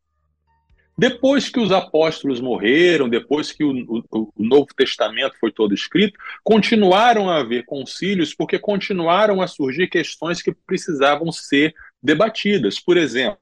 Depois 0.96 1.50
que 1.50 1.60
os 1.60 1.72
apóstolos 1.72 2.40
morreram, 2.40 3.10
depois 3.10 3.52
que 3.52 3.64
o, 3.64 3.72
o, 3.72 4.32
o, 4.36 4.44
Novo 4.44 4.68
Testamento 4.78 5.36
foi 5.40 5.52
todo 5.52 5.74
escrito, 5.74 6.20
continuaram 6.44 7.30
a 7.30 7.40
haver 7.40 7.66
concílios 7.66 8.36
porque 8.36 8.60
continuaram 8.60 9.42
a 9.42 9.48
surgir 9.48 9.88
questões 9.88 10.42
que 10.42 10.54
precisavam 10.68 11.32
ser 11.32 11.74
debatidas. 12.02 12.80
Por 12.80 12.96
exemplo, 12.96 13.40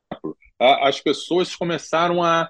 a, 0.57 0.87
as 0.87 1.01
pessoas 1.01 1.53
começaram 1.53 2.23
a 2.23 2.49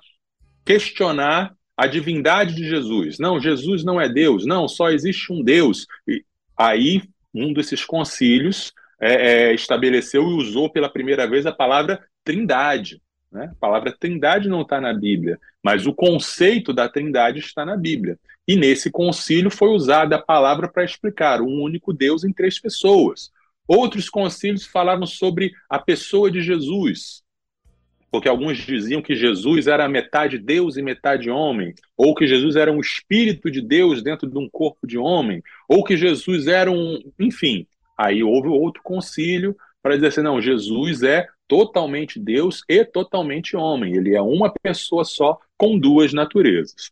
questionar 0.63 1.55
a 1.75 1.87
divindade 1.87 2.53
de 2.53 2.69
Jesus. 2.69 3.17
Não, 3.17 3.41
Jesus 3.41 3.83
não 3.83 3.99
é 3.99 4.07
Deus. 4.07 4.45
Não, 4.45 4.67
só 4.67 4.91
existe 4.91 5.33
um 5.33 5.43
Deus. 5.43 5.87
E 6.07 6.23
aí, 6.55 7.01
um 7.33 7.53
desses 7.53 7.83
concílios 7.83 8.71
é, 8.99 9.13
é, 9.49 9.53
estabeleceu 9.55 10.21
e 10.21 10.33
usou 10.33 10.69
pela 10.69 10.87
primeira 10.87 11.27
vez 11.27 11.47
a 11.47 11.51
palavra 11.51 11.99
trindade. 12.31 13.01
Né? 13.29 13.49
A 13.51 13.55
palavra 13.55 13.95
trindade 13.97 14.47
não 14.47 14.61
está 14.61 14.79
na 14.79 14.93
Bíblia, 14.93 15.37
mas 15.61 15.85
o 15.85 15.93
conceito 15.93 16.71
da 16.71 16.87
trindade 16.87 17.39
está 17.39 17.65
na 17.65 17.75
Bíblia. 17.75 18.17
E 18.47 18.55
nesse 18.55 18.89
concílio 18.89 19.51
foi 19.51 19.69
usada 19.69 20.15
a 20.15 20.21
palavra 20.21 20.69
para 20.69 20.85
explicar 20.85 21.41
um 21.41 21.61
único 21.61 21.93
Deus 21.93 22.23
em 22.23 22.31
três 22.31 22.57
pessoas. 22.57 23.31
Outros 23.67 24.09
concílios 24.09 24.65
falavam 24.65 25.05
sobre 25.05 25.51
a 25.69 25.77
pessoa 25.77 26.31
de 26.31 26.41
Jesus, 26.41 27.21
porque 28.09 28.27
alguns 28.27 28.57
diziam 28.57 29.01
que 29.01 29.15
Jesus 29.15 29.67
era 29.67 29.87
metade 29.87 30.37
Deus 30.37 30.75
e 30.75 30.81
metade 30.81 31.29
homem, 31.29 31.73
ou 31.95 32.15
que 32.15 32.27
Jesus 32.27 32.55
era 32.55 32.71
um 32.71 32.79
espírito 32.79 33.51
de 33.51 33.61
Deus 33.61 34.01
dentro 34.01 34.29
de 34.29 34.37
um 34.37 34.49
corpo 34.49 34.87
de 34.87 34.97
homem, 34.97 35.41
ou 35.69 35.83
que 35.83 35.95
Jesus 35.95 36.47
era 36.47 36.71
um. 36.71 36.99
Enfim, 37.19 37.65
aí 37.97 38.23
houve 38.23 38.49
outro 38.49 38.81
concílio 38.83 39.55
para 39.81 39.95
dizer 39.95 40.07
assim: 40.07 40.21
não, 40.21 40.41
Jesus 40.41 41.03
é 41.03 41.27
totalmente 41.51 42.17
Deus 42.17 42.63
e 42.69 42.85
totalmente 42.85 43.57
homem. 43.57 43.93
Ele 43.93 44.15
é 44.15 44.21
uma 44.21 44.49
pessoa 44.49 45.03
só 45.03 45.37
com 45.57 45.77
duas 45.77 46.13
naturezas. 46.13 46.91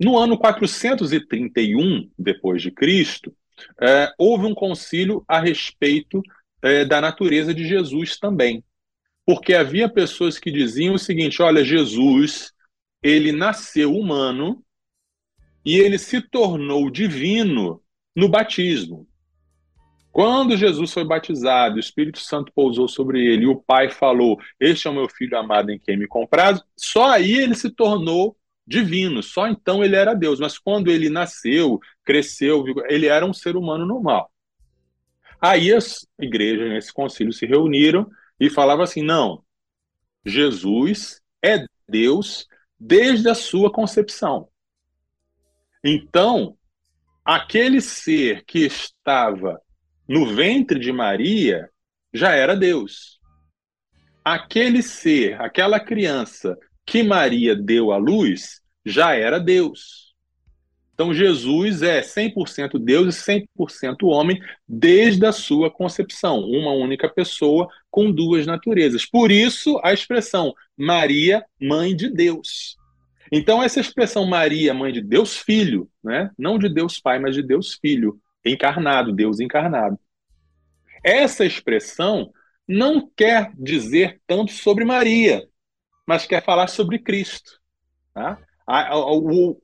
No 0.00 0.16
ano 0.16 0.38
431 0.38 2.10
depois 2.18 2.62
de 2.62 2.70
Cristo, 2.70 3.36
é, 3.78 4.10
houve 4.16 4.46
um 4.46 4.54
concílio 4.54 5.22
a 5.28 5.38
respeito 5.38 6.22
é, 6.62 6.86
da 6.86 6.98
natureza 6.98 7.52
de 7.52 7.68
Jesus 7.68 8.18
também, 8.18 8.64
porque 9.26 9.52
havia 9.52 9.86
pessoas 9.86 10.38
que 10.38 10.50
diziam 10.50 10.94
o 10.94 10.98
seguinte: 10.98 11.42
olha, 11.42 11.62
Jesus 11.62 12.54
ele 13.02 13.32
nasceu 13.32 13.94
humano 13.94 14.64
e 15.62 15.78
ele 15.78 15.98
se 15.98 16.22
tornou 16.22 16.90
divino 16.90 17.82
no 18.16 18.30
batismo. 18.30 19.06
Quando 20.18 20.56
Jesus 20.56 20.92
foi 20.92 21.04
batizado, 21.04 21.76
o 21.76 21.78
Espírito 21.78 22.18
Santo 22.18 22.52
pousou 22.52 22.88
sobre 22.88 23.24
ele 23.24 23.44
e 23.44 23.46
o 23.46 23.54
Pai 23.54 23.88
falou: 23.88 24.36
Este 24.58 24.88
é 24.88 24.90
o 24.90 24.92
meu 24.92 25.08
filho 25.08 25.38
amado 25.38 25.70
em 25.70 25.78
quem 25.78 25.96
me 25.96 26.08
compraz, 26.08 26.60
só 26.76 27.12
aí 27.12 27.34
ele 27.34 27.54
se 27.54 27.70
tornou 27.70 28.36
divino, 28.66 29.22
só 29.22 29.46
então 29.46 29.84
ele 29.84 29.94
era 29.94 30.14
Deus. 30.14 30.40
Mas 30.40 30.58
quando 30.58 30.90
ele 30.90 31.08
nasceu, 31.08 31.78
cresceu, 32.04 32.64
ele 32.88 33.06
era 33.06 33.24
um 33.24 33.32
ser 33.32 33.56
humano 33.56 33.86
normal. 33.86 34.28
Aí 35.40 35.72
as 35.72 36.04
igrejas 36.18 36.68
nesse 36.68 36.92
concílio 36.92 37.32
se 37.32 37.46
reuniram 37.46 38.10
e 38.40 38.50
falavam 38.50 38.82
assim: 38.82 39.04
não, 39.04 39.44
Jesus 40.26 41.22
é 41.40 41.64
Deus 41.88 42.48
desde 42.76 43.28
a 43.28 43.36
sua 43.36 43.70
concepção. 43.70 44.48
Então, 45.84 46.58
aquele 47.24 47.80
ser 47.80 48.44
que 48.44 48.66
estava 48.66 49.62
no 50.08 50.26
ventre 50.26 50.78
de 50.78 50.90
Maria 50.90 51.68
já 52.12 52.34
era 52.34 52.56
Deus. 52.56 53.20
Aquele 54.24 54.82
ser, 54.82 55.40
aquela 55.40 55.78
criança 55.78 56.56
que 56.86 57.02
Maria 57.02 57.54
deu 57.54 57.92
à 57.92 57.96
luz 57.96 58.60
já 58.84 59.14
era 59.14 59.38
Deus. 59.38 60.14
Então 60.94 61.14
Jesus 61.14 61.82
é 61.82 62.00
100% 62.00 62.78
Deus 62.78 63.14
e 63.14 63.46
100% 63.56 63.96
homem 64.02 64.40
desde 64.66 65.24
a 65.26 65.32
sua 65.32 65.70
concepção, 65.70 66.40
uma 66.40 66.72
única 66.72 67.08
pessoa 67.08 67.68
com 67.90 68.10
duas 68.10 68.46
naturezas. 68.46 69.06
Por 69.06 69.30
isso 69.30 69.78
a 69.84 69.92
expressão 69.92 70.52
Maria, 70.76 71.44
mãe 71.60 71.94
de 71.94 72.08
Deus. 72.08 72.76
Então, 73.30 73.62
essa 73.62 73.78
expressão 73.78 74.26
Maria, 74.26 74.72
mãe 74.72 74.92
de 74.92 75.02
Deus 75.02 75.36
Filho, 75.36 75.88
né? 76.02 76.30
não 76.38 76.58
de 76.58 76.68
Deus 76.68 76.98
Pai, 76.98 77.18
mas 77.18 77.34
de 77.34 77.42
Deus 77.42 77.74
Filho, 77.74 78.18
encarnado, 78.48 79.12
Deus 79.12 79.40
encarnado. 79.40 79.98
Essa 81.02 81.44
expressão 81.44 82.32
não 82.66 83.08
quer 83.16 83.52
dizer 83.56 84.20
tanto 84.26 84.52
sobre 84.52 84.84
Maria, 84.84 85.46
mas 86.06 86.26
quer 86.26 86.44
falar 86.44 86.66
sobre 86.66 86.98
Cristo. 86.98 87.60
Tá? 88.12 88.38
A, 88.66 88.94
a, 88.94 89.00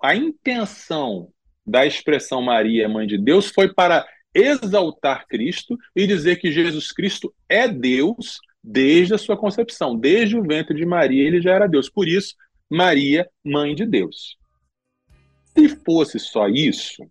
a 0.03 0.15
intenção 0.15 1.31
da 1.67 1.85
expressão 1.85 2.41
Maria, 2.43 2.89
mãe 2.89 3.07
de 3.07 3.19
Deus, 3.19 3.51
foi 3.51 3.73
para 3.73 4.07
exaltar 4.35 5.27
Cristo 5.27 5.79
e 5.95 6.07
dizer 6.07 6.37
que 6.37 6.51
Jesus 6.51 6.91
Cristo 6.93 7.33
é 7.49 7.69
Deus 7.69 8.39
desde 8.63 9.15
a 9.15 9.19
sua 9.19 9.37
concepção, 9.37 9.95
desde 9.95 10.37
o 10.37 10.43
ventre 10.43 10.75
de 10.75 10.87
Maria, 10.87 11.23
ele 11.23 11.41
já 11.41 11.53
era 11.53 11.69
Deus. 11.69 11.91
Por 11.91 12.09
isso, 12.09 12.35
Maria, 12.69 13.29
mãe 13.45 13.75
de 13.75 13.85
Deus. 13.85 14.39
Se 15.57 15.69
fosse 15.69 16.19
só 16.19 16.49
isso, 16.49 17.07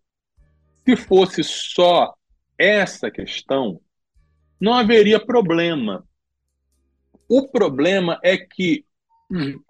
se 0.86 0.96
fosse 0.96 1.44
só 1.44 2.14
essa 2.58 3.10
questão, 3.10 3.80
não 4.60 4.74
haveria 4.74 5.20
problema. 5.20 6.08
O 7.28 7.48
problema 7.48 8.20
é 8.24 8.38
que, 8.38 8.86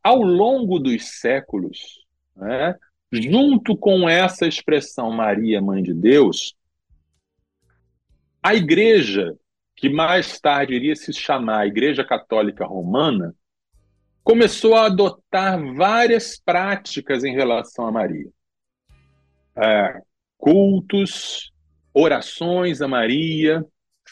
ao 0.03 0.21
longo 0.21 0.79
dos 0.79 1.19
séculos, 1.19 2.05
né, 2.35 2.75
junto 3.11 3.77
com 3.77 4.09
essa 4.09 4.47
expressão 4.47 5.11
Maria, 5.11 5.61
Mãe 5.61 5.83
de 5.83 5.93
Deus, 5.93 6.55
a 8.41 8.53
igreja, 8.55 9.37
que 9.75 9.89
mais 9.89 10.39
tarde 10.39 10.73
iria 10.73 10.95
se 10.95 11.13
chamar 11.13 11.67
Igreja 11.67 12.03
Católica 12.03 12.65
Romana, 12.65 13.33
começou 14.23 14.75
a 14.75 14.85
adotar 14.85 15.59
várias 15.75 16.39
práticas 16.39 17.23
em 17.23 17.33
relação 17.33 17.85
a 17.85 17.91
Maria. 17.91 18.29
É, 19.55 20.01
cultos, 20.43 21.53
orações 21.93 22.81
a 22.81 22.87
Maria, 22.87 23.65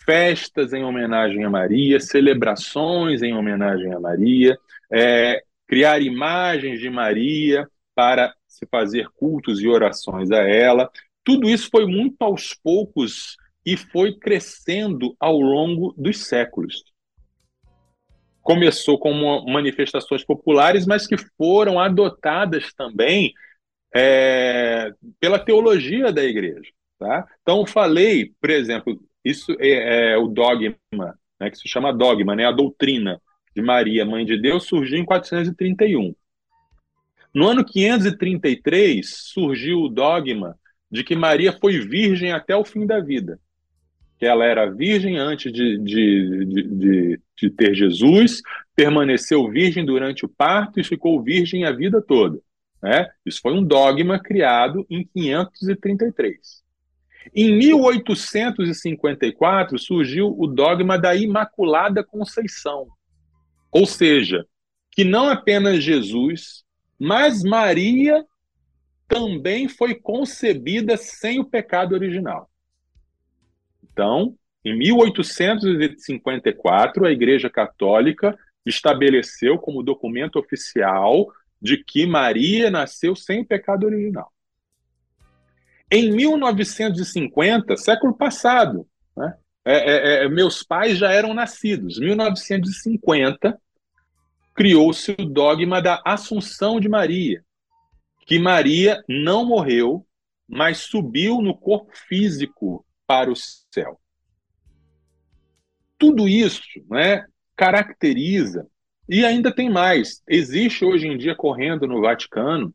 festas 0.05 0.71
em 0.71 0.81
homenagem 0.81 1.43
a 1.43 1.49
Maria, 1.49 1.99
celebrações 1.99 3.21
em 3.21 3.33
homenagem 3.33 3.93
a 3.93 3.99
Maria, 3.99 4.57
é, 4.89 5.43
criar 5.67 6.01
imagens 6.01 6.79
de 6.79 6.89
Maria 6.89 7.67
para 7.93 8.33
se 8.47 8.65
fazer 8.65 9.09
cultos 9.17 9.59
e 9.59 9.67
orações 9.67 10.31
a 10.31 10.37
ela. 10.37 10.89
Tudo 11.21 11.49
isso 11.49 11.67
foi 11.69 11.85
muito 11.85 12.15
aos 12.21 12.53
poucos 12.53 13.35
e 13.65 13.75
foi 13.75 14.17
crescendo 14.17 15.13
ao 15.19 15.37
longo 15.37 15.93
dos 15.97 16.25
séculos 16.25 16.81
começou 18.41 18.97
como 18.97 19.45
manifestações 19.45 20.23
populares, 20.23 20.87
mas 20.87 21.05
que 21.05 21.15
foram 21.37 21.79
adotadas 21.79 22.73
também 22.73 23.31
é, 23.93 24.93
pela 25.19 25.39
teologia 25.39 26.11
da 26.11 26.23
igreja. 26.23 26.71
Tá? 26.99 27.27
Então, 27.41 27.65
falei, 27.65 28.31
por 28.39 28.49
exemplo, 28.49 28.99
isso 29.23 29.55
é, 29.59 30.13
é 30.13 30.17
o 30.17 30.27
dogma, 30.27 30.77
né, 31.39 31.49
que 31.49 31.57
se 31.57 31.67
chama 31.67 31.93
dogma, 31.93 32.35
né, 32.35 32.45
a 32.45 32.51
doutrina 32.51 33.21
de 33.55 33.61
Maria, 33.61 34.05
Mãe 34.05 34.25
de 34.25 34.39
Deus, 34.39 34.65
surgiu 34.65 34.99
em 34.99 35.05
431. 35.05 36.15
No 37.33 37.47
ano 37.47 37.65
533, 37.65 39.07
surgiu 39.07 39.81
o 39.81 39.89
dogma 39.89 40.57
de 40.89 41.03
que 41.03 41.15
Maria 41.15 41.51
foi 41.53 41.79
virgem 41.79 42.31
até 42.31 42.55
o 42.55 42.65
fim 42.65 42.85
da 42.85 42.99
vida 42.99 43.39
que 44.21 44.25
ela 44.27 44.45
era 44.45 44.69
virgem 44.69 45.17
antes 45.17 45.51
de, 45.51 45.79
de, 45.79 46.45
de, 46.45 47.19
de, 47.35 47.49
ter 47.49 47.73
Jesus, 47.73 48.43
permaneceu 48.75 49.49
virgem 49.49 49.83
durante 49.83 50.23
o 50.23 50.29
parto 50.29 50.79
e 50.79 50.83
ficou 50.83 51.23
virgem 51.23 51.65
a 51.65 51.71
vida 51.71 51.99
toda. 51.99 52.39
Né? 52.81 53.07
Isso 53.25 53.39
foi 53.41 53.53
um 53.53 53.63
dogma 53.63 54.19
criado 54.19 54.85
em 54.89 55.05
533. 55.05 56.61
Em 57.35 57.55
1854 57.55 59.77
surgiu 59.77 60.33
o 60.37 60.47
dogma 60.47 60.97
da 60.97 61.13
Imaculada 61.15 62.03
Conceição, 62.03 62.87
ou 63.71 63.85
seja, 63.85 64.47
que 64.91 65.03
não 65.03 65.29
apenas 65.29 65.83
Jesus, 65.83 66.63
mas 66.99 67.43
Maria 67.43 68.25
também 69.07 69.69
foi 69.69 69.93
concebida 69.93 70.97
sem 70.97 71.39
o 71.39 71.45
pecado 71.45 71.93
original. 71.93 72.49
Então, 73.83 74.35
em 74.63 74.77
1854, 74.77 77.05
a 77.05 77.11
Igreja 77.11 77.49
Católica 77.49 78.37
estabeleceu 78.65 79.57
como 79.57 79.83
documento 79.83 80.37
oficial 80.37 81.31
de 81.61 81.83
que 81.83 82.05
Maria 82.05 82.71
nasceu 82.71 83.15
sem 83.15 83.43
pecado 83.43 83.85
original. 83.85 84.31
Em 85.91 86.11
1950, 86.11 87.75
século 87.77 88.13
passado, 88.13 88.87
né, 89.15 89.35
é, 89.63 89.73
é, 89.73 90.23
é, 90.23 90.29
meus 90.29 90.63
pais 90.63 90.97
já 90.97 91.11
eram 91.11 91.33
nascidos. 91.33 91.97
Em 91.97 92.05
1950, 92.05 93.59
criou-se 94.55 95.11
o 95.11 95.25
dogma 95.25 95.81
da 95.81 96.01
Assunção 96.05 96.79
de 96.79 96.89
Maria, 96.89 97.43
que 98.25 98.39
Maria 98.39 99.03
não 99.07 99.45
morreu, 99.45 100.05
mas 100.47 100.79
subiu 100.79 101.41
no 101.41 101.55
corpo 101.55 101.91
físico 102.07 102.85
para 103.05 103.31
o 103.31 103.35
céu. 103.35 103.99
Tudo 105.97 106.27
isso 106.27 106.61
né, 106.89 107.25
caracteriza, 107.55 108.67
e 109.11 109.25
ainda 109.25 109.53
tem 109.53 109.69
mais: 109.69 110.23
existe 110.25 110.85
hoje 110.85 111.05
em 111.05 111.17
dia 111.17 111.35
correndo 111.35 111.85
no 111.85 111.99
Vaticano 111.99 112.73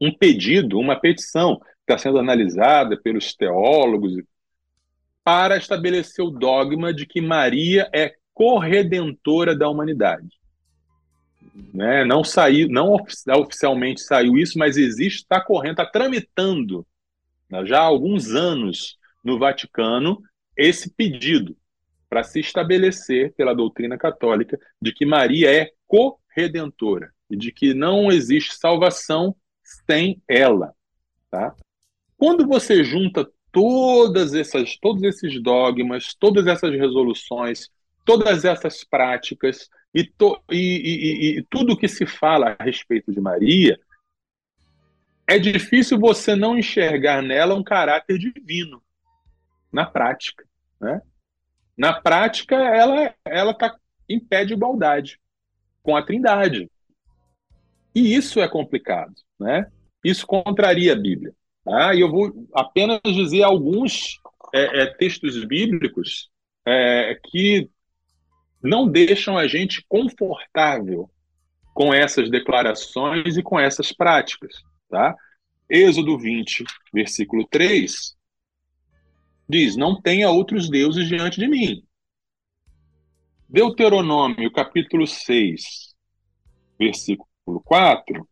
um 0.00 0.10
pedido, 0.10 0.78
uma 0.78 0.96
petição, 0.98 1.58
que 1.58 1.66
está 1.92 1.98
sendo 1.98 2.18
analisada 2.18 2.96
pelos 2.96 3.34
teólogos, 3.34 4.14
para 5.22 5.58
estabelecer 5.58 6.24
o 6.24 6.30
dogma 6.30 6.94
de 6.94 7.04
que 7.04 7.20
Maria 7.20 7.90
é 7.94 8.14
corredentora 8.32 9.54
da 9.54 9.68
humanidade. 9.68 10.28
Né? 11.74 12.06
Não 12.06 12.24
saiu, 12.24 12.66
não 12.68 12.96
oficialmente 13.38 14.00
saiu 14.00 14.38
isso, 14.38 14.58
mas 14.58 14.78
existe, 14.78 15.18
está 15.18 15.42
correndo, 15.42 15.72
está 15.72 15.86
tramitando 15.86 16.86
né, 17.50 17.66
já 17.66 17.80
há 17.80 17.84
alguns 17.84 18.30
anos 18.30 18.98
no 19.22 19.38
Vaticano 19.38 20.22
esse 20.56 20.90
pedido 20.90 21.54
para 22.14 22.22
se 22.22 22.38
estabelecer 22.38 23.32
pela 23.32 23.52
doutrina 23.52 23.98
católica 23.98 24.56
de 24.80 24.92
que 24.92 25.04
Maria 25.04 25.50
é 25.52 25.72
corredentora 25.84 27.12
e 27.28 27.36
de 27.36 27.50
que 27.50 27.74
não 27.74 28.08
existe 28.08 28.54
salvação 28.54 29.34
sem 29.84 30.22
ela, 30.28 30.72
tá? 31.28 31.56
Quando 32.16 32.46
você 32.46 32.84
junta 32.84 33.28
todas 33.50 34.32
essas, 34.32 34.76
todos 34.76 35.02
esses 35.02 35.42
dogmas, 35.42 36.14
todas 36.14 36.46
essas 36.46 36.70
resoluções, 36.70 37.68
todas 38.04 38.44
essas 38.44 38.84
práticas 38.84 39.68
e, 39.92 40.04
to, 40.04 40.40
e, 40.52 40.56
e, 40.56 41.38
e 41.38 41.42
tudo 41.50 41.76
que 41.76 41.88
se 41.88 42.06
fala 42.06 42.54
a 42.56 42.62
respeito 42.62 43.10
de 43.10 43.20
Maria, 43.20 43.76
é 45.26 45.36
difícil 45.36 45.98
você 45.98 46.36
não 46.36 46.56
enxergar 46.56 47.22
nela 47.22 47.56
um 47.56 47.64
caráter 47.64 48.16
divino 48.18 48.80
na 49.72 49.84
prática. 49.84 50.46
Né? 50.80 51.02
Na 51.76 51.92
prática, 51.92 52.54
ela 52.54 53.14
ela 53.24 53.50
está 53.50 53.76
em 54.08 54.20
pé 54.20 54.44
de 54.44 54.54
igualdade 54.54 55.18
com 55.82 55.96
a 55.96 56.02
Trindade. 56.02 56.70
E 57.94 58.14
isso 58.14 58.40
é 58.40 58.48
complicado, 58.48 59.14
né? 59.38 59.70
isso 60.04 60.26
contraria 60.26 60.92
a 60.92 60.96
Bíblia. 60.96 61.34
Tá? 61.64 61.94
E 61.94 62.00
eu 62.00 62.10
vou 62.10 62.46
apenas 62.52 63.00
dizer 63.02 63.42
alguns 63.42 64.20
é, 64.52 64.82
é, 64.82 64.86
textos 64.86 65.42
bíblicos 65.44 66.30
é, 66.66 67.18
que 67.24 67.70
não 68.62 68.86
deixam 68.86 69.38
a 69.38 69.46
gente 69.46 69.84
confortável 69.88 71.10
com 71.72 71.92
essas 71.92 72.30
declarações 72.30 73.36
e 73.36 73.42
com 73.42 73.58
essas 73.58 73.92
práticas. 73.92 74.62
Tá? 74.88 75.14
Êxodo 75.68 76.18
20, 76.18 76.64
versículo 76.92 77.46
3, 77.48 78.13
diz: 79.48 79.76
Não 79.76 80.00
tenha 80.00 80.30
outros 80.30 80.68
deuses 80.68 81.08
diante 81.08 81.38
de 81.38 81.48
mim. 81.48 81.82
Deuteronômio, 83.48 84.50
capítulo 84.50 85.06
6, 85.06 85.94
versículo 86.78 87.60
4, 87.64 88.28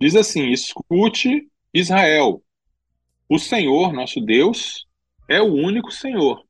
diz 0.00 0.14
assim: 0.14 0.50
Escute, 0.50 1.50
Israel, 1.72 2.42
o 3.28 3.38
Senhor, 3.38 3.92
nosso 3.92 4.20
Deus, 4.20 4.86
é 5.28 5.40
o 5.40 5.52
único 5.52 5.90
Senhor. 5.90 6.44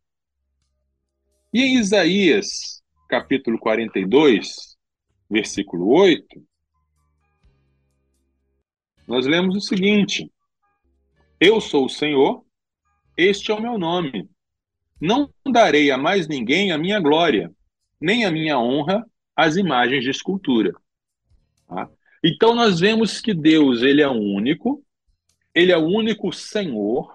E 1.53 1.62
em 1.62 1.78
Isaías, 1.78 2.82
capítulo 3.09 3.59
42, 3.59 4.76
versículo 5.30 5.88
8, 5.88 6.47
nós 9.07 9.24
lemos 9.24 9.57
o 9.57 9.61
seguinte: 9.61 10.30
Eu 11.40 11.61
sou 11.61 11.86
o 11.86 11.88
Senhor, 11.88 12.44
este 13.16 13.50
é 13.50 13.54
o 13.54 13.60
meu 13.60 13.78
nome. 13.78 14.28
Não 15.00 15.30
darei 15.46 15.90
a 15.90 15.98
mais 15.98 16.28
ninguém 16.28 16.72
a 16.72 16.78
minha 16.78 17.00
glória, 17.00 17.50
nem 18.00 18.24
a 18.24 18.30
minha 18.30 18.58
honra 18.58 19.04
às 19.34 19.56
imagens 19.56 20.04
de 20.04 20.10
escultura. 20.10 20.72
Tá? 21.68 21.88
Então 22.24 22.54
nós 22.54 22.80
vemos 22.80 23.20
que 23.20 23.34
Deus 23.34 23.82
ele 23.82 24.02
é 24.02 24.08
único, 24.08 24.82
ele 25.54 25.72
é 25.72 25.76
o 25.76 25.86
único 25.86 26.32
Senhor, 26.32 27.14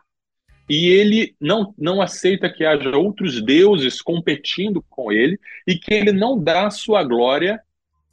e 0.69 0.87
ele 0.87 1.35
não, 1.39 1.73
não 1.77 2.01
aceita 2.01 2.49
que 2.49 2.63
haja 2.63 2.95
outros 2.95 3.41
deuses 3.41 4.01
competindo 4.01 4.83
com 4.89 5.11
ele, 5.11 5.39
e 5.67 5.77
que 5.77 5.93
ele 5.93 6.11
não 6.11 6.41
dá 6.41 6.69
sua 6.69 7.03
glória 7.03 7.61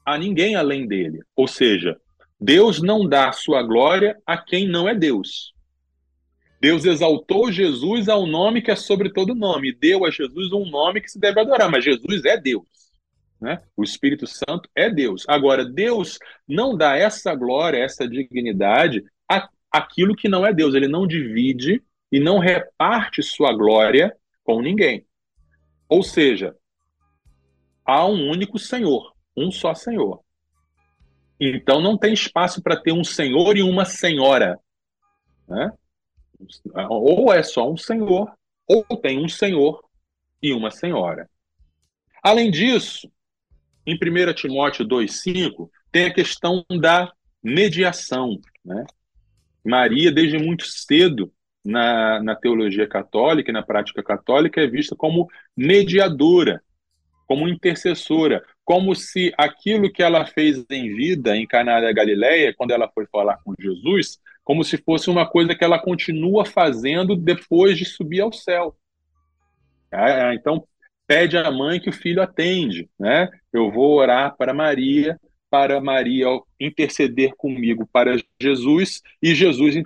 a 0.05 0.19
ninguém 0.19 0.57
além 0.57 0.87
dele. 0.87 1.21
Ou 1.37 1.47
seja, 1.47 1.97
Deus 2.41 2.83
não 2.83 3.07
dá 3.07 3.31
sua 3.33 3.63
glória 3.63 4.19
a 4.27 4.37
quem 4.37 4.67
não 4.67 4.89
é 4.89 4.95
Deus. 4.95 5.53
Deus 6.61 6.85
exaltou 6.85 7.53
Jesus 7.53 8.09
ao 8.09 8.27
nome 8.27 8.63
que 8.63 8.71
é 8.71 8.77
sobre 8.77 9.11
todo 9.11 9.35
nome, 9.35 9.73
deu 9.73 10.05
a 10.05 10.11
Jesus 10.11 10.53
um 10.53 10.69
nome 10.69 11.01
que 11.01 11.11
se 11.11 11.19
deve 11.19 11.41
adorar, 11.41 11.71
mas 11.71 11.85
Jesus 11.85 12.25
é 12.25 12.37
Deus. 12.37 12.67
Né? 13.41 13.63
O 13.77 13.85
Espírito 13.85 14.27
Santo 14.27 14.69
é 14.75 14.91
Deus. 14.91 15.25
Agora, 15.29 15.65
Deus 15.65 16.19
não 16.47 16.77
dá 16.77 16.97
essa 16.97 17.35
glória, 17.35 17.79
essa 17.79 18.09
dignidade 18.09 19.05
a 19.31 19.49
aquilo 19.71 20.17
que 20.17 20.29
não 20.29 20.45
é 20.45 20.53
Deus. 20.53 20.75
Ele 20.75 20.89
não 20.89 21.07
divide 21.07 21.83
e 22.11 22.19
não 22.19 22.39
reparte 22.39 23.23
sua 23.23 23.53
glória 23.53 24.17
com 24.43 24.61
ninguém. 24.61 25.07
Ou 25.89 26.03
seja, 26.03 26.57
há 27.85 28.05
um 28.07 28.29
único 28.29 28.59
Senhor, 28.59 29.15
um 29.37 29.51
só 29.51 29.75
Senhor. 29.75 30.21
Então 31.41 31.81
não 31.81 31.97
tem 31.97 32.13
espaço 32.13 32.61
para 32.63 32.77
ter 32.77 32.93
um 32.93 33.05
senhor 33.05 33.57
e 33.57 33.63
uma 33.63 33.85
senhora. 33.85 34.59
Né? 35.47 35.71
Ou 36.89 37.33
é 37.33 37.43
só 37.43 37.71
um 37.71 37.77
senhor, 37.77 38.33
ou 38.67 38.85
tem 39.01 39.23
um 39.23 39.29
senhor 39.29 39.83
e 40.43 40.53
uma 40.53 40.71
senhora. 40.71 41.29
Além 42.23 42.51
disso, 42.51 43.11
em 43.87 43.95
1 43.95 44.35
Timóteo 44.35 44.87
2,5, 44.87 45.71
tem 45.91 46.05
a 46.07 46.15
questão 46.15 46.65
da 46.81 47.13
mediação. 47.43 48.39
Né? 48.65 48.85
Maria, 49.65 50.13
desde 50.13 50.39
muito 50.39 50.67
cedo, 50.67 51.33
na, 51.65 52.23
na 52.23 52.35
teologia 52.35 52.87
católica 52.87 53.51
e 53.51 53.53
na 53.53 53.63
prática 53.63 54.03
católica, 54.03 54.61
é 54.61 54.67
vista 54.67 54.97
como 54.97 55.29
mediadora, 55.57 56.63
como 57.27 57.49
intercessora, 57.49 58.43
como 58.65 58.95
se 58.95 59.33
aquilo 59.37 59.93
que 59.93 60.03
ela 60.03 60.25
fez 60.27 60.65
em 60.71 60.95
vida 60.95 61.37
em 61.37 61.47
Caná 61.47 61.81
da 61.81 61.93
Galileia, 61.93 62.55
quando 62.55 62.71
ela 62.71 62.91
foi 62.95 63.07
falar 63.07 63.39
com 63.45 63.55
Jesus, 63.59 64.19
como 64.49 64.65
se 64.65 64.79
fosse 64.79 65.11
uma 65.11 65.29
coisa 65.29 65.55
que 65.55 65.63
ela 65.63 65.79
continua 65.79 66.43
fazendo 66.43 67.15
depois 67.15 67.77
de 67.77 67.85
subir 67.85 68.23
ao 68.23 68.33
céu. 68.33 68.75
É, 69.93 70.33
então, 70.33 70.67
pede 71.07 71.37
à 71.37 71.51
mãe 71.51 71.79
que 71.79 71.91
o 71.91 71.93
filho 71.93 72.23
atende, 72.23 72.89
né? 72.99 73.29
Eu 73.53 73.71
vou 73.71 73.95
orar 73.99 74.35
para 74.39 74.55
Maria, 74.55 75.21
para 75.51 75.83
Maria 75.83 76.29
interceder 76.59 77.35
comigo 77.37 77.87
para 77.93 78.17
Jesus 78.41 79.03
e 79.23 79.35
Jesus 79.35 79.77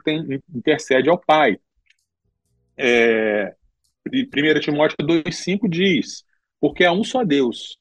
intercede 0.55 1.11
ao 1.11 1.19
Pai. 1.19 1.59
É, 2.77 3.57
1 4.07 4.61
Timóteo 4.61 4.97
2,5 5.05 5.69
diz: 5.69 6.25
Porque 6.61 6.85
há 6.85 6.93
um 6.93 7.03
só 7.03 7.25
Deus 7.25 7.77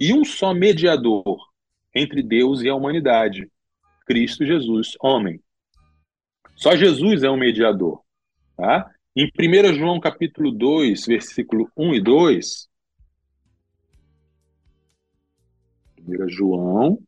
e 0.00 0.14
um 0.14 0.24
só 0.24 0.54
mediador 0.54 1.36
entre 1.94 2.22
Deus 2.22 2.62
e 2.62 2.70
a 2.70 2.74
humanidade, 2.74 3.50
Cristo 4.06 4.46
Jesus, 4.46 4.96
homem. 4.98 5.38
Só 6.62 6.76
Jesus 6.76 7.24
é 7.24 7.28
um 7.28 7.36
mediador. 7.36 8.04
Tá? 8.56 8.88
Em 9.16 9.26
1 9.26 9.74
João 9.74 9.98
capítulo 9.98 10.52
2, 10.52 11.06
versículo 11.06 11.68
1 11.76 11.94
e 11.94 12.00
2, 12.00 12.68
1 16.06 16.28
João 16.28 17.02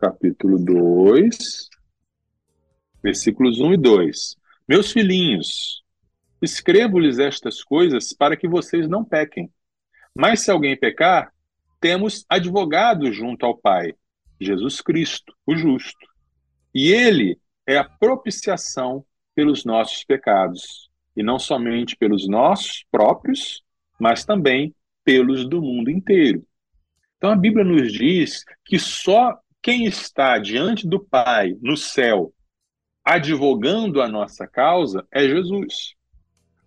capítulo 0.00 0.58
2, 0.58 1.68
versículos 3.02 3.60
1 3.60 3.74
e 3.74 3.76
2. 3.76 4.36
Meus 4.66 4.90
filhinhos, 4.90 5.84
escrevo-lhes 6.40 7.18
estas 7.18 7.62
coisas 7.62 8.14
para 8.14 8.38
que 8.38 8.48
vocês 8.48 8.88
não 8.88 9.04
pequem. 9.04 9.52
Mas 10.14 10.40
se 10.40 10.50
alguém 10.50 10.74
pecar, 10.78 11.30
temos 11.78 12.24
advogado 12.26 13.12
junto 13.12 13.44
ao 13.44 13.54
Pai, 13.54 13.94
Jesus 14.40 14.80
Cristo, 14.80 15.36
o 15.46 15.54
justo. 15.54 16.08
E 16.74 16.90
ele 16.90 17.38
é 17.68 17.76
a 17.76 17.84
propiciação 17.84 19.04
pelos 19.34 19.62
nossos 19.62 20.02
pecados, 20.02 20.90
e 21.14 21.22
não 21.22 21.38
somente 21.38 21.94
pelos 21.94 22.26
nossos 22.26 22.86
próprios, 22.90 23.62
mas 24.00 24.24
também 24.24 24.74
pelos 25.04 25.46
do 25.46 25.60
mundo 25.60 25.90
inteiro. 25.90 26.42
Então 27.18 27.30
a 27.30 27.36
Bíblia 27.36 27.66
nos 27.66 27.92
diz 27.92 28.42
que 28.64 28.78
só 28.78 29.38
quem 29.62 29.84
está 29.84 30.38
diante 30.38 30.88
do 30.88 30.98
Pai 30.98 31.58
no 31.60 31.76
céu, 31.76 32.32
advogando 33.04 34.00
a 34.00 34.08
nossa 34.08 34.46
causa, 34.46 35.06
é 35.12 35.28
Jesus. 35.28 35.94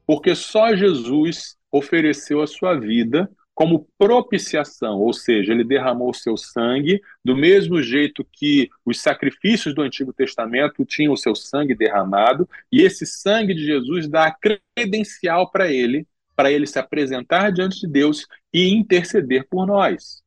Porque 0.05 0.35
só 0.35 0.75
Jesus 0.75 1.57
ofereceu 1.71 2.43
a 2.43 2.47
sua 2.47 2.79
vida 2.79 3.27
como 3.53 3.87
propiciação, 3.97 4.99
ou 4.99 5.13
seja, 5.13 5.51
ele 5.51 5.63
derramou 5.63 6.13
seu 6.13 6.37
sangue, 6.37 7.01
do 7.23 7.35
mesmo 7.35 7.81
jeito 7.81 8.25
que 8.31 8.69
os 8.85 8.99
sacrifícios 8.99 9.75
do 9.75 9.81
Antigo 9.81 10.13
Testamento 10.13 10.85
tinham 10.85 11.13
o 11.13 11.17
seu 11.17 11.35
sangue 11.35 11.75
derramado, 11.75 12.49
e 12.71 12.81
esse 12.81 13.05
sangue 13.05 13.53
de 13.53 13.65
Jesus 13.65 14.07
dá 14.07 14.31
credencial 14.31 15.51
para 15.51 15.71
ele, 15.71 16.07
para 16.35 16.51
ele 16.51 16.65
se 16.65 16.79
apresentar 16.79 17.51
diante 17.51 17.81
de 17.81 17.87
Deus 17.87 18.25
e 18.53 18.69
interceder 18.69 19.47
por 19.49 19.67
nós. 19.67 20.23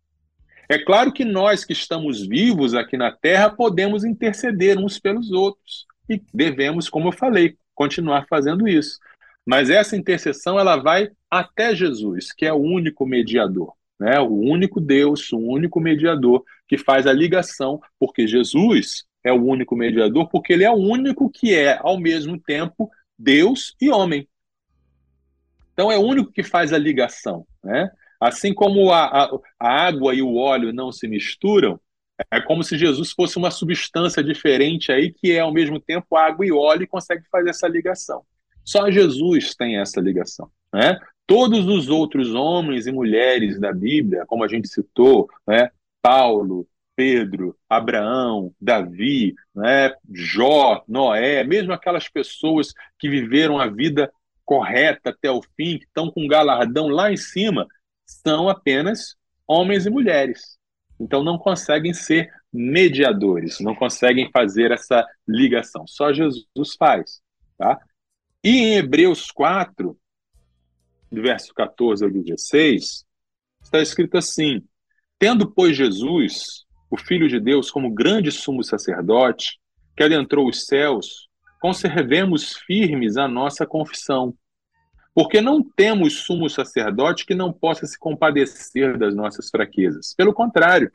É 0.68 0.78
claro 0.78 1.12
que 1.12 1.24
nós 1.24 1.64
que 1.64 1.72
estamos 1.72 2.26
vivos 2.26 2.74
aqui 2.74 2.96
na 2.96 3.10
Terra 3.10 3.50
podemos 3.50 4.04
interceder 4.04 4.78
uns 4.78 4.98
pelos 4.98 5.30
outros 5.30 5.86
e 6.08 6.22
devemos, 6.32 6.88
como 6.88 7.08
eu 7.08 7.12
falei, 7.12 7.56
continuar 7.74 8.26
fazendo 8.28 8.68
isso. 8.68 8.98
Mas 9.46 9.68
essa 9.68 9.96
intercessão 9.96 10.58
ela 10.58 10.76
vai 10.76 11.10
até 11.30 11.74
Jesus, 11.74 12.32
que 12.32 12.46
é 12.46 12.52
o 12.52 12.56
único 12.56 13.04
mediador, 13.06 13.74
né? 14.00 14.18
O 14.20 14.40
único 14.40 14.80
Deus, 14.80 15.32
o 15.32 15.38
único 15.38 15.80
mediador 15.80 16.42
que 16.66 16.78
faz 16.78 17.06
a 17.06 17.12
ligação, 17.12 17.80
porque 17.98 18.26
Jesus 18.26 19.04
é 19.22 19.32
o 19.32 19.42
único 19.42 19.76
mediador, 19.76 20.28
porque 20.28 20.52
ele 20.52 20.64
é 20.64 20.70
o 20.70 20.76
único 20.76 21.30
que 21.30 21.54
é 21.54 21.78
ao 21.78 21.98
mesmo 21.98 22.38
tempo 22.40 22.90
Deus 23.18 23.74
e 23.80 23.90
homem. 23.90 24.26
Então 25.72 25.90
é 25.90 25.98
o 25.98 26.02
único 26.02 26.32
que 26.32 26.42
faz 26.42 26.72
a 26.72 26.78
ligação, 26.78 27.46
né? 27.62 27.90
Assim 28.20 28.54
como 28.54 28.90
a, 28.90 29.04
a, 29.04 29.38
a 29.60 29.86
água 29.86 30.14
e 30.14 30.22
o 30.22 30.36
óleo 30.36 30.72
não 30.72 30.90
se 30.90 31.06
misturam, 31.06 31.78
é 32.30 32.40
como 32.40 32.62
se 32.62 32.78
Jesus 32.78 33.10
fosse 33.10 33.36
uma 33.36 33.50
substância 33.50 34.22
diferente 34.22 34.92
aí 34.92 35.12
que 35.12 35.32
é 35.32 35.40
ao 35.40 35.52
mesmo 35.52 35.80
tempo 35.80 36.16
água 36.16 36.46
e 36.46 36.52
óleo 36.52 36.84
e 36.84 36.86
consegue 36.86 37.24
fazer 37.30 37.50
essa 37.50 37.68
ligação. 37.68 38.24
Só 38.64 38.90
Jesus 38.90 39.54
tem 39.54 39.78
essa 39.78 40.00
ligação. 40.00 40.50
Né? 40.72 40.98
Todos 41.26 41.66
os 41.66 41.88
outros 41.88 42.34
homens 42.34 42.86
e 42.86 42.92
mulheres 42.92 43.60
da 43.60 43.72
Bíblia, 43.72 44.24
como 44.26 44.44
a 44.44 44.48
gente 44.48 44.68
citou, 44.68 45.28
né? 45.46 45.70
Paulo, 46.02 46.66
Pedro, 46.96 47.56
Abraão, 47.68 48.52
Davi, 48.60 49.34
né? 49.54 49.94
Jó, 50.12 50.84
Noé, 50.86 51.44
mesmo 51.44 51.72
aquelas 51.72 52.08
pessoas 52.08 52.72
que 52.98 53.08
viveram 53.08 53.58
a 53.58 53.66
vida 53.66 54.12
correta 54.44 55.10
até 55.10 55.30
o 55.30 55.40
fim, 55.56 55.78
que 55.78 55.86
estão 55.86 56.10
com 56.10 56.28
galardão 56.28 56.88
lá 56.88 57.10
em 57.10 57.16
cima, 57.16 57.66
são 58.06 58.48
apenas 58.48 59.16
homens 59.46 59.86
e 59.86 59.90
mulheres. 59.90 60.58
Então 61.00 61.24
não 61.24 61.38
conseguem 61.38 61.92
ser 61.92 62.30
mediadores, 62.52 63.58
não 63.60 63.74
conseguem 63.74 64.30
fazer 64.30 64.70
essa 64.70 65.04
ligação. 65.26 65.86
Só 65.86 66.12
Jesus 66.12 66.74
faz. 66.78 67.20
Tá? 67.58 67.78
E 68.44 68.58
em 68.58 68.74
Hebreus 68.74 69.30
4, 69.30 69.98
do 71.10 71.22
verso 71.22 71.54
14 71.54 72.04
ao 72.04 72.10
16, 72.10 73.06
está 73.62 73.80
escrito 73.80 74.18
assim: 74.18 74.62
Tendo, 75.18 75.50
pois, 75.50 75.74
Jesus, 75.74 76.66
o 76.90 76.98
Filho 76.98 77.26
de 77.26 77.40
Deus, 77.40 77.70
como 77.70 77.94
grande 77.94 78.30
sumo 78.30 78.62
sacerdote, 78.62 79.58
que 79.96 80.02
adentrou 80.02 80.46
os 80.46 80.66
céus, 80.66 81.26
conservemos 81.58 82.52
firmes 82.52 83.16
a 83.16 83.26
nossa 83.26 83.66
confissão. 83.66 84.36
Porque 85.14 85.40
não 85.40 85.62
temos 85.62 86.24
sumo 86.26 86.50
sacerdote 86.50 87.24
que 87.24 87.34
não 87.34 87.50
possa 87.50 87.86
se 87.86 87.98
compadecer 87.98 88.98
das 88.98 89.14
nossas 89.14 89.48
fraquezas. 89.48 90.12
Pelo 90.14 90.34
contrário, 90.34 90.90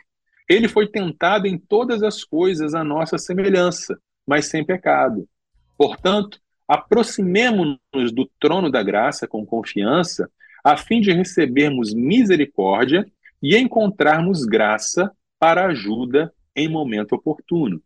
ele 0.47 0.67
foi 0.67 0.87
tentado 0.87 1.47
em 1.47 1.57
todas 1.57 2.03
as 2.03 2.23
coisas 2.23 2.75
à 2.75 2.83
nossa 2.83 3.17
semelhança, 3.17 3.99
mas 4.27 4.45
sem 4.45 4.63
pecado. 4.63 5.27
Portanto, 5.75 6.39
aproximemo-nos 6.69 8.11
do 8.13 8.29
trono 8.39 8.69
da 8.69 8.83
graça 8.83 9.27
com 9.27 9.43
confiança, 9.43 10.29
a 10.63 10.77
fim 10.77 11.01
de 11.01 11.11
recebermos 11.11 11.95
misericórdia 11.95 13.03
e 13.41 13.57
encontrarmos 13.57 14.45
graça 14.45 15.11
para 15.39 15.65
ajuda 15.65 16.31
em 16.55 16.67
momento 16.67 17.13
oportuno. 17.13 17.81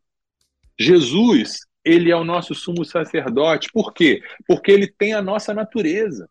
Jesus, 0.78 1.60
ele 1.86 2.12
é 2.12 2.16
o 2.16 2.26
nosso 2.26 2.54
sumo 2.54 2.84
sacerdote. 2.84 3.70
Por 3.72 3.94
quê? 3.94 4.22
Porque 4.46 4.72
ele 4.72 4.88
tem 4.88 5.14
a 5.14 5.22
nossa 5.22 5.54
natureza. 5.54 6.30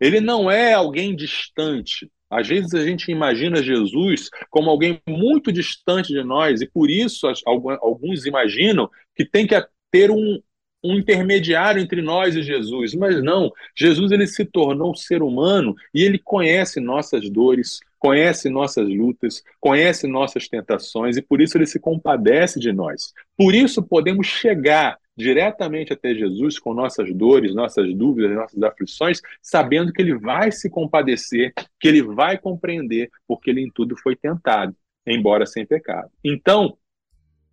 Ele 0.00 0.20
não 0.20 0.50
é 0.50 0.72
alguém 0.72 1.14
distante. 1.14 2.10
Às 2.28 2.48
vezes 2.48 2.74
a 2.74 2.84
gente 2.84 3.12
imagina 3.12 3.62
Jesus 3.62 4.28
como 4.50 4.70
alguém 4.70 5.00
muito 5.06 5.52
distante 5.52 6.12
de 6.12 6.24
nós, 6.24 6.62
e 6.62 6.66
por 6.66 6.90
isso 6.90 7.30
alguns 7.46 8.26
imaginam 8.26 8.90
que 9.14 9.24
tem 9.24 9.46
que 9.46 9.54
ter 9.90 10.10
um, 10.10 10.40
um 10.82 10.96
intermediário 10.96 11.80
entre 11.80 12.02
nós 12.02 12.34
e 12.34 12.42
Jesus, 12.42 12.94
mas 12.94 13.22
não. 13.22 13.52
Jesus 13.76 14.10
ele 14.10 14.26
se 14.26 14.44
tornou 14.44 14.92
um 14.92 14.94
ser 14.94 15.22
humano 15.22 15.74
e 15.94 16.02
ele 16.02 16.18
conhece 16.18 16.80
nossas 16.80 17.28
dores, 17.30 17.80
conhece 17.98 18.48
nossas 18.48 18.88
lutas, 18.88 19.42
conhece 19.60 20.06
nossas 20.06 20.48
tentações 20.48 21.16
e 21.16 21.22
por 21.22 21.40
isso 21.40 21.56
ele 21.56 21.66
se 21.66 21.78
compadece 21.78 22.58
de 22.58 22.72
nós. 22.72 23.12
Por 23.36 23.54
isso 23.54 23.82
podemos 23.82 24.26
chegar 24.26 24.98
diretamente 25.16 25.92
até 25.92 26.14
Jesus 26.14 26.58
com 26.58 26.74
nossas 26.74 27.12
dores, 27.14 27.54
nossas 27.54 27.94
dúvidas, 27.94 28.34
nossas 28.34 28.62
aflições, 28.62 29.20
sabendo 29.40 29.92
que 29.92 30.00
ele 30.00 30.18
vai 30.18 30.50
se 30.50 30.70
compadecer, 30.70 31.52
que 31.78 31.88
ele 31.88 32.02
vai 32.02 32.38
compreender, 32.38 33.10
porque 33.26 33.50
ele 33.50 33.60
em 33.60 33.70
tudo 33.70 33.96
foi 33.96 34.16
tentado, 34.16 34.74
embora 35.06 35.46
sem 35.46 35.66
pecado. 35.66 36.10
Então, 36.24 36.76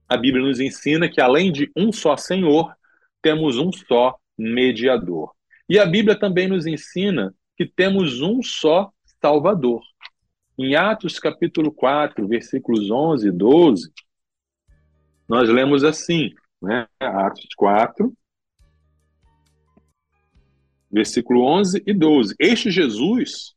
a 0.08 0.18
Bíblia 0.18 0.44
nos 0.44 0.60
ensina 0.60 1.08
que 1.08 1.22
além 1.22 1.52
de 1.52 1.70
um 1.76 1.92
só 1.92 2.18
Senhor, 2.18 2.74
temos 3.22 3.58
um 3.58 3.72
só 3.72 4.18
mediador. 4.38 5.32
E 5.68 5.78
a 5.78 5.86
Bíblia 5.86 6.18
também 6.18 6.48
nos 6.48 6.66
ensina 6.66 7.34
que 7.56 7.66
temos 7.66 8.22
um 8.22 8.42
só 8.42 8.92
Salvador. 9.22 9.82
Em 10.58 10.76
Atos 10.76 11.20
capítulo 11.20 11.72
4, 11.72 12.28
versículos 12.28 12.90
11 12.90 13.28
e 13.28 13.32
12, 13.32 13.92
nós 15.28 15.48
lemos 15.50 15.84
assim, 15.84 16.34
né? 16.62 16.88
Atos 17.00 17.48
4, 17.56 18.14
versículo 20.92 21.44
11 21.46 21.84
e 21.86 21.94
12. 21.94 22.36
Este 22.40 22.72
Jesus 22.72 23.54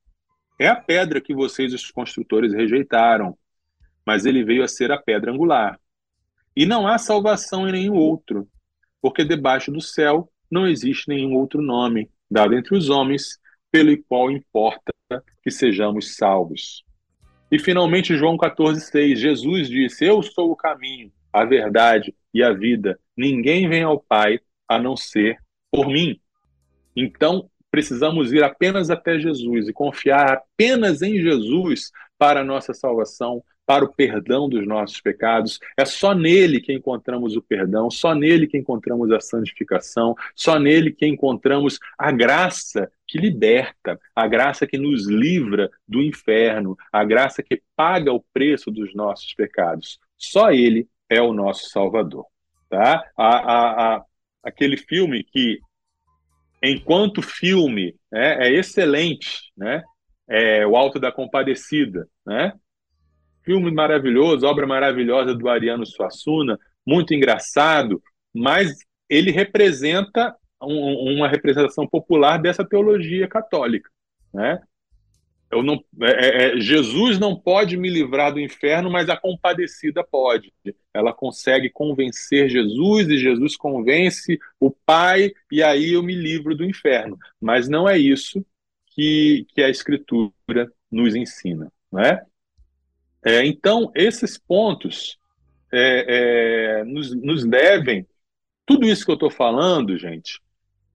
é 0.58 0.68
a 0.68 0.76
pedra 0.76 1.20
que 1.20 1.34
vocês, 1.34 1.72
os 1.72 1.90
construtores, 1.90 2.52
rejeitaram, 2.52 3.36
mas 4.06 4.26
ele 4.26 4.44
veio 4.44 4.62
a 4.62 4.68
ser 4.68 4.92
a 4.92 5.00
pedra 5.00 5.32
angular. 5.32 5.80
E 6.54 6.66
não 6.66 6.86
há 6.86 6.98
salvação 6.98 7.68
em 7.68 7.72
nenhum 7.72 7.94
outro, 7.94 8.46
porque 9.02 9.24
debaixo 9.24 9.72
do 9.72 9.80
céu 9.80 10.30
não 10.48 10.66
existe 10.66 11.08
nenhum 11.08 11.34
outro 11.34 11.60
nome 11.60 12.08
dado 12.30 12.54
entre 12.54 12.76
os 12.76 12.88
homens 12.88 13.38
pelo 13.70 13.96
qual 14.04 14.30
importa 14.30 14.92
que 15.42 15.50
sejamos 15.50 16.16
salvos. 16.16 16.84
E 17.50 17.58
finalmente, 17.58 18.16
João 18.16 18.36
14,6, 18.36 19.16
Jesus 19.16 19.68
disse: 19.68 20.06
Eu 20.06 20.22
sou 20.22 20.50
o 20.50 20.56
caminho, 20.56 21.12
a 21.32 21.44
verdade 21.44 22.14
e 22.32 22.42
a 22.42 22.52
vida. 22.52 22.98
Ninguém 23.16 23.68
vem 23.68 23.82
ao 23.82 24.00
Pai 24.00 24.38
a 24.68 24.78
não 24.78 24.96
ser 24.96 25.36
por 25.70 25.88
mim. 25.88 26.18
Então, 26.96 27.50
precisamos 27.70 28.32
ir 28.32 28.42
apenas 28.42 28.90
até 28.90 29.18
Jesus 29.18 29.68
e 29.68 29.72
confiar 29.72 30.32
apenas 30.32 31.02
em 31.02 31.20
Jesus 31.20 31.90
para 32.18 32.40
a 32.40 32.44
nossa 32.44 32.72
salvação, 32.72 33.42
para 33.72 33.86
o 33.86 33.88
perdão 33.94 34.50
dos 34.50 34.66
nossos 34.66 35.00
pecados. 35.00 35.58
É 35.78 35.86
só 35.86 36.14
nele 36.14 36.60
que 36.60 36.74
encontramos 36.74 37.36
o 37.36 37.40
perdão, 37.40 37.90
só 37.90 38.14
nele 38.14 38.46
que 38.46 38.58
encontramos 38.58 39.10
a 39.10 39.18
santificação, 39.18 40.14
só 40.36 40.58
nele 40.58 40.92
que 40.92 41.06
encontramos 41.06 41.78
a 41.96 42.12
graça 42.12 42.92
que 43.08 43.16
liberta, 43.16 43.98
a 44.14 44.26
graça 44.26 44.66
que 44.66 44.76
nos 44.76 45.08
livra 45.08 45.70
do 45.88 46.02
inferno, 46.02 46.76
a 46.92 47.02
graça 47.02 47.42
que 47.42 47.62
paga 47.74 48.12
o 48.12 48.22
preço 48.30 48.70
dos 48.70 48.94
nossos 48.94 49.32
pecados. 49.32 49.98
Só 50.18 50.52
ele 50.52 50.86
é 51.08 51.22
o 51.22 51.32
nosso 51.32 51.70
Salvador. 51.70 52.26
Tá? 52.68 53.02
A, 53.16 53.26
a, 53.26 53.94
a, 53.94 54.04
aquele 54.42 54.76
filme 54.76 55.24
que, 55.24 55.60
enquanto 56.62 57.22
filme, 57.22 57.96
é, 58.12 58.48
é 58.48 58.52
excelente, 58.52 59.50
né? 59.56 59.82
É 60.28 60.66
o 60.66 60.76
Alto 60.76 61.00
da 61.00 61.10
Compadecida, 61.10 62.06
né? 62.26 62.52
Filme 63.44 63.70
maravilhoso, 63.70 64.46
obra 64.46 64.66
maravilhosa 64.66 65.34
do 65.34 65.48
Ariano 65.48 65.86
Suassuna, 65.86 66.58
muito 66.86 67.14
engraçado, 67.14 68.02
mas 68.34 68.78
ele 69.08 69.30
representa 69.30 70.34
um, 70.62 71.16
uma 71.16 71.28
representação 71.28 71.86
popular 71.86 72.38
dessa 72.38 72.64
teologia 72.64 73.28
católica, 73.28 73.90
né? 74.32 74.60
Eu 75.52 75.62
não, 75.62 75.84
é, 76.00 76.10
é, 76.10 76.56
é, 76.56 76.60
Jesus 76.60 77.18
não 77.18 77.38
pode 77.38 77.76
me 77.76 77.90
livrar 77.90 78.32
do 78.32 78.40
inferno, 78.40 78.90
mas 78.90 79.10
a 79.10 79.18
compadecida 79.18 80.02
pode. 80.02 80.50
Ela 80.94 81.12
consegue 81.12 81.68
convencer 81.68 82.48
Jesus 82.48 83.08
e 83.08 83.18
Jesus 83.18 83.54
convence 83.54 84.38
o 84.58 84.70
Pai 84.70 85.30
e 85.50 85.62
aí 85.62 85.92
eu 85.92 86.02
me 86.02 86.14
livro 86.14 86.56
do 86.56 86.64
inferno. 86.64 87.18
Mas 87.38 87.68
não 87.68 87.86
é 87.86 87.98
isso 87.98 88.42
que, 88.86 89.46
que 89.54 89.62
a 89.62 89.68
Escritura 89.68 90.72
nos 90.90 91.14
ensina, 91.14 91.70
não 91.92 92.00
é? 92.00 92.24
É, 93.24 93.44
então, 93.44 93.90
esses 93.94 94.36
pontos 94.36 95.18
é, 95.72 96.80
é, 96.80 96.84
nos, 96.84 97.14
nos 97.14 97.44
devem. 97.44 98.06
Tudo 98.66 98.86
isso 98.86 99.04
que 99.04 99.10
eu 99.10 99.14
estou 99.14 99.30
falando, 99.30 99.96
gente, 99.96 100.40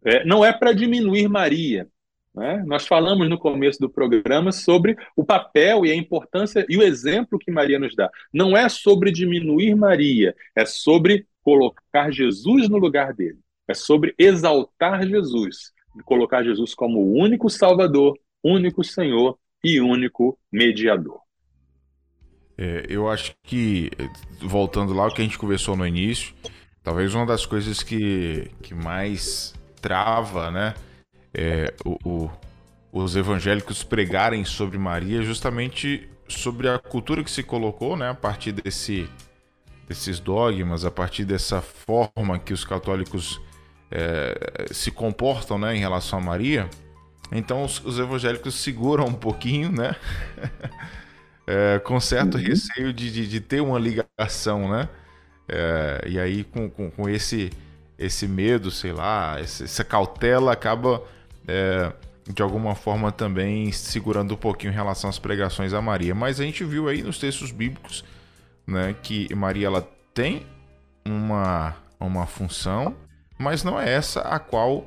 é, 0.03 0.23
não 0.25 0.43
é 0.43 0.53
para 0.53 0.73
diminuir 0.73 1.27
Maria. 1.27 1.87
Né? 2.33 2.63
Nós 2.67 2.85
falamos 2.85 3.27
no 3.27 3.37
começo 3.37 3.79
do 3.79 3.89
programa 3.89 4.51
sobre 4.51 4.95
o 5.15 5.25
papel 5.25 5.85
e 5.85 5.91
a 5.91 5.95
importância 5.95 6.65
e 6.69 6.77
o 6.77 6.83
exemplo 6.83 7.39
que 7.39 7.51
Maria 7.51 7.79
nos 7.79 7.95
dá. 7.95 8.09
Não 8.31 8.55
é 8.55 8.69
sobre 8.69 9.11
diminuir 9.11 9.75
Maria, 9.75 10.35
é 10.55 10.65
sobre 10.65 11.25
colocar 11.41 12.11
Jesus 12.11 12.69
no 12.69 12.77
lugar 12.77 13.13
dele. 13.13 13.39
É 13.67 13.73
sobre 13.73 14.13
exaltar 14.17 15.05
Jesus, 15.05 15.73
colocar 16.05 16.43
Jesus 16.43 16.73
como 16.75 16.99
o 16.99 17.13
único 17.13 17.49
Salvador, 17.49 18.17
único 18.43 18.83
Senhor 18.83 19.37
e 19.63 19.81
único 19.81 20.37
mediador. 20.51 21.26
É, 22.57 22.85
eu 22.89 23.09
acho 23.09 23.35
que, 23.43 23.91
voltando 24.41 24.93
lá 24.93 25.05
o 25.05 25.13
que 25.13 25.21
a 25.21 25.23
gente 25.23 25.37
conversou 25.37 25.75
no 25.75 25.85
início, 25.85 26.33
talvez 26.83 27.13
uma 27.13 27.25
das 27.25 27.45
coisas 27.45 27.83
que, 27.83 28.49
que 28.63 28.73
mais 28.73 29.53
trava 29.79 30.49
né, 30.49 30.73
é, 31.33 31.71
o, 31.85 31.97
o, 32.03 32.31
os 32.91 33.15
evangélicos 33.15 33.83
pregarem 33.83 34.43
sobre 34.43 34.77
Maria, 34.77 35.21
justamente 35.21 36.09
sobre 36.27 36.67
a 36.67 36.79
cultura 36.79 37.23
que 37.23 37.29
se 37.31 37.43
colocou 37.43 37.95
né, 37.95 38.09
a 38.09 38.15
partir 38.15 38.53
desse, 38.53 39.07
desses 39.87 40.19
dogmas, 40.19 40.83
a 40.83 40.91
partir 40.91 41.25
dessa 41.25 41.61
forma 41.61 42.39
que 42.39 42.53
os 42.53 42.65
católicos 42.65 43.39
é, 43.91 44.65
se 44.71 44.89
comportam 44.89 45.59
né, 45.59 45.75
em 45.75 45.79
relação 45.79 46.19
a 46.19 46.21
Maria. 46.21 46.67
Então 47.31 47.63
os, 47.63 47.83
os 47.85 47.99
evangélicos 47.99 48.55
seguram 48.55 49.05
um 49.05 49.13
pouquinho, 49.13 49.71
né? 49.71 49.95
é, 51.47 51.79
com 51.79 51.99
certo 51.99 52.35
uhum. 52.35 52.43
receio 52.43 52.91
de, 52.91 53.09
de, 53.09 53.27
de, 53.27 53.39
ter 53.39 53.61
uma 53.61 53.79
ligação, 53.79 54.69
né? 54.69 54.89
É, 55.47 56.03
e 56.05 56.19
aí 56.19 56.43
com, 56.43 56.69
com, 56.69 56.91
com, 56.91 57.09
esse, 57.09 57.49
esse 57.97 58.27
medo, 58.27 58.69
sei 58.69 58.91
lá, 58.91 59.39
essa 59.39 59.83
cautela 59.85 60.51
acaba 60.51 61.01
é, 61.47 61.93
de 62.27 62.41
alguma 62.41 62.75
forma 62.75 63.13
também 63.13 63.71
segurando 63.71 64.33
um 64.33 64.37
pouquinho 64.37 64.71
em 64.71 64.75
relação 64.75 65.09
às 65.09 65.17
pregações 65.17 65.73
a 65.73 65.81
Maria. 65.81 66.13
Mas 66.13 66.41
a 66.41 66.43
gente 66.43 66.65
viu 66.65 66.89
aí 66.89 67.01
nos 67.01 67.17
textos 67.17 67.49
bíblicos 67.51 68.03
né, 68.67 68.93
que 69.01 69.33
Maria 69.33 69.67
ela 69.67 69.89
tem 70.13 70.45
uma, 71.05 71.75
uma 71.97 72.25
função, 72.25 72.93
mas 73.39 73.63
não 73.63 73.79
é 73.79 73.93
essa 73.93 74.19
a 74.21 74.37
qual 74.37 74.85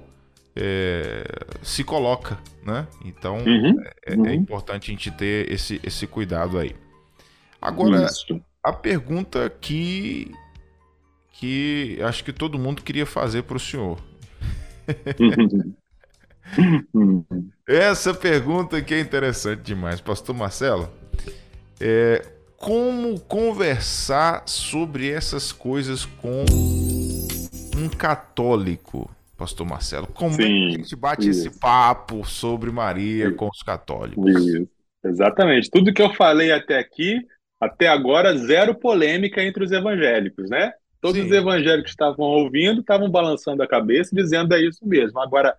é, 0.57 1.25
se 1.63 1.85
coloca, 1.85 2.39
né? 2.65 2.87
Então 3.05 3.39
uhum, 3.39 3.81
é, 3.81 3.93
é 4.13 4.17
uhum. 4.17 4.27
é, 4.27 4.35
importante 4.35 4.91
a 4.91 4.93
gente 4.93 5.11
ter 5.11 5.51
esse, 5.51 5.81
esse 5.83 6.07
cuidado 6.07 6.59
aí. 6.59 6.75
Agora, 7.61 8.07
Isso. 8.07 8.41
a 8.63 8.73
pergunta 8.73 9.51
que 9.61 10.33
que 11.33 11.99
acho 12.03 12.23
que 12.23 12.33
todo 12.33 12.59
mundo 12.59 12.83
queria 12.83 13.07
fazer 13.07 13.43
para 13.45 13.57
o 13.57 13.61
senhor. 13.61 13.99
Essa 17.67 18.13
pergunta 18.13 18.83
que 18.83 18.93
é 18.93 19.01
interessante 19.01 19.63
demais, 19.63 20.01
Pastor 20.01 20.35
Marcelo. 20.35 20.91
É, 21.81 22.27
como 22.59 23.19
conversar 23.21 24.43
sobre 24.47 25.09
essas 25.11 25.51
coisas 25.51 26.05
com 26.05 26.45
um 27.75 27.89
católico, 27.89 29.11
Pastor 29.41 29.67
Marcelo? 29.67 30.07
Como 30.09 30.35
Sim, 30.35 30.43
é 30.43 30.47
que 30.47 30.67
a 30.67 30.79
gente 30.83 30.97
bate 30.97 31.29
isso. 31.31 31.49
esse 31.49 31.59
papo 31.59 32.27
sobre 32.27 32.71
Maria 32.71 33.29
isso. 33.29 33.37
com 33.37 33.49
os 33.49 33.63
católicos? 33.63 34.37
Isso. 34.37 34.69
Exatamente. 35.03 35.71
Tudo 35.71 35.95
que 35.95 36.03
eu 36.03 36.13
falei 36.13 36.53
até 36.53 36.79
aqui, 36.79 37.19
até 37.59 37.89
agora, 37.89 38.37
zero 38.37 38.75
polêmica 38.75 39.43
entre 39.43 39.65
os 39.65 39.73
evangélicos, 39.73 40.51
né? 40.51 40.73
Todos 41.01 41.19
Sim. 41.19 41.27
os 41.27 41.33
evangélicos 41.33 41.91
estavam 41.91 42.27
ouvindo 42.27 42.83
estavam 42.83 43.11
balançando 43.11 43.63
a 43.63 43.67
cabeça, 43.67 44.15
dizendo 44.15 44.55
é 44.55 44.61
isso 44.61 44.87
mesmo. 44.87 45.19
Agora, 45.19 45.57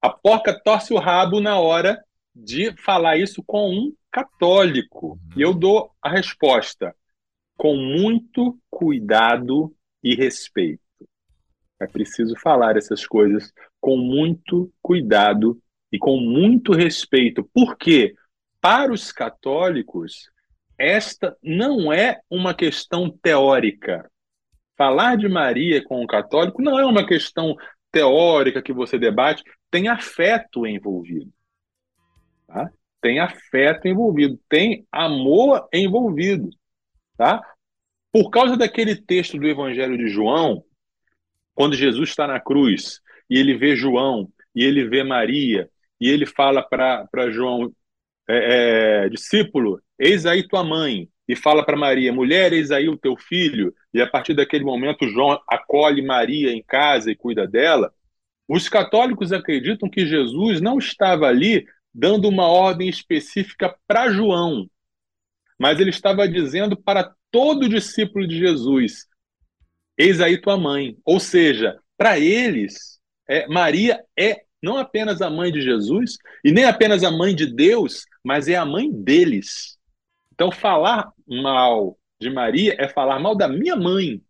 a 0.00 0.08
porca 0.08 0.56
torce 0.56 0.94
o 0.94 0.98
rabo 0.98 1.40
na 1.40 1.58
hora 1.58 2.00
de 2.32 2.72
falar 2.76 3.16
isso 3.16 3.42
com 3.44 3.68
um 3.68 3.92
católico. 4.12 5.18
E 5.36 5.42
eu 5.42 5.52
dou 5.52 5.90
a 6.00 6.08
resposta 6.08 6.94
com 7.56 7.76
muito 7.76 8.56
cuidado 8.70 9.74
e 10.04 10.14
respeito. 10.14 10.83
É 11.84 11.86
preciso 11.86 12.34
falar 12.40 12.76
essas 12.76 13.06
coisas 13.06 13.52
com 13.80 13.96
muito 13.96 14.72
cuidado 14.82 15.58
e 15.92 15.98
com 15.98 16.18
muito 16.18 16.72
respeito. 16.72 17.48
Porque, 17.52 18.14
para 18.60 18.92
os 18.92 19.12
católicos, 19.12 20.30
esta 20.78 21.36
não 21.42 21.92
é 21.92 22.20
uma 22.28 22.54
questão 22.54 23.10
teórica. 23.10 24.10
Falar 24.76 25.16
de 25.16 25.28
Maria 25.28 25.84
com 25.84 26.02
um 26.02 26.06
católico 26.06 26.60
não 26.60 26.78
é 26.78 26.84
uma 26.84 27.06
questão 27.06 27.56
teórica 27.92 28.60
que 28.60 28.72
você 28.72 28.98
debate, 28.98 29.44
tem 29.70 29.88
afeto 29.88 30.66
envolvido. 30.66 31.32
Tá? 32.46 32.70
tem 33.04 33.20
afeto 33.20 33.86
envolvido, 33.86 34.40
tem 34.48 34.86
amor 34.90 35.68
envolvido, 35.70 36.48
tá? 37.18 37.38
Por 38.10 38.30
causa 38.30 38.56
daquele 38.56 38.96
texto 38.96 39.38
do 39.38 39.46
Evangelho 39.46 39.98
de 39.98 40.08
João, 40.08 40.64
quando 41.54 41.76
Jesus 41.76 42.10
está 42.10 42.26
na 42.26 42.40
cruz 42.40 43.00
e 43.28 43.38
ele 43.38 43.56
vê 43.56 43.76
João 43.76 44.28
e 44.54 44.64
ele 44.64 44.86
vê 44.86 45.02
Maria 45.02 45.68
e 46.00 46.08
ele 46.08 46.26
fala 46.26 46.62
para 46.62 47.30
João, 47.30 47.72
é, 48.28 49.04
é, 49.04 49.08
discípulo, 49.08 49.80
eis 49.98 50.26
aí 50.26 50.46
tua 50.46 50.64
mãe, 50.64 51.08
e 51.26 51.34
fala 51.34 51.64
para 51.64 51.76
Maria, 51.76 52.12
mulher, 52.12 52.52
eis 52.52 52.70
aí 52.70 52.88
o 52.88 52.96
teu 52.96 53.16
filho, 53.16 53.74
e 53.92 54.00
a 54.00 54.06
partir 54.06 54.34
daquele 54.34 54.64
momento 54.64 55.08
João 55.08 55.40
acolhe 55.48 56.02
Maria 56.02 56.52
em 56.52 56.62
casa 56.62 57.10
e 57.10 57.16
cuida 57.16 57.46
dela. 57.46 57.92
Os 58.46 58.68
católicos 58.68 59.32
acreditam 59.32 59.88
que 59.88 60.06
Jesus 60.06 60.60
não 60.60 60.78
estava 60.78 61.26
ali 61.26 61.66
dando 61.94 62.28
uma 62.28 62.46
ordem 62.46 62.88
específica 62.88 63.74
para 63.86 64.10
João, 64.10 64.68
mas 65.58 65.80
ele 65.80 65.90
estava 65.90 66.28
dizendo 66.28 66.76
para 66.76 67.14
todo 67.30 67.68
discípulo 67.68 68.26
de 68.26 68.36
Jesus: 68.36 69.06
Eis 69.96 70.20
aí 70.20 70.40
tua 70.40 70.56
mãe. 70.56 70.96
Ou 71.04 71.20
seja, 71.20 71.78
para 71.96 72.18
eles, 72.18 72.98
é, 73.28 73.46
Maria 73.46 74.02
é 74.18 74.42
não 74.62 74.78
apenas 74.78 75.20
a 75.20 75.28
mãe 75.28 75.52
de 75.52 75.60
Jesus 75.60 76.16
e 76.42 76.50
nem 76.50 76.64
apenas 76.64 77.04
a 77.04 77.10
mãe 77.10 77.34
de 77.34 77.46
Deus, 77.46 78.06
mas 78.24 78.48
é 78.48 78.56
a 78.56 78.64
mãe 78.64 78.90
deles. 78.90 79.76
Então, 80.32 80.50
falar 80.50 81.12
mal 81.28 81.98
de 82.18 82.30
Maria 82.30 82.74
é 82.78 82.88
falar 82.88 83.18
mal 83.18 83.36
da 83.36 83.46
minha 83.46 83.76
mãe. 83.76 84.20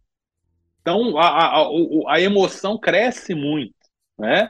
Então, 0.80 1.16
a, 1.16 1.62
a, 1.62 1.68
a, 2.08 2.20
emoção 2.20 2.76
cresce 2.76 3.34
muito. 3.34 3.74
Né? 4.18 4.48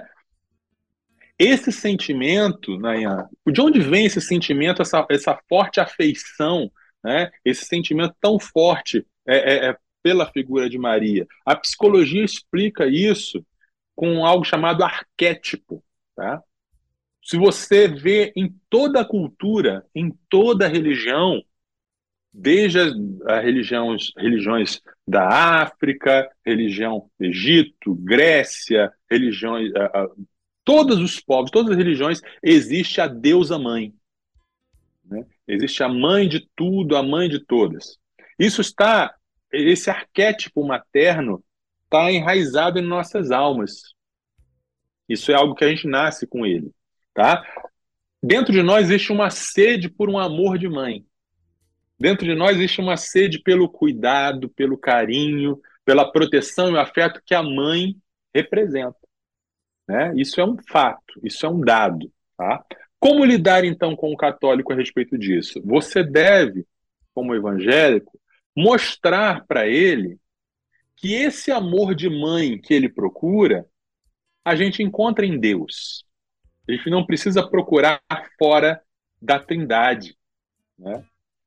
Esse 1.39 1.71
sentimento, 1.71 2.79
Nayan, 2.79 3.29
de 3.47 3.61
onde 3.61 3.79
vem 3.79 4.07
esse 4.07 4.21
sentimento, 4.21 4.83
essa, 4.83 5.07
essa 5.11 5.39
forte 5.49 5.81
afeição, 5.81 6.71
né? 7.05 7.31
esse 7.45 7.67
sentimento 7.67 8.17
tão 8.21 8.39
forte 8.39 9.07
é, 9.27 9.37
é, 9.37 9.71
é 9.71 9.77
pela 10.05 10.31
figura 10.31 10.69
de 10.69 10.77
Maria? 10.77 11.27
A 11.47 11.57
psicologia 11.57 12.23
explica 12.23 12.87
isso 12.87 13.45
com 13.97 14.27
algo 14.27 14.45
chamado 14.45 14.85
arquétipo. 14.85 15.83
Tá? 16.15 16.43
Se 17.25 17.39
você 17.39 17.89
vê 17.89 18.31
em 18.37 18.55
toda 18.69 19.01
a 19.01 19.05
cultura, 19.05 19.85
em 19.95 20.15
toda 20.29 20.67
a 20.67 20.69
religião, 20.69 21.43
desde 22.31 22.81
as, 22.81 22.93
as 23.27 23.45
religiões, 23.45 24.13
religiões 24.17 24.83
da 25.09 25.63
África, 25.63 26.31
religião 26.45 27.09
Egito, 27.19 27.95
Grécia, 27.95 28.93
religiões, 29.11 29.73
todos 30.65 30.99
os 30.99 31.19
povos, 31.19 31.51
todas 31.51 31.71
as 31.71 31.79
religiões, 31.79 32.21
existe 32.43 33.01
a 33.01 33.07
deusa 33.07 33.59
mãe. 33.59 33.95
Né? 35.05 35.25
Existe 35.49 35.83
a 35.83 35.89
mãe 35.89 36.29
de 36.29 36.47
tudo, 36.55 36.97
a 36.97 37.03
mãe 37.03 37.29
de 37.29 37.39
todas. 37.39 37.99
Isso 38.39 38.61
está, 38.61 39.15
esse 39.55 39.91
arquétipo 39.91 40.67
materno 40.67 41.43
está 41.85 42.11
enraizado 42.11 42.79
em 42.79 42.83
nossas 42.83 43.31
almas. 43.31 43.95
Isso 45.09 45.31
é 45.31 45.35
algo 45.35 45.55
que 45.55 45.65
a 45.65 45.69
gente 45.69 45.87
nasce 45.87 46.27
com 46.27 46.45
ele, 46.45 46.71
tá? 47.13 47.45
Dentro 48.23 48.53
de 48.53 48.63
nós 48.63 48.87
existe 48.87 49.13
uma 49.13 49.31
sede 49.31 49.89
por 49.89 50.09
um 50.09 50.19
amor 50.19 50.59
de 50.59 50.69
mãe. 50.69 51.05
Dentro 51.99 52.25
de 52.25 52.35
nós 52.35 52.57
existe 52.57 52.81
uma 52.81 52.97
sede 52.97 53.39
pelo 53.39 53.69
cuidado, 53.69 54.49
pelo 54.49 54.79
carinho, 54.79 55.61
pela 55.85 56.11
proteção 56.11 56.71
e 56.71 56.73
o 56.73 56.81
afeto 56.81 57.23
que 57.25 57.35
a 57.35 57.43
mãe 57.43 57.95
representa. 58.35 58.97
Né? 59.87 60.15
Isso 60.17 60.41
é 60.41 60.45
um 60.45 60.57
fato, 60.69 61.21
isso 61.23 61.45
é 61.45 61.49
um 61.49 61.61
dado. 61.61 62.11
Tá? 62.37 62.65
Como 62.99 63.25
lidar 63.25 63.65
então 63.65 63.95
com 63.95 64.13
o 64.13 64.17
católico 64.17 64.73
a 64.73 64.77
respeito 64.77 65.19
disso? 65.19 65.61
Você 65.65 66.03
deve, 66.03 66.67
como 67.15 67.35
evangélico, 67.35 68.19
mostrar 68.57 69.45
para 69.47 69.67
ele 69.67 70.19
que 70.97 71.13
esse 71.15 71.51
amor 71.51 71.95
de 71.95 72.09
mãe 72.09 72.59
que 72.61 72.73
ele 72.73 72.89
procura, 72.89 73.67
a 74.45 74.55
gente 74.55 74.83
encontra 74.83 75.27
em 75.27 75.39
Deus. 75.39 76.05
A 76.69 76.73
gente 76.73 76.89
não 76.89 77.05
precisa 77.05 77.47
procurar 77.47 78.01
fora 78.39 78.81
da 79.21 79.39
Trindade. 79.39 80.17
Né? 80.79 81.05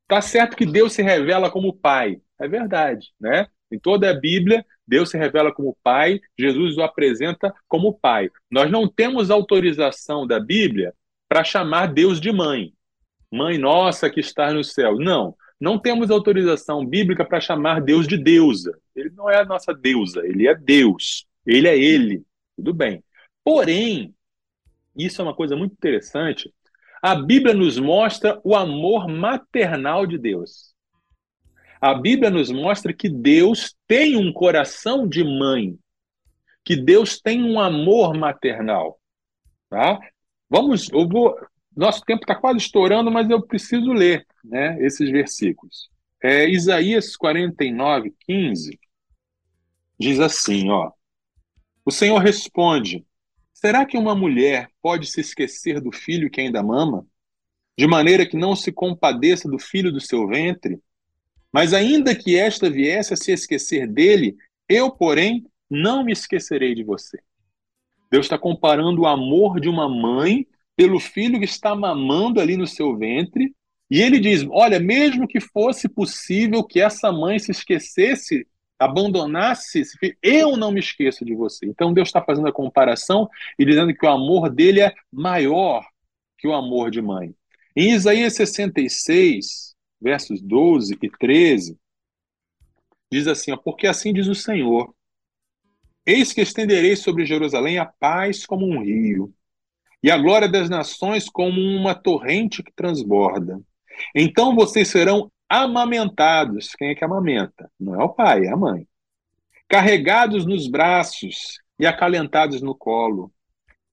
Tá 0.07 0.21
certo 0.21 0.55
que 0.55 0.65
Deus 0.65 0.93
se 0.93 1.01
revela 1.01 1.49
como 1.49 1.73
Pai, 1.73 2.21
é 2.39 2.47
verdade, 2.47 3.11
né? 3.19 3.47
Em 3.69 3.77
toda 3.77 4.09
a 4.09 4.13
Bíblia, 4.13 4.65
Deus 4.87 5.09
se 5.09 5.17
revela 5.17 5.53
como 5.53 5.77
Pai, 5.83 6.21
Jesus 6.39 6.77
o 6.77 6.81
apresenta 6.81 7.53
como 7.67 7.93
Pai. 7.93 8.29
Nós 8.49 8.71
não 8.71 8.87
temos 8.87 9.29
autorização 9.29 10.25
da 10.25 10.39
Bíblia 10.39 10.93
para 11.27 11.43
chamar 11.43 11.87
Deus 11.87 12.21
de 12.21 12.31
mãe. 12.31 12.73
Mãe 13.29 13.57
nossa 13.57 14.09
que 14.09 14.21
está 14.21 14.53
no 14.53 14.63
céu. 14.63 14.95
Não, 14.97 15.35
não 15.59 15.79
temos 15.79 16.11
autorização 16.11 16.85
bíblica 16.85 17.25
para 17.25 17.41
chamar 17.41 17.81
Deus 17.81 18.07
de 18.07 18.17
deusa. 18.17 18.77
Ele 18.95 19.09
não 19.11 19.29
é 19.29 19.37
a 19.39 19.45
nossa 19.45 19.73
deusa, 19.73 20.25
ele 20.25 20.47
é 20.47 20.55
Deus. 20.55 21.25
Ele 21.45 21.67
é 21.67 21.77
ele. 21.77 22.23
Tudo 22.55 22.73
bem. 22.73 23.03
Porém, 23.43 24.13
isso 24.95 25.21
é 25.21 25.23
uma 25.23 25.35
coisa 25.35 25.55
muito 25.55 25.73
interessante. 25.73 26.53
A 27.01 27.15
Bíblia 27.15 27.53
nos 27.53 27.79
mostra 27.79 28.39
o 28.43 28.55
amor 28.55 29.07
maternal 29.07 30.05
de 30.05 30.17
Deus. 30.17 30.75
A 31.79 31.93
Bíblia 31.93 32.29
nos 32.29 32.51
mostra 32.51 32.91
que 32.91 33.07
Deus 33.07 33.75
tem 33.87 34.17
um 34.17 34.33
coração 34.33 35.07
de 35.07 35.23
mãe, 35.23 35.77
que 36.65 36.75
Deus 36.75 37.21
tem 37.21 37.43
um 37.43 37.59
amor 37.59 38.15
maternal. 38.15 38.99
Tá? 39.69 39.99
Vamos, 40.49 40.89
eu 40.91 41.07
vou. 41.07 41.37
Nosso 41.77 42.01
tempo 42.01 42.23
está 42.23 42.33
quase 42.33 42.57
estourando, 42.57 43.11
mas 43.11 43.29
eu 43.29 43.39
preciso 43.39 43.93
ler 43.93 44.25
né, 44.43 44.83
esses 44.83 45.11
versículos. 45.11 45.89
É, 46.21 46.49
Isaías 46.49 47.15
49, 47.15 48.15
15 48.21 48.79
diz 49.99 50.19
assim: 50.19 50.71
ó, 50.71 50.91
o 51.85 51.91
Senhor 51.91 52.17
responde: 52.17 53.05
Será 53.53 53.85
que 53.85 53.95
uma 53.95 54.15
mulher 54.15 54.69
pode 54.81 55.05
se 55.05 55.21
esquecer 55.21 55.79
do 55.79 55.91
filho 55.91 56.31
que 56.31 56.41
ainda 56.41 56.63
mama, 56.63 57.05
de 57.77 57.85
maneira 57.85 58.25
que 58.25 58.35
não 58.35 58.55
se 58.55 58.71
compadeça 58.71 59.47
do 59.47 59.59
filho 59.59 59.91
do 59.91 60.01
seu 60.01 60.27
ventre? 60.27 60.81
Mas 61.51 61.73
ainda 61.73 62.15
que 62.15 62.37
esta 62.37 62.71
viesse 62.71 63.13
a 63.13 63.17
se 63.17 63.31
esquecer 63.31 63.87
dele, 63.87 64.35
eu, 64.67 64.89
porém, 64.89 65.45
não 65.69 66.03
me 66.03 66.11
esquecerei 66.11 66.73
de 66.73 66.83
você. 66.83 67.19
Deus 68.11 68.25
está 68.25 68.37
comparando 68.37 69.01
o 69.01 69.07
amor 69.07 69.59
de 69.59 69.69
uma 69.69 69.87
mãe 69.87 70.47
pelo 70.77 70.99
filho 70.99 71.39
que 71.39 71.45
está 71.45 71.75
mamando 71.75 72.39
ali 72.39 72.55
no 72.55 72.67
seu 72.67 72.95
ventre. 72.95 73.53
E 73.89 73.99
ele 73.99 74.19
diz: 74.19 74.45
Olha, 74.51 74.79
mesmo 74.79 75.27
que 75.27 75.41
fosse 75.41 75.89
possível 75.89 76.63
que 76.63 76.79
essa 76.79 77.11
mãe 77.11 77.39
se 77.39 77.51
esquecesse, 77.51 78.47
abandonasse 78.77 79.81
eu 80.21 80.55
não 80.55 80.71
me 80.71 80.79
esqueço 80.79 81.25
de 81.25 81.33
você. 81.33 81.65
Então 81.65 81.91
Deus 81.91 82.09
está 82.09 82.21
fazendo 82.21 82.47
a 82.47 82.53
comparação 82.53 83.27
e 83.57 83.65
dizendo 83.65 83.93
que 83.93 84.05
o 84.05 84.09
amor 84.09 84.51
dele 84.51 84.81
é 84.81 84.93
maior 85.11 85.83
que 86.37 86.47
o 86.47 86.53
amor 86.53 86.91
de 86.91 87.01
mãe. 87.01 87.33
Em 87.75 87.93
Isaías 87.93 88.35
66, 88.35 89.75
versos 89.99 90.41
12 90.41 90.97
e 91.01 91.09
13, 91.09 91.75
diz 93.11 93.25
assim: 93.25 93.51
ó, 93.51 93.57
porque 93.57 93.87
assim 93.87 94.13
diz 94.13 94.27
o 94.27 94.35
Senhor: 94.35 94.93
Eis 96.05 96.31
que 96.33 96.41
estenderei 96.41 96.95
sobre 96.95 97.25
Jerusalém 97.25 97.79
a 97.79 97.85
paz 97.85 98.45
como 98.45 98.67
um 98.67 98.83
rio, 98.83 99.33
e 100.03 100.11
a 100.11 100.17
glória 100.17 100.47
das 100.47 100.69
nações 100.69 101.29
como 101.29 101.59
uma 101.59 101.95
torrente 101.95 102.63
que 102.63 102.71
transborda. 102.71 103.59
Então 104.15 104.55
vocês 104.55 104.87
serão 104.87 105.31
amamentados. 105.49 106.73
Quem 106.75 106.89
é 106.89 106.95
que 106.95 107.03
amamenta? 107.03 107.71
Não 107.79 107.99
é 107.99 108.03
o 108.03 108.09
pai, 108.09 108.45
é 108.45 108.51
a 108.51 108.57
mãe. 108.57 108.87
Carregados 109.67 110.45
nos 110.45 110.67
braços 110.67 111.59
e 111.79 111.85
acalentados 111.85 112.61
no 112.61 112.75
colo. 112.75 113.31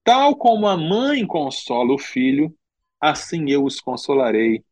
Tal 0.02 0.36
como 0.36 0.66
a 0.66 0.76
mãe 0.76 1.26
consola 1.26 1.94
o 1.94 1.98
filho, 1.98 2.54
assim 3.00 3.50
eu 3.50 3.64
os 3.64 3.80
consolarei. 3.80 4.62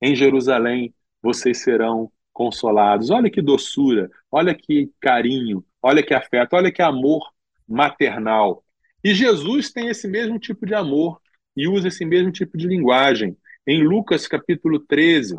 Em 0.00 0.14
Jerusalém 0.14 0.92
vocês 1.22 1.62
serão 1.62 2.10
consolados. 2.32 3.10
Olha 3.10 3.30
que 3.30 3.40
doçura, 3.40 4.10
olha 4.30 4.54
que 4.54 4.90
carinho, 5.00 5.64
olha 5.80 6.02
que 6.02 6.14
afeto, 6.14 6.54
olha 6.54 6.72
que 6.72 6.82
amor 6.82 7.30
maternal. 7.68 8.64
E 9.04 9.14
Jesus 9.14 9.70
tem 9.70 9.88
esse 9.88 10.06
mesmo 10.06 10.38
tipo 10.38 10.64
de 10.64 10.74
amor 10.74 11.20
e 11.56 11.66
usa 11.68 11.88
esse 11.88 12.04
mesmo 12.04 12.30
tipo 12.30 12.56
de 12.56 12.66
linguagem. 12.66 13.36
Em 13.66 13.82
Lucas 13.82 14.26
capítulo 14.26 14.78
13, 14.80 15.36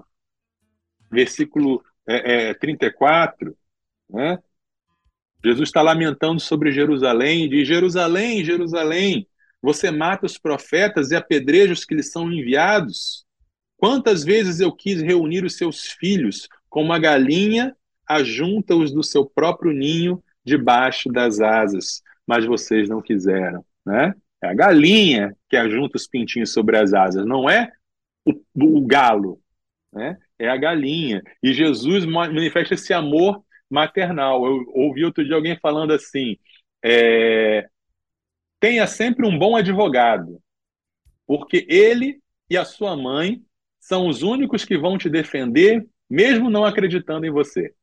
versículo 1.12 1.84
é, 2.08 2.50
é, 2.50 2.54
34, 2.54 3.56
né? 4.10 4.38
Jesus 5.44 5.70
está 5.70 5.82
lamentando 5.82 6.40
sobre 6.40 6.72
Jerusalém, 6.72 7.50
diz: 7.50 7.68
Jerusalém, 7.68 8.46
Jerusalém, 8.46 9.28
você 9.62 9.92
mata 9.92 10.26
os 10.26 10.38
profetas 10.38 11.12
e 11.12 11.16
apedreja 11.16 11.74
os 11.74 11.86
que 11.86 11.96
lhes 11.96 12.12
são 12.12 12.32
enviados. 12.32 13.26
Quantas 13.78 14.24
vezes 14.24 14.60
eu 14.60 14.72
quis 14.72 15.02
reunir 15.02 15.44
os 15.44 15.58
seus 15.58 15.88
filhos, 15.88 16.48
como 16.70 16.86
uma 16.86 17.00
galinha 17.00 17.76
ajunta-os 18.08 18.92
do 18.94 19.04
seu 19.04 19.26
próprio 19.26 19.72
ninho 19.72 20.24
debaixo 20.46 21.10
das 21.10 21.40
asas, 21.40 22.02
mas 22.28 22.46
vocês 22.46 22.90
não 22.90 23.02
quiseram, 23.02 23.66
né? 23.86 24.14
É 24.42 24.48
a 24.48 24.54
galinha 24.54 25.36
que 25.50 25.56
ajunta 25.56 25.98
os 25.98 26.08
pintinhos 26.08 26.52
sobre 26.52 26.78
as 26.78 26.94
asas, 26.94 27.26
não 27.26 27.50
é 27.50 27.72
o, 28.26 28.34
o 28.56 28.86
galo, 28.86 29.42
né? 29.92 30.18
É 30.38 30.50
a 30.50 30.58
galinha. 30.58 31.22
E 31.42 31.54
Jesus 31.54 32.06
manifesta 32.06 32.74
esse 32.74 32.94
amor 32.94 33.44
maternal. 33.70 34.46
Eu 34.46 34.66
ouvi 34.74 35.06
outro 35.06 35.24
dia 35.24 35.36
alguém 35.36 35.58
falando 35.58 35.94
assim: 35.94 36.38
é, 36.84 37.68
tenha 38.60 38.86
sempre 38.88 39.26
um 39.26 39.38
bom 39.38 39.56
advogado, 39.56 40.42
porque 41.26 41.66
ele 41.70 42.22
e 42.50 42.58
a 42.58 42.66
sua 42.66 42.96
mãe 42.96 43.42
são 43.80 44.08
os 44.08 44.22
únicos 44.22 44.64
que 44.64 44.78
vão 44.78 44.98
te 44.98 45.10
defender, 45.10 45.86
mesmo 46.10 46.50
não 46.50 46.66
acreditando 46.66 47.26
em 47.26 47.32
você. 47.32 47.74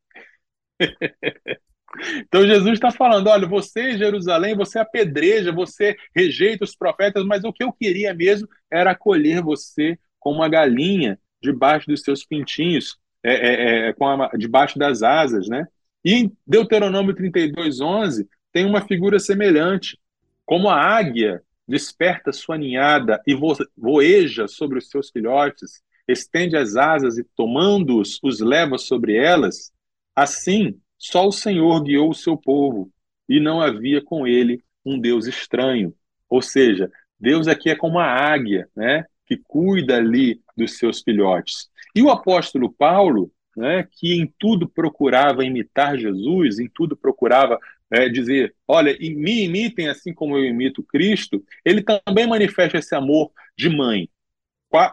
Então 2.18 2.46
Jesus 2.46 2.74
está 2.74 2.90
falando: 2.90 3.28
olha, 3.28 3.46
você, 3.46 3.96
Jerusalém, 3.96 4.54
você 4.54 4.78
apedreja, 4.78 5.52
você 5.52 5.96
rejeita 6.14 6.64
os 6.64 6.76
profetas, 6.76 7.24
mas 7.24 7.44
o 7.44 7.52
que 7.52 7.64
eu 7.64 7.72
queria 7.72 8.14
mesmo 8.14 8.48
era 8.70 8.92
acolher 8.92 9.42
você 9.42 9.98
como 10.18 10.36
uma 10.36 10.48
galinha 10.48 11.18
debaixo 11.42 11.86
dos 11.86 12.02
seus 12.02 12.24
pintinhos, 12.24 12.98
é, 13.22 13.34
é, 13.34 13.88
é, 13.88 13.92
com 13.92 14.06
a, 14.06 14.28
debaixo 14.36 14.78
das 14.78 15.02
asas, 15.02 15.48
né? 15.48 15.66
E 16.04 16.14
em 16.14 16.36
Deuteronômio 16.46 17.14
32, 17.14 17.80
11, 17.80 18.28
tem 18.52 18.64
uma 18.64 18.86
figura 18.86 19.18
semelhante. 19.18 19.98
Como 20.44 20.68
a 20.68 20.76
águia 20.76 21.42
desperta 21.66 22.32
sua 22.32 22.58
ninhada 22.58 23.20
e 23.26 23.34
vo, 23.34 23.54
voeja 23.76 24.48
sobre 24.48 24.78
os 24.78 24.88
seus 24.88 25.10
filhotes, 25.10 25.82
estende 26.08 26.56
as 26.56 26.76
asas 26.76 27.18
e, 27.18 27.24
tomando-os, 27.36 28.18
os 28.22 28.40
leva 28.40 28.76
sobre 28.76 29.16
elas, 29.16 29.72
assim 30.14 30.78
só 31.00 31.26
o 31.26 31.32
Senhor 31.32 31.82
guiou 31.82 32.10
o 32.10 32.14
seu 32.14 32.36
povo 32.36 32.92
e 33.26 33.40
não 33.40 33.60
havia 33.60 34.02
com 34.02 34.26
ele 34.26 34.62
um 34.84 35.00
Deus 35.00 35.26
estranho. 35.26 35.94
Ou 36.28 36.42
seja, 36.42 36.92
Deus 37.18 37.48
aqui 37.48 37.70
é 37.70 37.74
como 37.74 37.98
a 37.98 38.04
águia, 38.04 38.68
né, 38.76 39.06
que 39.26 39.38
cuida 39.38 39.96
ali 39.96 40.42
dos 40.54 40.76
seus 40.76 41.00
filhotes. 41.00 41.70
E 41.94 42.02
o 42.02 42.10
apóstolo 42.10 42.70
Paulo, 42.70 43.32
né, 43.56 43.88
que 43.90 44.14
em 44.14 44.32
tudo 44.38 44.68
procurava 44.68 45.44
imitar 45.44 45.96
Jesus, 45.96 46.58
em 46.58 46.68
tudo 46.68 46.94
procurava 46.94 47.58
é, 47.90 48.08
dizer, 48.08 48.54
olha, 48.68 48.96
me 49.00 49.44
imitem 49.44 49.88
assim 49.88 50.12
como 50.12 50.36
eu 50.36 50.44
imito 50.44 50.82
Cristo, 50.82 51.42
ele 51.64 51.82
também 51.82 52.26
manifesta 52.26 52.78
esse 52.78 52.94
amor 52.94 53.32
de 53.56 53.70
mãe. 53.70 54.08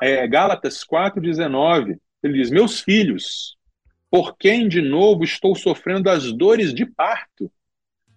É, 0.01 0.25
Gálatas 0.25 0.83
4,19, 0.85 1.99
ele 2.23 2.33
diz, 2.33 2.49
meus 2.49 2.79
filhos, 2.79 3.56
por 4.09 4.37
quem 4.37 4.67
de 4.67 4.81
novo 4.81 5.23
estou 5.23 5.55
sofrendo 5.55 6.09
as 6.09 6.31
dores 6.31 6.73
de 6.73 6.85
parto, 6.85 7.51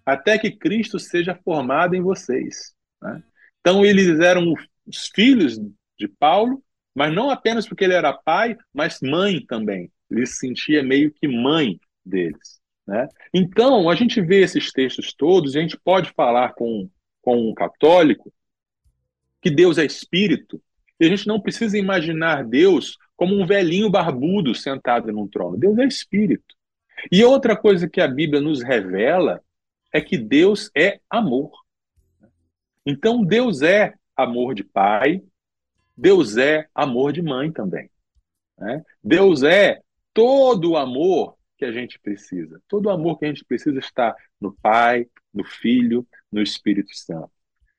até 0.04 0.38
que 0.38 0.50
Cristo 0.50 0.98
seja 0.98 1.38
formado 1.44 1.94
em 1.94 2.00
vocês. 2.00 2.74
Né? 3.02 3.22
Então, 3.60 3.84
eles 3.84 4.20
eram 4.20 4.54
os 4.86 5.10
filhos 5.14 5.58
de 5.98 6.08
Paulo, 6.08 6.62
mas 6.94 7.14
não 7.14 7.30
apenas 7.30 7.68
porque 7.68 7.84
ele 7.84 7.94
era 7.94 8.12
pai, 8.12 8.56
mas 8.72 8.98
mãe 9.02 9.44
também. 9.44 9.90
Ele 10.10 10.26
se 10.26 10.38
sentia 10.38 10.82
meio 10.82 11.12
que 11.12 11.28
mãe 11.28 11.78
deles. 12.04 12.60
Né? 12.86 13.06
Então, 13.32 13.88
a 13.88 13.94
gente 13.94 14.20
vê 14.20 14.42
esses 14.42 14.72
textos 14.72 15.12
todos, 15.12 15.54
e 15.54 15.58
a 15.58 15.62
gente 15.62 15.78
pode 15.78 16.10
falar 16.10 16.54
com, 16.54 16.88
com 17.22 17.50
um 17.50 17.54
católico 17.54 18.32
que 19.40 19.50
Deus 19.50 19.78
é 19.78 19.84
espírito, 19.84 20.60
e 20.98 21.06
a 21.06 21.08
gente 21.08 21.26
não 21.26 21.40
precisa 21.40 21.78
imaginar 21.78 22.44
Deus 22.44 22.98
como 23.20 23.38
um 23.38 23.44
velhinho 23.44 23.90
barbudo 23.90 24.54
sentado 24.54 25.12
num 25.12 25.28
trono. 25.28 25.58
Deus 25.58 25.76
é 25.76 25.84
espírito. 25.84 26.56
E 27.12 27.22
outra 27.22 27.54
coisa 27.54 27.86
que 27.86 28.00
a 28.00 28.08
Bíblia 28.08 28.40
nos 28.40 28.62
revela 28.62 29.42
é 29.92 30.00
que 30.00 30.16
Deus 30.16 30.70
é 30.74 31.00
amor. 31.10 31.52
Então, 32.86 33.22
Deus 33.22 33.60
é 33.60 33.92
amor 34.16 34.54
de 34.54 34.64
pai, 34.64 35.22
Deus 35.94 36.38
é 36.38 36.66
amor 36.74 37.12
de 37.12 37.20
mãe 37.20 37.52
também. 37.52 37.90
Né? 38.56 38.82
Deus 39.04 39.42
é 39.42 39.82
todo 40.14 40.70
o 40.70 40.76
amor 40.78 41.36
que 41.58 41.66
a 41.66 41.72
gente 41.72 41.98
precisa. 41.98 42.58
Todo 42.66 42.86
o 42.86 42.90
amor 42.90 43.18
que 43.18 43.26
a 43.26 43.28
gente 43.28 43.44
precisa 43.44 43.78
está 43.80 44.16
no 44.40 44.56
Pai, 44.62 45.06
no 45.30 45.44
Filho, 45.44 46.08
no 46.32 46.40
Espírito 46.40 46.96
Santo. 46.96 47.30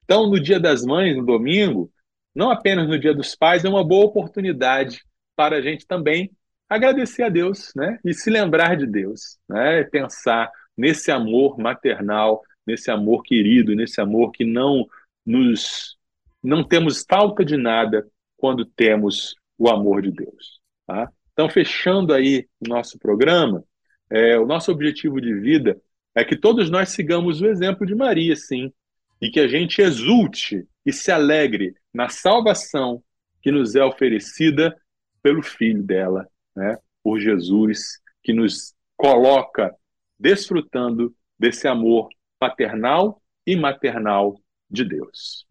Então, 0.04 0.30
no 0.30 0.39
Dia 0.39 0.60
das 0.60 0.86
Mães, 0.86 1.18
no 1.18 1.26
domingo, 1.26 1.92
não 2.36 2.52
apenas 2.52 2.88
no 2.88 3.00
Dia 3.00 3.16
dos 3.16 3.34
Pais, 3.34 3.66
é 3.66 3.70
uma 3.70 3.84
boa 3.84 4.06
oportunidade 4.06 5.04
para 5.36 5.58
a 5.58 5.62
gente 5.62 5.86
também 5.86 6.32
agradecer 6.70 7.24
a 7.24 7.30
Deus, 7.30 7.72
né? 7.76 8.00
E 8.04 8.14
se 8.14 8.30
lembrar 8.30 8.78
de 8.78 8.86
Deus, 8.86 9.38
né? 9.50 9.84
Pensar 9.84 10.50
nesse 10.78 11.12
amor 11.12 11.58
maternal, 11.58 12.42
nesse 12.66 12.90
amor 12.90 13.24
querido, 13.24 13.76
nesse 13.76 14.00
amor 14.00 14.32
que 14.32 14.46
não 14.46 14.88
nos 15.26 15.98
não 16.44 16.64
temos 16.64 17.06
falta 17.08 17.46
de 17.46 17.56
nada 17.56 18.08
quando 18.36 18.66
temos 18.66 19.36
o 19.58 19.70
amor 19.70 20.02
de 20.02 20.12
Deus. 20.12 20.60
Tá? 20.88 21.08
Então, 21.32 21.48
fechando 21.48 22.14
aí 22.14 22.48
o 22.60 22.68
nosso 22.68 22.98
programa, 22.98 23.64
é, 24.10 24.38
o 24.40 24.46
nosso 24.46 24.72
objetivo 24.72 25.22
de 25.22 25.34
vida 25.36 25.80
é 26.16 26.26
que 26.26 26.36
todos 26.36 26.70
nós 26.70 26.90
sigamos 26.90 27.42
o 27.42 27.46
exemplo 27.46 27.86
de 27.86 27.94
Maria, 27.94 28.36
sim, 28.36 28.74
e 29.22 29.30
que 29.30 29.40
a 29.40 29.48
gente 29.48 29.82
exulte 29.82 30.68
e 30.86 30.92
se 30.92 31.12
alegre 31.12 31.76
na 31.94 32.10
salvação 32.10 33.04
que 33.42 33.52
nos 33.52 33.76
é 33.76 33.84
oferecida 33.84 34.76
pelo 35.22 35.42
Filho 35.42 35.84
dela, 35.84 36.28
né? 36.56 36.78
por 37.04 37.20
Jesus, 37.20 38.00
que 38.24 38.34
nos 38.34 38.74
coloca 38.96 39.76
desfrutando 40.20 41.14
desse 41.38 41.68
amor 41.68 42.10
paternal 42.40 43.22
e 43.46 43.56
maternal 43.56 44.40
de 44.70 44.86
Deus. 44.86 45.46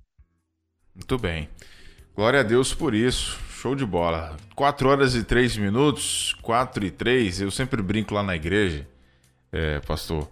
Muito 0.94 1.18
bem. 1.18 1.48
Glória 2.14 2.40
a 2.40 2.44
Deus 2.44 2.74
por 2.74 2.94
isso. 2.94 3.38
Show 3.50 3.74
de 3.74 3.84
bola. 3.84 4.36
4 4.54 4.88
horas 4.88 5.14
e 5.14 5.24
3 5.24 5.56
minutos, 5.56 6.34
4 6.42 6.84
e 6.84 6.90
3. 6.90 7.40
Eu 7.42 7.50
sempre 7.50 7.82
brinco 7.82 8.14
lá 8.14 8.22
na 8.22 8.36
igreja, 8.36 8.86
é, 9.52 9.80
pastor, 9.80 10.30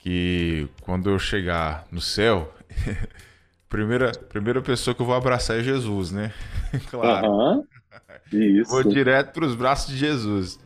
que 0.00 0.68
quando 0.82 1.08
eu 1.08 1.18
chegar 1.18 1.86
no 1.90 2.00
céu, 2.00 2.52
primeira, 3.68 4.12
primeira 4.12 4.60
pessoa 4.60 4.94
que 4.94 5.00
eu 5.00 5.06
vou 5.06 5.14
abraçar 5.14 5.58
é 5.58 5.62
Jesus, 5.62 6.10
né? 6.10 6.32
claro. 6.90 7.28
Uhum. 7.28 7.64
Isso. 8.32 8.70
Vou 8.70 8.82
direto 8.82 9.32
para 9.32 9.44
os 9.44 9.54
braços 9.54 9.92
de 9.92 9.96
Jesus. 9.96 10.58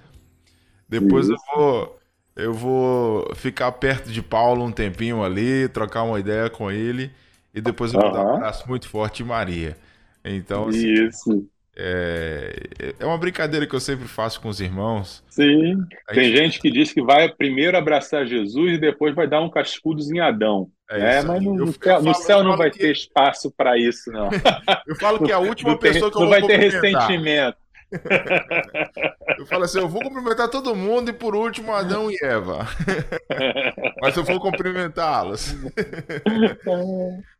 Depois 0.88 1.28
Isso. 1.28 1.34
eu 1.34 1.56
vou 1.56 2.00
eu 2.36 2.54
vou 2.54 3.34
ficar 3.34 3.70
perto 3.72 4.10
de 4.10 4.22
Paulo 4.22 4.64
um 4.64 4.72
tempinho 4.72 5.22
ali, 5.22 5.68
trocar 5.68 6.04
uma 6.04 6.18
ideia 6.18 6.48
com 6.48 6.70
ele 6.70 7.10
e 7.52 7.60
depois 7.60 7.92
eu 7.92 8.00
vou 8.00 8.12
dar 8.12 8.24
um 8.24 8.36
abraço 8.36 8.68
muito 8.68 8.88
forte 8.88 9.22
em 9.22 9.26
Maria. 9.26 9.76
Então, 10.24 10.68
assim, 10.68 10.86
Isso. 10.86 11.48
É, 11.76 12.94
é 12.98 13.06
uma 13.06 13.16
brincadeira 13.16 13.66
que 13.66 13.74
eu 13.74 13.80
sempre 13.80 14.06
faço 14.06 14.40
com 14.40 14.48
os 14.48 14.60
irmãos. 14.60 15.24
Sim. 15.28 15.76
Tem 16.12 16.34
gente... 16.34 16.60
que 16.60 16.70
diz 16.70 16.92
que 16.92 17.02
vai 17.02 17.28
primeiro 17.28 17.76
abraçar 17.76 18.26
Jesus 18.26 18.74
e 18.74 18.78
depois 18.78 19.14
vai 19.14 19.28
dar 19.28 19.40
um 19.40 19.50
cascudo 19.50 20.02
em 20.12 20.20
Adão. 20.20 20.68
É, 20.90 21.16
é 21.16 21.22
mas 21.22 21.42
no, 21.42 21.54
no, 21.54 21.72
céu, 21.72 22.02
no 22.02 22.14
céu 22.14 22.44
não 22.44 22.56
vai 22.56 22.70
que... 22.70 22.78
ter 22.78 22.90
espaço 22.90 23.52
para 23.56 23.78
isso, 23.78 24.10
não. 24.10 24.28
eu 24.86 24.96
falo 24.96 25.24
que 25.24 25.30
é 25.30 25.34
a 25.34 25.38
última 25.38 25.78
pessoa 25.78 26.10
que 26.10 26.16
eu 26.16 26.22
não 26.22 26.28
vou 26.28 26.40
vai 26.40 26.46
ter 26.46 26.56
ressentimento. 26.56 27.56
Eu 29.38 29.46
falo 29.46 29.64
assim, 29.64 29.78
eu 29.78 29.88
vou 29.88 30.02
cumprimentar 30.02 30.48
todo 30.48 30.76
mundo 30.76 31.10
e 31.10 31.12
por 31.12 31.34
último 31.34 31.72
Adão 31.72 32.10
e 32.10 32.16
Eva. 32.22 32.66
Mas 34.00 34.16
eu 34.16 34.22
vou 34.22 34.38
cumprimentá-los. 34.38 35.56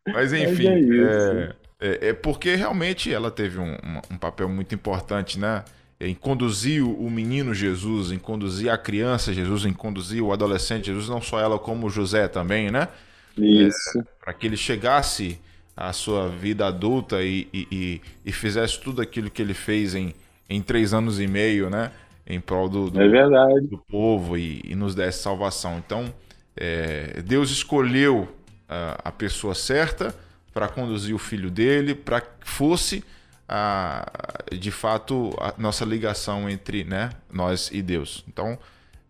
Mas 0.06 0.32
enfim, 0.32 0.88
é, 1.04 1.54
é, 1.80 2.08
é, 2.08 2.12
porque 2.12 2.54
realmente 2.54 3.12
ela 3.12 3.30
teve 3.30 3.58
um, 3.58 3.74
um, 4.10 4.18
papel 4.18 4.48
muito 4.48 4.74
importante, 4.74 5.38
né? 5.38 5.64
Em 5.98 6.14
conduzir 6.14 6.82
o 6.82 7.10
menino 7.10 7.54
Jesus, 7.54 8.10
em 8.12 8.18
conduzir 8.18 8.70
a 8.70 8.78
criança 8.78 9.32
Jesus, 9.32 9.64
em 9.64 9.72
conduzir 9.72 10.22
o 10.22 10.32
adolescente 10.32 10.86
Jesus, 10.86 11.08
não 11.08 11.20
só 11.20 11.40
ela 11.40 11.58
como 11.58 11.90
José 11.90 12.28
também, 12.28 12.70
né? 12.70 12.88
Isso. 13.36 13.98
É, 13.98 14.02
Para 14.22 14.32
que 14.34 14.46
ele 14.46 14.56
chegasse 14.56 15.38
à 15.76 15.92
sua 15.92 16.28
vida 16.28 16.66
adulta 16.66 17.22
e, 17.22 17.48
e, 17.52 18.00
e, 18.24 18.32
fizesse 18.32 18.78
tudo 18.80 19.00
aquilo 19.00 19.30
que 19.30 19.40
ele 19.40 19.54
fez 19.54 19.94
em, 19.94 20.14
em 20.48 20.60
três 20.60 20.92
anos 20.92 21.20
e 21.20 21.26
meio, 21.26 21.70
né? 21.70 21.90
Em 22.26 22.40
prol 22.40 22.68
do, 22.68 22.90
do, 22.90 23.00
é 23.00 23.60
do 23.60 23.78
povo 23.78 24.36
e, 24.36 24.60
e, 24.64 24.74
nos 24.74 24.94
desse 24.94 25.22
salvação. 25.22 25.78
Então, 25.84 26.12
é, 26.56 27.22
Deus 27.24 27.50
escolheu 27.50 28.28
a, 28.68 29.00
a 29.04 29.12
pessoa 29.12 29.54
certa 29.54 30.14
para 30.52 30.68
conduzir 30.68 31.14
o 31.14 31.18
filho 31.18 31.50
dele, 31.50 31.94
para 31.94 32.20
que 32.20 32.28
fosse 32.48 33.04
a, 33.48 34.06
de 34.52 34.70
fato 34.70 35.34
a 35.38 35.54
nossa 35.58 35.84
ligação 35.84 36.48
entre 36.48 36.84
né, 36.84 37.10
nós 37.32 37.70
e 37.72 37.82
Deus. 37.82 38.24
Então, 38.28 38.58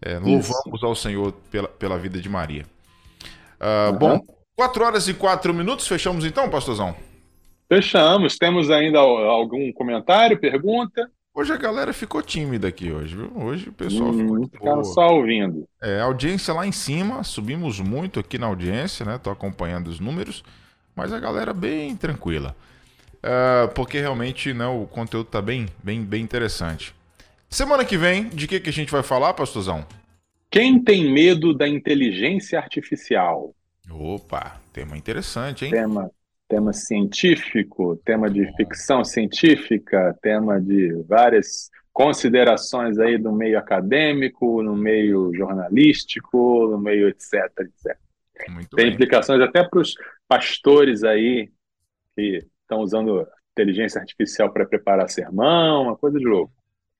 é, 0.00 0.18
louvamos 0.18 0.82
ao 0.82 0.94
Senhor 0.94 1.32
pela, 1.50 1.68
pela 1.68 1.98
vida 1.98 2.20
de 2.20 2.28
Maria. 2.28 2.64
Uh, 3.60 3.92
uhum. 3.92 3.98
Bom, 3.98 4.20
4 4.56 4.84
horas 4.84 5.08
e 5.08 5.14
4 5.14 5.52
minutos, 5.52 5.86
fechamos 5.86 6.24
então, 6.24 6.48
pastorzão? 6.48 6.94
Fechamos. 7.68 8.36
Temos 8.36 8.70
ainda 8.70 8.98
algum 8.98 9.72
comentário, 9.72 10.38
pergunta? 10.40 11.08
Hoje 11.32 11.52
a 11.52 11.56
galera 11.56 11.92
ficou 11.92 12.20
tímida 12.20 12.66
aqui 12.66 12.90
hoje, 12.90 13.14
viu? 13.14 13.30
Hoje 13.36 13.68
o 13.68 13.72
pessoal 13.72 14.10
hum, 14.10 14.48
ficou 14.50 14.84
só 14.84 15.14
ouvindo. 15.14 15.64
É, 15.80 16.00
audiência 16.00 16.52
lá 16.52 16.66
em 16.66 16.72
cima, 16.72 17.22
subimos 17.22 17.78
muito 17.78 18.18
aqui 18.18 18.36
na 18.36 18.48
audiência, 18.48 19.06
né? 19.06 19.16
Tô 19.18 19.30
acompanhando 19.30 19.86
os 19.86 20.00
números, 20.00 20.42
mas 20.94 21.12
a 21.12 21.20
galera 21.20 21.52
bem 21.52 21.96
tranquila. 21.96 22.54
Uh, 23.16 23.72
porque 23.74 24.00
realmente 24.00 24.52
né, 24.54 24.66
o 24.66 24.86
conteúdo 24.86 25.26
tá 25.26 25.42
bem, 25.42 25.66
bem, 25.82 26.02
bem 26.02 26.22
interessante. 26.22 26.94
Semana 27.48 27.84
que 27.84 27.96
vem, 27.96 28.28
de 28.28 28.46
que, 28.46 28.60
que 28.60 28.70
a 28.70 28.72
gente 28.72 28.92
vai 28.92 29.02
falar, 29.02 29.34
pastorzão? 29.34 29.84
Quem 30.50 30.82
tem 30.82 31.12
medo 31.12 31.52
da 31.52 31.68
inteligência 31.68 32.58
artificial? 32.58 33.54
Opa, 33.90 34.60
tema 34.72 34.96
interessante, 34.96 35.64
hein? 35.64 35.70
Tema 35.70 36.10
tema 36.50 36.72
científico, 36.72 37.96
tema 38.04 38.28
de 38.28 38.44
ficção 38.56 39.04
científica, 39.04 40.18
tema 40.20 40.60
de 40.60 40.92
várias 41.08 41.70
considerações 41.92 42.98
aí 42.98 43.16
do 43.16 43.32
meio 43.32 43.56
acadêmico, 43.56 44.60
no 44.60 44.74
meio 44.74 45.32
jornalístico, 45.32 46.66
no 46.68 46.76
meio 46.76 47.08
etc, 47.08 47.34
etc. 47.60 47.96
Muito 48.48 48.76
Tem 48.76 48.86
bem. 48.86 48.94
implicações 48.94 49.40
até 49.40 49.62
para 49.62 49.80
os 49.80 49.94
pastores 50.28 51.04
aí 51.04 51.50
que 52.16 52.46
estão 52.62 52.80
usando 52.80 53.26
inteligência 53.52 54.00
artificial 54.00 54.52
para 54.52 54.66
preparar 54.66 55.08
sermão, 55.08 55.82
uma 55.82 55.96
coisa 55.96 56.18
de 56.18 56.24
louco. 56.24 56.52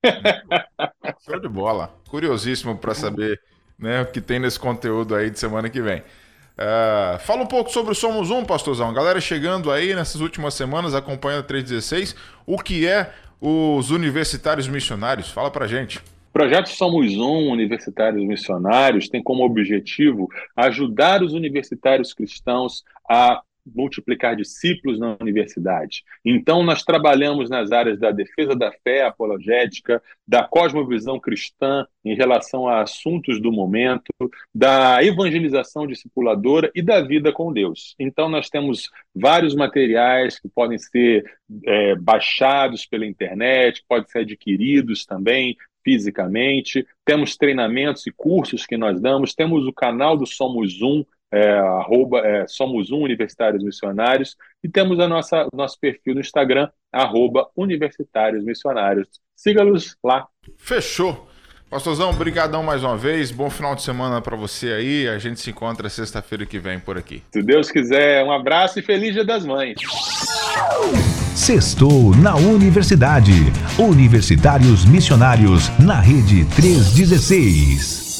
Show 1.25 1.39
de 1.39 1.47
bola. 1.47 1.93
Curiosíssimo 2.09 2.77
para 2.77 2.93
saber 2.93 3.39
né, 3.77 4.01
o 4.01 4.05
que 4.05 4.21
tem 4.21 4.39
nesse 4.39 4.59
conteúdo 4.59 5.15
aí 5.15 5.29
de 5.29 5.39
semana 5.39 5.69
que 5.69 5.81
vem. 5.81 5.99
Uh, 5.99 7.17
fala 7.19 7.43
um 7.43 7.47
pouco 7.47 7.71
sobre 7.71 7.91
o 7.91 7.95
Somos 7.95 8.29
Um, 8.29 8.45
pastorzão. 8.45 8.93
Galera 8.93 9.19
chegando 9.21 9.71
aí 9.71 9.95
nessas 9.95 10.21
últimas 10.21 10.53
semanas 10.53 10.93
acompanhando 10.93 11.45
316. 11.45 12.15
O 12.45 12.57
que 12.57 12.87
é 12.87 13.11
os 13.39 13.89
universitários 13.89 14.67
missionários? 14.67 15.29
Fala 15.29 15.49
pra 15.49 15.65
gente. 15.65 15.99
O 16.31 16.39
projeto 16.41 16.69
Somos 16.69 17.17
Um 17.17 17.51
Universitários 17.51 18.25
Missionários 18.25 19.09
tem 19.09 19.21
como 19.21 19.43
objetivo 19.43 20.29
ajudar 20.55 21.21
os 21.21 21.33
universitários 21.33 22.13
cristãos 22.13 22.85
a 23.07 23.41
multiplicar 23.65 24.35
discípulos 24.37 24.97
na 24.97 25.17
universidade. 25.19 26.03
Então, 26.23 26.63
nós 26.63 26.83
trabalhamos 26.83 27.49
nas 27.49 27.71
áreas 27.73 27.99
da 27.99 28.11
defesa 28.11 28.55
da 28.55 28.71
fé 28.71 29.03
apologética, 29.03 30.01
da 30.25 30.43
cosmovisão 30.43 31.19
cristã 31.19 31.85
em 32.03 32.15
relação 32.15 32.65
a 32.65 32.81
assuntos 32.81 33.39
do 33.39 33.51
momento, 33.51 34.11
da 34.55 35.03
evangelização 35.03 35.85
discipuladora 35.85 36.71
e 36.73 36.81
da 36.81 37.01
vida 37.01 37.31
com 37.33 37.51
Deus. 37.51 37.93
Então, 37.99 38.29
nós 38.29 38.49
temos 38.49 38.89
vários 39.13 39.53
materiais 39.53 40.39
que 40.39 40.47
podem 40.47 40.77
ser 40.79 41.23
é, 41.65 41.93
baixados 41.95 42.85
pela 42.85 43.05
internet, 43.05 43.83
podem 43.87 44.09
ser 44.09 44.19
adquiridos 44.19 45.05
também 45.05 45.57
fisicamente, 45.83 46.85
temos 47.05 47.35
treinamentos 47.35 48.05
e 48.07 48.11
cursos 48.11 48.65
que 48.65 48.77
nós 48.77 48.99
damos, 48.99 49.33
temos 49.33 49.65
o 49.65 49.73
canal 49.73 50.17
do 50.17 50.25
Somos 50.25 50.81
Um, 50.81 51.03
é, 51.33 51.49
arroba, 51.51 52.19
é, 52.19 52.45
somos 52.45 52.91
um 52.91 53.03
Universitários 53.03 53.63
Missionários, 53.63 54.35
e 54.61 54.67
temos 54.67 54.99
a 54.99 55.07
nossa 55.07 55.47
nosso 55.53 55.79
perfil 55.79 56.15
no 56.15 56.21
Instagram, 56.21 56.69
arroba 56.91 57.49
Universitários 57.55 58.43
Missionários. 58.43 59.07
Siga-nos 59.35 59.95
lá. 60.03 60.27
Fechou. 60.57 61.30
Pastorzão, 61.71 62.13
brigadão 62.13 62.61
mais 62.61 62.83
uma 62.83 62.97
vez. 62.97 63.31
Bom 63.31 63.49
final 63.49 63.73
de 63.73 63.81
semana 63.81 64.19
para 64.19 64.35
você 64.35 64.73
aí. 64.73 65.07
A 65.07 65.17
gente 65.17 65.39
se 65.39 65.51
encontra 65.51 65.87
sexta-feira 65.87 66.45
que 66.45 66.59
vem 66.59 66.77
por 66.77 66.97
aqui. 66.97 67.23
Se 67.31 67.41
Deus 67.41 67.71
quiser, 67.71 68.25
um 68.25 68.31
abraço 68.33 68.77
e 68.77 68.81
feliz 68.81 69.13
Dia 69.13 69.23
das 69.23 69.45
Mães. 69.45 69.75
Sextou 71.33 72.13
na 72.17 72.35
Universidade. 72.35 73.31
Universitários 73.79 74.83
Missionários 74.83 75.69
na 75.79 76.01
Rede 76.01 76.43
316. 76.57 78.10